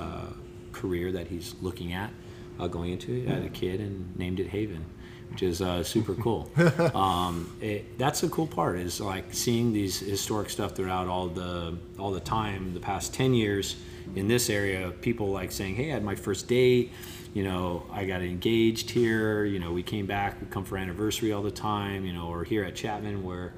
career 0.72 1.12
that 1.14 1.28
he's 1.28 1.56
looking 1.62 1.94
at 1.94 2.12
uh, 2.60 2.68
going 2.68 2.92
into 2.92 3.14
it. 3.14 3.30
I 3.30 3.36
had 3.36 3.44
a 3.44 3.50
kid 3.50 3.80
and 3.80 4.16
named 4.18 4.40
it 4.40 4.48
Haven, 4.48 4.86
which 5.30 5.44
is 5.44 5.62
uh, 5.62 5.84
super 5.84 6.14
cool. 6.26 6.50
um, 6.94 7.56
it, 7.62 7.98
that's 7.98 8.22
the 8.22 8.30
cool 8.30 8.48
part 8.48 8.78
is 8.78 9.00
like 9.02 9.34
seeing 9.34 9.74
these 9.74 10.00
historic 10.00 10.50
stuff 10.50 10.76
throughout 10.76 11.08
all 11.08 11.28
the 11.28 11.78
all 12.00 12.12
the 12.12 12.20
time. 12.20 12.74
The 12.74 12.80
past 12.80 13.14
ten 13.14 13.34
years 13.34 13.76
in 14.16 14.28
this 14.28 14.50
area, 14.50 14.92
people 15.02 15.28
like 15.28 15.52
saying, 15.52 15.76
"Hey, 15.76 15.92
I 15.92 15.94
had 15.94 16.04
my 16.04 16.16
first 16.16 16.48
date." 16.48 16.92
You 17.34 17.44
know, 17.44 17.86
I 17.92 18.06
got 18.06 18.22
engaged 18.22 18.90
here. 18.92 19.44
You 19.44 19.60
know, 19.60 19.74
we 19.74 19.84
came 19.84 20.06
back. 20.06 20.40
We 20.40 20.48
come 20.48 20.64
for 20.64 20.78
anniversary 20.78 21.34
all 21.34 21.44
the 21.44 21.52
time. 21.52 22.06
You 22.06 22.14
know, 22.14 22.28
or 22.28 22.44
here 22.44 22.64
at 22.64 22.76
Chapman 22.76 23.24
where 23.24 23.54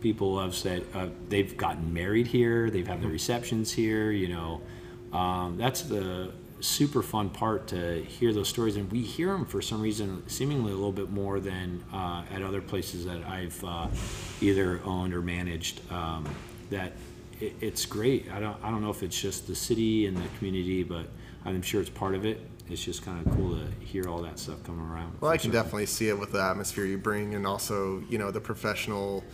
people 0.00 0.40
have 0.40 0.54
said 0.54 0.84
uh, 0.94 1.08
they've 1.28 1.56
gotten 1.56 1.92
married 1.92 2.26
here. 2.26 2.70
They've 2.70 2.86
had 2.86 3.02
their 3.02 3.10
receptions 3.10 3.70
here. 3.72 4.10
You 4.10 4.28
know, 4.28 4.60
um, 5.16 5.56
that's 5.56 5.82
the 5.82 6.32
super 6.60 7.02
fun 7.02 7.30
part 7.30 7.66
to 7.68 8.02
hear 8.04 8.32
those 8.32 8.48
stories, 8.48 8.76
and 8.76 8.90
we 8.90 9.02
hear 9.02 9.28
them 9.28 9.44
for 9.44 9.62
some 9.62 9.80
reason, 9.80 10.22
seemingly 10.28 10.72
a 10.72 10.74
little 10.74 10.92
bit 10.92 11.10
more 11.10 11.40
than 11.40 11.82
uh, 11.92 12.24
at 12.32 12.42
other 12.42 12.60
places 12.60 13.04
that 13.04 13.24
I've 13.24 13.62
uh, 13.64 13.88
either 14.40 14.80
owned 14.84 15.14
or 15.14 15.22
managed. 15.22 15.80
Um, 15.90 16.28
that 16.70 16.92
it, 17.40 17.54
it's 17.60 17.86
great. 17.86 18.30
I 18.32 18.40
don't 18.40 18.56
I 18.62 18.70
don't 18.70 18.82
know 18.82 18.90
if 18.90 19.02
it's 19.02 19.20
just 19.20 19.46
the 19.46 19.54
city 19.54 20.06
and 20.06 20.16
the 20.16 20.28
community, 20.38 20.82
but 20.82 21.06
I'm 21.44 21.62
sure 21.62 21.80
it's 21.80 21.90
part 21.90 22.14
of 22.14 22.24
it. 22.24 22.40
It's 22.68 22.84
just 22.84 23.04
kind 23.04 23.26
of 23.26 23.34
cool 23.34 23.56
to 23.56 23.84
hear 23.84 24.08
all 24.08 24.22
that 24.22 24.38
stuff 24.38 24.62
coming 24.62 24.86
around. 24.86 25.16
Well, 25.20 25.30
I 25.30 25.38
can 25.38 25.50
definitely 25.50 25.86
see 25.86 26.08
it 26.08 26.18
with 26.18 26.30
the 26.32 26.40
atmosphere 26.40 26.84
you 26.84 26.98
bring, 26.98 27.34
and 27.34 27.46
also 27.46 28.02
you 28.08 28.18
know 28.18 28.30
the 28.30 28.40
professional 28.40 29.24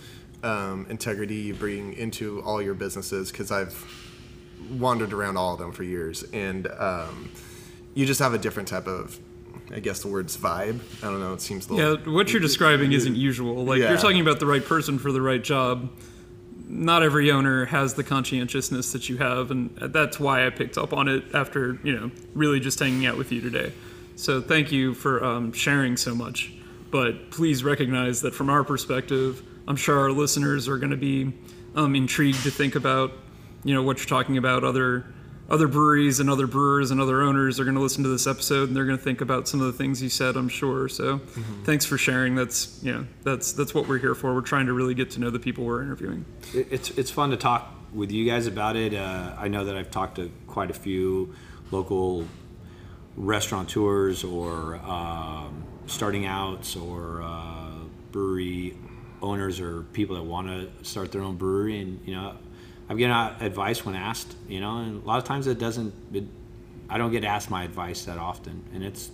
um, 0.43 0.87
integrity 0.89 1.37
you 1.37 1.55
bring 1.55 1.93
into 1.95 2.43
all 2.43 2.63
your 2.63 2.75
businesses. 2.75 3.31
Because 3.31 3.51
I've 3.51 3.75
wandered 4.71 5.13
around 5.13 5.37
all 5.37 5.55
of 5.55 5.59
them 5.59 5.73
for 5.73 5.83
years, 5.83 6.25
and 6.33 6.67
um, 6.79 7.31
you 7.95 8.07
just 8.07 8.21
have 8.21 8.35
a 8.35 8.39
different 8.39 8.69
type 8.69 8.87
of 8.87 9.19
I 9.73 9.81
guess 9.81 10.01
the 10.01 10.09
word's 10.09 10.37
vibe. 10.37 10.81
I 11.03 11.07
don't 11.11 11.21
know. 11.21 11.35
It 11.35 11.41
seems 11.41 11.69
yeah. 11.71 11.95
What 12.05 12.33
you're 12.33 12.43
describing 12.43 12.93
isn't 12.93 13.17
usual. 13.17 13.65
Like 13.65 13.81
yeah. 13.81 13.89
you're 13.91 13.99
talking 13.99 14.21
about 14.21 14.39
the 14.39 14.47
right 14.47 14.65
person 14.65 14.99
for 14.99 15.11
the 15.13 15.21
right 15.21 15.43
job. 15.43 15.91
Not 16.69 17.03
every 17.03 17.31
owner 17.31 17.65
has 17.67 17.95
the 17.95 18.03
conscientiousness 18.03 18.93
that 18.93 19.09
you 19.09 19.19
have, 19.19 19.51
and 19.51 19.75
that's 19.77 20.19
why 20.19 20.47
I 20.47 20.51
picked 20.51 20.79
up 20.79 20.93
on 20.93 21.09
it 21.09 21.25
after 21.35 21.79
you 21.83 21.99
know 21.99 22.11
really 22.35 22.61
just 22.61 22.79
hanging 22.79 23.07
out 23.07 23.17
with 23.17 23.33
you 23.33 23.41
today. 23.41 23.73
So 24.17 24.41
thank 24.41 24.73
you 24.73 24.95
for 24.95 25.25
um, 25.25 25.53
sharing 25.53 25.97
so 25.97 26.15
much. 26.15 26.53
But 26.91 27.31
please 27.31 27.65
recognize 27.65 28.23
that 28.23 28.35
from 28.35 28.49
our 28.49 28.65
perspective, 28.65 29.43
I'm 29.69 29.77
sure 29.77 29.99
our 29.99 30.13
listeners 30.13 30.69
are 30.69 30.79
going 30.79 30.91
to 30.91 30.97
be 30.97 31.33
um, 31.75 31.95
intrigued 31.95 32.43
to 32.45 32.51
think 32.51 32.77
about 32.77 33.13
you 33.65 33.75
know 33.75 33.83
what 33.83 33.99
you're 33.99 34.07
talking 34.07 34.37
about. 34.37 34.65
Other 34.65 35.07
other 35.49 35.69
breweries 35.69 36.19
and 36.19 36.29
other 36.29 36.47
brewers 36.47 36.91
and 36.91 37.01
other 37.01 37.23
owners 37.23 37.61
are 37.61 37.65
going 37.65 37.77
to 37.77 37.81
listen 37.81 38.03
to 38.03 38.09
this 38.09 38.27
episode 38.27 38.67
and 38.67 38.77
they're 38.77 38.85
going 38.85 38.99
to 38.99 39.05
think 39.05 39.21
about 39.21 39.47
some 39.47 39.61
of 39.61 39.67
the 39.69 39.73
things 39.73 40.03
you 40.03 40.09
said 40.09 40.37
i'm 40.37 40.49
sure. 40.49 40.89
So 40.89 41.19
mm-hmm. 41.19 41.63
thanks 41.63 41.85
for 41.85 41.97
sharing. 41.97 42.35
That's 42.35 42.81
you 42.83 42.93
know 42.93 43.07
that's 43.23 43.53
that's 43.53 43.75
what 43.75 43.89
we're 43.89 43.99
here 43.99 44.15
for. 44.15 44.35
We're 44.35 44.41
trying 44.41 44.67
to 44.67 44.73
really 44.73 44.95
get 44.95 45.11
to 45.13 45.21
know 45.21 45.31
the 45.31 45.39
people 45.39 45.65
we're 45.65 45.83
interviewing. 45.83 46.25
It's 46.53 46.91
it's 46.91 47.11
fun 47.11 47.31
to 47.31 47.37
talk 47.37 47.73
with 47.93 48.11
you 48.11 48.29
guys 48.29 48.47
about 48.47 48.77
it. 48.77 48.95
Uh, 48.95 49.35
i 49.39 49.49
know 49.49 49.65
that 49.65 49.77
i've 49.77 49.91
talked 49.91 50.17
to 50.17 50.31
quite 50.47 50.71
a 50.71 50.75
few 50.75 51.35
local 51.71 52.27
restaurateurs 53.17 54.25
or 54.25 54.77
um, 54.77 55.65
starting 55.87 56.27
outs 56.27 56.77
or 56.77 57.23
uh, 57.23 57.71
brewery 58.13 58.77
owners 59.23 59.61
or 59.61 59.83
people 59.93 60.17
that 60.17 60.23
want 60.23 60.47
to 60.47 60.85
start 60.85 61.13
their 61.13 61.23
own 61.23 61.37
brewery. 61.37 61.81
And 61.81 62.01
you 62.07 62.15
know 62.15 62.37
Given 62.89 63.11
out 63.11 63.43
advice 63.43 63.85
when 63.85 63.95
asked, 63.97 64.37
you 64.49 64.61
know, 64.61 64.79
and 64.79 65.03
a 65.03 65.07
lot 65.07 65.19
of 65.19 65.25
times 65.25 65.47
it 65.47 65.59
doesn't. 65.59 65.93
It, 66.13 66.25
I 66.89 66.99
don't 66.99 67.11
get 67.11 67.25
asked 67.25 67.51
my 67.51 67.65
advice 67.65 68.05
that 68.05 68.17
often, 68.17 68.63
and 68.73 68.85
it's 68.85 69.11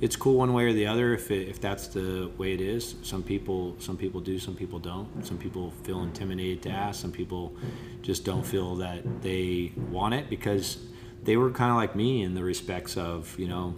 it's 0.00 0.16
cool 0.16 0.38
one 0.38 0.52
way 0.52 0.64
or 0.64 0.72
the 0.72 0.86
other 0.86 1.14
if, 1.14 1.30
it, 1.30 1.48
if 1.48 1.60
that's 1.60 1.86
the 1.86 2.28
way 2.36 2.52
it 2.52 2.60
is. 2.60 2.96
Some 3.02 3.22
people 3.22 3.76
some 3.78 3.96
people 3.96 4.20
do, 4.20 4.38
some 4.38 4.54
people 4.54 4.78
don't. 4.78 5.24
Some 5.24 5.38
people 5.38 5.72
feel 5.84 6.02
intimidated 6.02 6.62
to 6.62 6.70
ask. 6.70 7.00
Some 7.00 7.12
people 7.12 7.56
just 8.02 8.24
don't 8.24 8.44
feel 8.44 8.76
that 8.76 9.22
they 9.22 9.72
want 9.90 10.14
it 10.14 10.28
because 10.28 10.78
they 11.22 11.36
were 11.36 11.50
kind 11.50 11.70
of 11.70 11.76
like 11.76 11.94
me 11.94 12.22
in 12.22 12.34
the 12.34 12.42
respects 12.42 12.96
of 12.96 13.36
you 13.38 13.48
know 13.48 13.74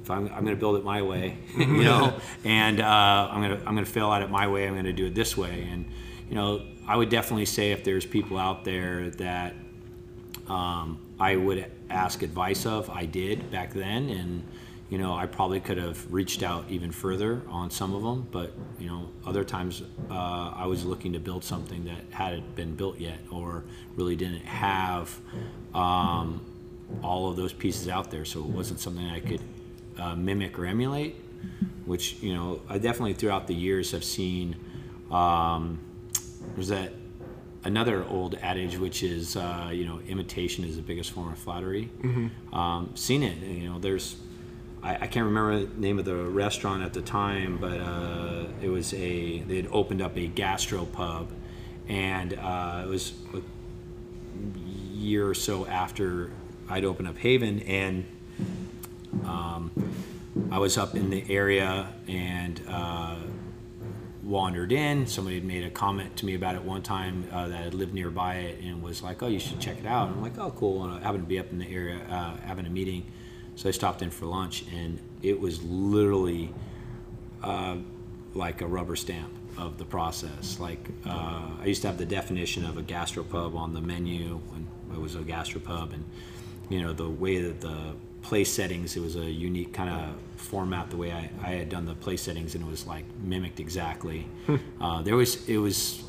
if 0.00 0.10
I'm, 0.10 0.26
I'm 0.26 0.44
going 0.44 0.56
to 0.56 0.60
build 0.60 0.76
it 0.76 0.84
my 0.84 1.02
way, 1.02 1.38
you 1.56 1.84
know, 1.84 2.14
and 2.44 2.80
uh, 2.80 3.28
I'm 3.30 3.42
going 3.42 3.58
to 3.58 3.66
I'm 3.66 3.74
going 3.74 3.84
to 3.84 3.90
fail 3.90 4.12
at 4.12 4.22
it 4.22 4.30
my 4.30 4.48
way. 4.48 4.66
I'm 4.66 4.74
going 4.74 4.84
to 4.84 4.92
do 4.92 5.06
it 5.06 5.14
this 5.14 5.36
way, 5.36 5.68
and 5.70 5.90
you 6.28 6.34
know, 6.34 6.62
I 6.86 6.96
would 6.96 7.10
definitely 7.10 7.46
say 7.46 7.72
if 7.72 7.84
there's 7.84 8.04
people 8.04 8.38
out 8.38 8.64
there 8.64 9.10
that 9.10 9.54
um, 10.48 10.98
I 11.18 11.36
would 11.36 11.66
ask 11.88 12.22
advice 12.22 12.66
of, 12.66 12.90
I 12.90 13.06
did 13.06 13.50
back 13.50 13.72
then, 13.72 14.08
and 14.08 14.44
you 14.90 14.98
know, 14.98 15.14
I 15.14 15.26
probably 15.26 15.60
could 15.60 15.78
have 15.78 16.12
reached 16.12 16.42
out 16.42 16.66
even 16.68 16.90
further 16.90 17.40
on 17.48 17.70
some 17.70 17.94
of 17.94 18.02
them, 18.02 18.28
but 18.30 18.52
you 18.78 18.88
know, 18.88 19.08
other 19.24 19.44
times 19.44 19.82
uh, 20.10 20.52
I 20.54 20.66
was 20.66 20.84
looking 20.84 21.12
to 21.14 21.18
build 21.18 21.44
something 21.44 21.84
that 21.84 22.02
hadn't 22.10 22.54
been 22.56 22.74
built 22.74 22.98
yet, 22.98 23.18
or 23.30 23.64
really 23.96 24.16
didn't 24.16 24.44
have 24.44 25.18
um, 25.74 26.44
all 27.02 27.30
of 27.30 27.36
those 27.36 27.52
pieces 27.52 27.88
out 27.88 28.10
there, 28.10 28.24
so 28.24 28.40
it 28.40 28.46
wasn't 28.46 28.80
something 28.80 29.06
I 29.06 29.20
could 29.20 29.40
uh, 29.98 30.14
mimic 30.14 30.58
or 30.58 30.66
emulate. 30.66 31.16
Which 31.86 32.22
you 32.22 32.34
know, 32.34 32.60
I 32.68 32.78
definitely 32.78 33.14
throughout 33.14 33.46
the 33.46 33.54
years 33.54 33.92
have 33.92 34.04
seen. 34.04 34.56
Um, 35.10 35.78
there's 36.54 36.68
that 36.68 36.92
another 37.64 38.04
old 38.04 38.34
adage, 38.42 38.76
which 38.76 39.02
is 39.02 39.36
uh, 39.36 39.70
you 39.72 39.84
know 39.84 40.00
imitation 40.08 40.64
is 40.64 40.76
the 40.76 40.82
biggest 40.82 41.10
form 41.10 41.32
of 41.32 41.38
flattery. 41.38 41.90
Mm-hmm. 42.00 42.54
Um, 42.54 42.90
seen 42.94 43.22
it, 43.22 43.38
you 43.38 43.68
know. 43.68 43.78
There's 43.78 44.16
I, 44.82 44.94
I, 44.94 45.06
can't 45.06 45.26
remember 45.26 45.64
the 45.66 45.80
name 45.80 45.98
of 45.98 46.04
the 46.04 46.16
restaurant 46.16 46.82
at 46.82 46.92
the 46.92 47.02
time, 47.02 47.58
but 47.58 47.78
uh, 47.78 48.46
it 48.60 48.68
was 48.68 48.92
a 48.94 49.40
they 49.40 49.56
had 49.56 49.68
opened 49.70 50.02
up 50.02 50.16
a 50.16 50.26
gastro 50.26 50.84
pub, 50.86 51.30
and 51.88 52.34
uh, 52.34 52.82
it 52.84 52.88
was 52.88 53.14
a 53.34 53.42
year 54.94 55.28
or 55.28 55.34
so 55.34 55.66
after 55.66 56.30
I'd 56.68 56.84
opened 56.84 57.08
up 57.08 57.18
Haven, 57.18 57.60
and 57.60 58.04
um, 59.24 59.70
I 60.50 60.58
was 60.58 60.78
up 60.78 60.94
in 60.94 61.10
the 61.10 61.24
area 61.30 61.92
and 62.08 62.60
uh, 62.68 63.16
wandered 64.32 64.72
in. 64.72 65.06
Somebody 65.06 65.36
had 65.36 65.44
made 65.44 65.62
a 65.62 65.70
comment 65.70 66.16
to 66.16 66.26
me 66.26 66.34
about 66.34 66.54
it 66.56 66.64
one 66.64 66.82
time 66.82 67.28
uh, 67.30 67.48
that 67.48 67.64
had 67.64 67.74
lived 67.74 67.92
nearby 67.92 68.36
it 68.36 68.64
and 68.64 68.82
was 68.82 69.02
like, 69.02 69.22
"Oh, 69.22 69.28
you 69.28 69.38
should 69.38 69.60
check 69.60 69.78
it 69.78 69.86
out." 69.86 70.08
And 70.08 70.16
I'm 70.16 70.22
like, 70.22 70.38
"Oh, 70.38 70.50
cool." 70.56 70.82
And 70.82 70.94
I 70.94 71.00
happened 71.00 71.24
to 71.24 71.28
be 71.28 71.38
up 71.38 71.52
in 71.52 71.58
the 71.58 71.68
area 71.68 72.00
uh, 72.08 72.36
having 72.38 72.64
a 72.64 72.70
meeting, 72.70 73.04
so 73.54 73.68
I 73.68 73.72
stopped 73.72 74.00
in 74.00 74.10
for 74.10 74.24
lunch, 74.24 74.64
and 74.74 74.98
it 75.22 75.38
was 75.38 75.62
literally 75.62 76.52
uh, 77.44 77.76
like 78.34 78.62
a 78.62 78.66
rubber 78.66 78.96
stamp 78.96 79.30
of 79.58 79.76
the 79.76 79.84
process. 79.84 80.58
Like 80.58 80.88
uh, 81.06 81.50
I 81.60 81.66
used 81.66 81.82
to 81.82 81.88
have 81.88 81.98
the 81.98 82.06
definition 82.06 82.64
of 82.64 82.78
a 82.78 82.82
gastropub 82.82 83.54
on 83.54 83.74
the 83.74 83.82
menu 83.82 84.40
when 84.48 84.66
it 84.94 84.98
was 84.98 85.14
a 85.14 85.20
gastropub, 85.20 85.92
and 85.92 86.04
you 86.72 86.82
know 86.82 86.94
the 86.94 87.08
way 87.08 87.40
that 87.42 87.60
the 87.60 87.94
play 88.22 88.44
settings. 88.44 88.96
It 88.96 89.00
was 89.00 89.16
a 89.16 89.30
unique 89.30 89.74
kind 89.74 89.90
of 89.90 90.16
format 90.40 90.90
the 90.90 90.96
way 90.96 91.12
I, 91.12 91.30
I 91.42 91.50
had 91.50 91.68
done 91.68 91.84
the 91.84 91.94
play 91.94 92.16
settings, 92.16 92.54
and 92.54 92.64
it 92.64 92.70
was 92.70 92.86
like 92.86 93.04
mimicked 93.22 93.60
exactly. 93.60 94.26
Hmm. 94.46 94.56
uh, 94.80 95.02
there 95.02 95.16
was 95.16 95.46
it 95.48 95.58
was. 95.58 96.02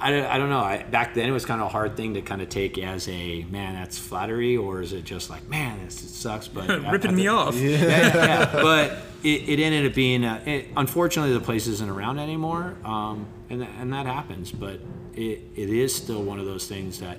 I, 0.00 0.34
I 0.34 0.36
don't 0.36 0.50
know. 0.50 0.58
I, 0.58 0.82
back 0.82 1.14
then, 1.14 1.28
it 1.28 1.32
was 1.32 1.46
kind 1.46 1.60
of 1.60 1.68
a 1.68 1.70
hard 1.70 1.96
thing 1.96 2.14
to 2.14 2.22
kind 2.22 2.42
of 2.42 2.48
take 2.48 2.76
as 2.76 3.08
a 3.08 3.44
man. 3.44 3.74
That's 3.74 3.98
flattery, 3.98 4.56
or 4.56 4.82
is 4.82 4.92
it 4.92 5.04
just 5.04 5.30
like 5.30 5.48
man, 5.48 5.84
this 5.84 5.94
sucks? 5.94 6.48
But 6.48 6.68
ripping 6.90 7.14
me 7.14 7.28
off. 7.28 7.54
Yeah, 7.54 7.78
yeah. 7.78 8.52
But 8.52 8.98
it, 9.22 9.48
it, 9.48 9.60
ended 9.60 9.86
up 9.86 9.94
being. 9.94 10.24
Uh, 10.24 10.42
it, 10.44 10.68
unfortunately, 10.76 11.32
the 11.32 11.40
place 11.40 11.68
isn't 11.68 11.88
around 11.88 12.18
anymore, 12.18 12.76
um, 12.84 13.26
and 13.48 13.62
and 13.62 13.92
that 13.92 14.06
happens. 14.06 14.50
But 14.50 14.80
it, 15.14 15.40
it 15.54 15.70
is 15.70 15.94
still 15.94 16.22
one 16.22 16.40
of 16.40 16.46
those 16.46 16.66
things 16.66 16.98
that 16.98 17.18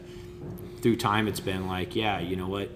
through 0.84 0.98
time 0.98 1.28
it's 1.28 1.40
been 1.40 1.68
like 1.68 1.96
yeah 1.96 2.20
you 2.20 2.36
know 2.36 2.48
what? 2.48 2.70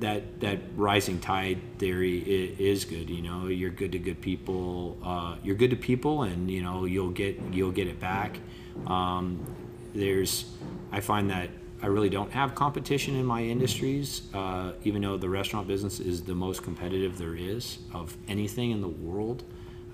That 0.00 0.40
that 0.40 0.58
rising 0.76 1.20
tide 1.20 1.58
theory 1.78 2.18
is, 2.18 2.84
good 2.84 3.08
you 3.08 3.22
know? 3.22 3.46
You're 3.46 3.70
good 3.70 3.92
to 3.92 3.98
good 3.98 4.20
people 4.20 4.98
uh, 5.02 5.36
you're 5.42 5.56
good 5.56 5.70
to 5.70 5.76
people 5.76 6.24
and 6.24 6.50
you 6.50 6.62
know 6.62 6.84
you'll 6.84 7.12
get 7.12 7.40
you'll 7.50 7.72
get 7.72 7.86
it 7.86 7.98
back. 7.98 8.38
Um, 8.86 9.46
there's 9.94 10.44
i 10.92 11.00
find 11.00 11.30
that 11.30 11.48
i 11.82 11.86
really 11.86 12.10
don't 12.10 12.30
have 12.30 12.54
competition 12.54 13.16
in 13.16 13.24
my 13.24 13.42
industries 13.42 14.22
uh, 14.34 14.72
even 14.84 15.00
though 15.00 15.16
the 15.16 15.28
restaurant 15.28 15.66
business 15.66 16.00
is 16.00 16.22
the 16.22 16.34
most 16.34 16.62
competitive 16.62 17.16
there 17.16 17.34
is 17.34 17.78
of 17.94 18.14
anything 18.28 18.72
in 18.72 18.82
the 18.82 18.88
world. 18.88 19.42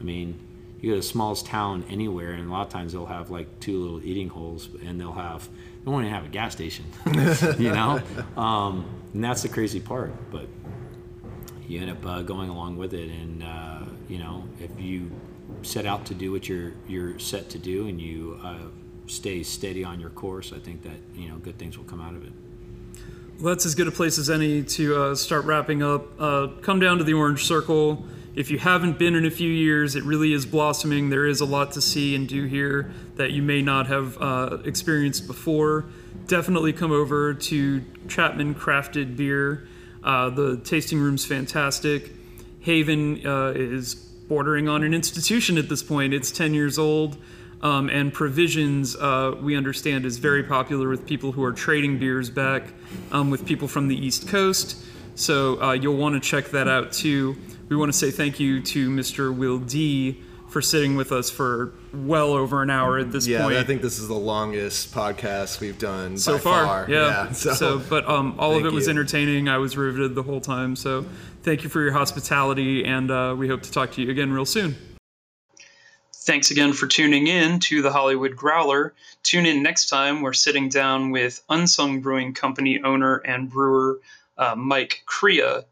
I 0.00 0.02
mean 0.02 0.40
you 0.80 0.90
go 0.90 0.94
to 0.96 1.00
the 1.00 1.06
smallest 1.06 1.46
town 1.46 1.84
anywhere 1.88 2.32
and 2.32 2.48
a 2.48 2.52
lot 2.52 2.66
of 2.66 2.72
times 2.72 2.92
they'll 2.92 3.06
have 3.06 3.30
like 3.30 3.60
two 3.60 3.80
little 3.80 4.04
eating 4.04 4.28
holes 4.28 4.68
and 4.84 5.00
they'll 5.00 5.12
have 5.12 5.48
they 5.84 5.90
won't 5.90 6.04
even 6.04 6.14
have 6.14 6.24
a 6.24 6.28
gas 6.28 6.52
station, 6.52 6.84
you 7.58 7.72
know. 7.72 8.00
Um, 8.36 8.86
and 9.14 9.22
that's 9.22 9.42
the 9.42 9.48
crazy 9.48 9.80
part. 9.80 10.12
But 10.30 10.46
you 11.66 11.80
end 11.80 11.90
up 11.90 12.06
uh, 12.06 12.22
going 12.22 12.48
along 12.48 12.76
with 12.76 12.94
it, 12.94 13.10
and 13.10 13.42
uh, 13.42 13.80
you 14.08 14.18
know, 14.18 14.44
if 14.60 14.70
you 14.80 15.10
set 15.62 15.86
out 15.86 16.06
to 16.06 16.14
do 16.14 16.30
what 16.32 16.48
you're 16.48 16.72
you're 16.86 17.18
set 17.18 17.50
to 17.50 17.58
do, 17.58 17.88
and 17.88 18.00
you 18.00 18.38
uh, 18.42 18.68
stay 19.06 19.42
steady 19.42 19.84
on 19.84 20.00
your 20.00 20.10
course, 20.10 20.52
I 20.52 20.58
think 20.58 20.82
that 20.82 20.96
you 21.14 21.28
know 21.28 21.36
good 21.38 21.58
things 21.58 21.76
will 21.76 21.84
come 21.84 22.00
out 22.00 22.14
of 22.14 22.24
it. 22.24 22.32
Well, 23.40 23.54
that's 23.54 23.66
as 23.66 23.74
good 23.74 23.88
a 23.88 23.92
place 23.92 24.18
as 24.18 24.30
any 24.30 24.62
to 24.62 25.02
uh, 25.02 25.14
start 25.16 25.44
wrapping 25.46 25.82
up. 25.82 26.20
Uh, 26.20 26.48
come 26.60 26.78
down 26.78 26.98
to 26.98 27.04
the 27.04 27.14
Orange 27.14 27.44
Circle 27.44 28.04
if 28.34 28.50
you 28.50 28.58
haven't 28.58 28.98
been 28.98 29.14
in 29.14 29.26
a 29.26 29.30
few 29.30 29.50
years, 29.50 29.94
it 29.94 30.04
really 30.04 30.32
is 30.32 30.46
blossoming. 30.46 31.10
There 31.10 31.26
is 31.26 31.40
a 31.40 31.44
lot 31.44 31.72
to 31.72 31.82
see 31.82 32.14
and 32.14 32.26
do 32.26 32.44
here 32.44 32.92
that 33.16 33.32
you 33.32 33.42
may 33.42 33.60
not 33.60 33.88
have 33.88 34.16
uh, 34.20 34.58
experienced 34.64 35.26
before. 35.26 35.84
Definitely 36.26 36.72
come 36.72 36.92
over 36.92 37.34
to 37.34 37.84
Chapman 38.08 38.54
Crafted 38.54 39.16
Beer. 39.16 39.68
Uh, 40.02 40.30
the 40.30 40.56
tasting 40.58 40.98
room's 40.98 41.26
fantastic. 41.26 42.10
Haven 42.60 43.26
uh, 43.26 43.52
is 43.54 43.94
bordering 43.94 44.66
on 44.66 44.82
an 44.82 44.94
institution 44.94 45.58
at 45.58 45.68
this 45.68 45.82
point. 45.82 46.14
It's 46.14 46.30
10 46.30 46.54
years 46.54 46.78
old. 46.78 47.18
Um, 47.60 47.90
and 47.90 48.12
Provisions, 48.12 48.96
uh, 48.96 49.36
we 49.40 49.56
understand, 49.56 50.06
is 50.06 50.18
very 50.18 50.42
popular 50.42 50.88
with 50.88 51.06
people 51.06 51.32
who 51.32 51.44
are 51.44 51.52
trading 51.52 51.98
beers 51.98 52.30
back 52.30 52.72
um, 53.12 53.30
with 53.30 53.46
people 53.46 53.68
from 53.68 53.88
the 53.88 53.94
East 53.94 54.26
Coast. 54.26 54.82
So 55.14 55.62
uh, 55.62 55.72
you'll 55.72 55.98
want 55.98 56.14
to 56.14 56.20
check 56.20 56.46
that 56.46 56.66
out 56.66 56.92
too 56.92 57.36
we 57.68 57.76
want 57.76 57.92
to 57.92 57.98
say 57.98 58.10
thank 58.10 58.38
you 58.40 58.62
to 58.62 58.90
Mr. 58.90 59.34
Wil 59.34 59.58
Dee 59.58 60.22
for 60.52 60.60
sitting 60.60 60.96
with 60.96 61.10
us 61.12 61.30
for 61.30 61.72
well 61.94 62.32
over 62.32 62.62
an 62.62 62.68
hour 62.70 62.98
at 62.98 63.10
this 63.10 63.26
yeah, 63.26 63.42
point. 63.42 63.56
I 63.56 63.64
think 63.64 63.80
this 63.80 63.98
is 63.98 64.06
the 64.06 64.14
longest 64.14 64.94
podcast 64.94 65.60
we've 65.60 65.78
done 65.78 66.18
so 66.18 66.38
far. 66.38 66.66
far. 66.66 66.90
Yeah. 66.90 67.26
yeah 67.26 67.32
so, 67.32 67.54
so, 67.54 67.78
but 67.78 68.08
um, 68.08 68.36
all 68.38 68.54
of 68.54 68.66
it 68.66 68.72
was 68.72 68.86
you. 68.86 68.90
entertaining. 68.90 69.48
I 69.48 69.58
was 69.58 69.76
riveted 69.76 70.14
the 70.14 70.22
whole 70.22 70.42
time. 70.42 70.76
So, 70.76 71.06
thank 71.42 71.64
you 71.64 71.70
for 71.70 71.80
your 71.80 71.92
hospitality, 71.92 72.84
and 72.84 73.10
uh, 73.10 73.34
we 73.36 73.48
hope 73.48 73.62
to 73.62 73.72
talk 73.72 73.92
to 73.92 74.02
you 74.02 74.10
again 74.10 74.32
real 74.32 74.44
soon. 74.44 74.76
Thanks 76.14 76.52
again 76.52 76.72
for 76.72 76.86
tuning 76.86 77.26
in 77.26 77.58
to 77.60 77.82
the 77.82 77.90
Hollywood 77.90 78.36
Growler. 78.36 78.94
Tune 79.24 79.44
in 79.44 79.62
next 79.62 79.88
time. 79.88 80.20
We're 80.20 80.34
sitting 80.34 80.68
down 80.68 81.10
with 81.10 81.42
Unsung 81.48 82.00
Brewing 82.00 82.34
Company 82.34 82.80
owner 82.84 83.16
and 83.16 83.50
brewer 83.50 84.00
uh, 84.38 84.54
Mike 84.54 85.02
Crea 85.04 85.62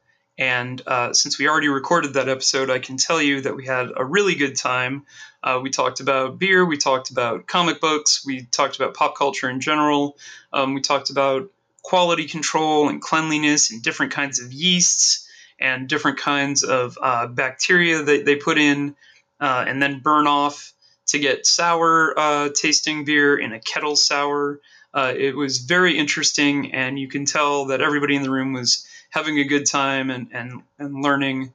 and 0.41 0.81
uh, 0.87 1.13
since 1.13 1.39
we 1.39 1.49
already 1.49 1.69
recorded 1.69 2.15
that 2.15 2.31
episode, 2.31 2.71
I 2.71 2.79
can 2.79 2.97
tell 2.97 3.21
you 3.21 3.43
that 3.43 3.55
we 3.55 3.67
had 3.67 3.91
a 3.95 4.03
really 4.03 4.35
good 4.35 4.57
time. 4.57 5.05
Uh, 5.45 5.61
we 5.63 5.69
talked 5.69 6.01
about 6.01 6.39
beer, 6.39 6.65
we 6.65 6.79
talked 6.79 7.11
about 7.11 7.47
comic 7.47 7.79
books, 7.79 8.25
we 8.25 8.45
talked 8.47 8.77
about 8.77 8.95
pop 8.95 9.19
culture 9.19 9.51
in 9.51 9.61
general, 9.61 10.17
um, 10.51 10.73
we 10.73 10.81
talked 10.81 11.11
about 11.11 11.51
quality 11.83 12.27
control 12.27 12.89
and 12.89 13.03
cleanliness 13.03 13.71
and 13.71 13.83
different 13.83 14.13
kinds 14.13 14.41
of 14.41 14.51
yeasts 14.51 15.29
and 15.59 15.89
different 15.91 16.19
kinds 16.19 16.63
of 16.63 16.97
uh, 17.03 17.27
bacteria 17.27 18.03
that 18.03 18.25
they 18.25 18.37
put 18.37 18.57
in 18.57 18.97
uh, 19.41 19.65
and 19.69 19.83
then 19.83 20.01
burn 20.01 20.27
off 20.27 20.73
to 21.09 21.19
get 21.19 21.45
sour 21.45 22.19
uh, 22.19 22.49
tasting 22.55 23.05
beer 23.05 23.37
in 23.37 23.53
a 23.53 23.61
kettle 23.61 23.97
sour. 23.97 24.61
Uh, 24.95 25.13
it 25.15 25.37
was 25.37 25.59
very 25.59 25.99
interesting, 25.99 26.73
and 26.73 26.99
you 26.99 27.09
can 27.09 27.27
tell 27.27 27.67
that 27.67 27.83
everybody 27.83 28.17
in 28.17 28.23
the 28.23 28.31
room 28.31 28.55
was 28.55 28.87
having 29.11 29.39
a 29.39 29.45
good 29.45 29.67
time 29.67 30.11
and, 30.11 30.29
and, 30.33 30.63
and 30.79 31.03
learning 31.03 31.53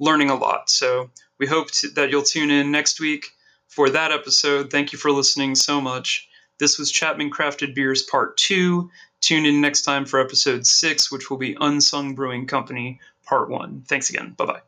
learning 0.00 0.30
a 0.30 0.34
lot. 0.34 0.70
So 0.70 1.10
we 1.38 1.46
hope 1.46 1.70
to, 1.72 1.88
that 1.90 2.10
you'll 2.10 2.22
tune 2.22 2.50
in 2.50 2.70
next 2.70 3.00
week 3.00 3.26
for 3.68 3.90
that 3.90 4.12
episode. 4.12 4.70
Thank 4.70 4.92
you 4.92 4.98
for 4.98 5.12
listening 5.12 5.54
so 5.54 5.80
much. 5.80 6.28
This 6.58 6.78
was 6.78 6.90
Chapman 6.90 7.30
Crafted 7.30 7.74
Beers 7.74 8.02
Part 8.02 8.36
2. 8.38 8.90
Tune 9.20 9.46
in 9.46 9.60
next 9.60 9.82
time 9.82 10.06
for 10.06 10.20
episode 10.20 10.66
6, 10.66 11.12
which 11.12 11.30
will 11.30 11.38
be 11.38 11.56
Unsung 11.60 12.14
Brewing 12.14 12.46
Company 12.46 13.00
Part 13.24 13.50
1. 13.50 13.84
Thanks 13.86 14.10
again. 14.10 14.34
Bye 14.36 14.46
bye. 14.46 14.60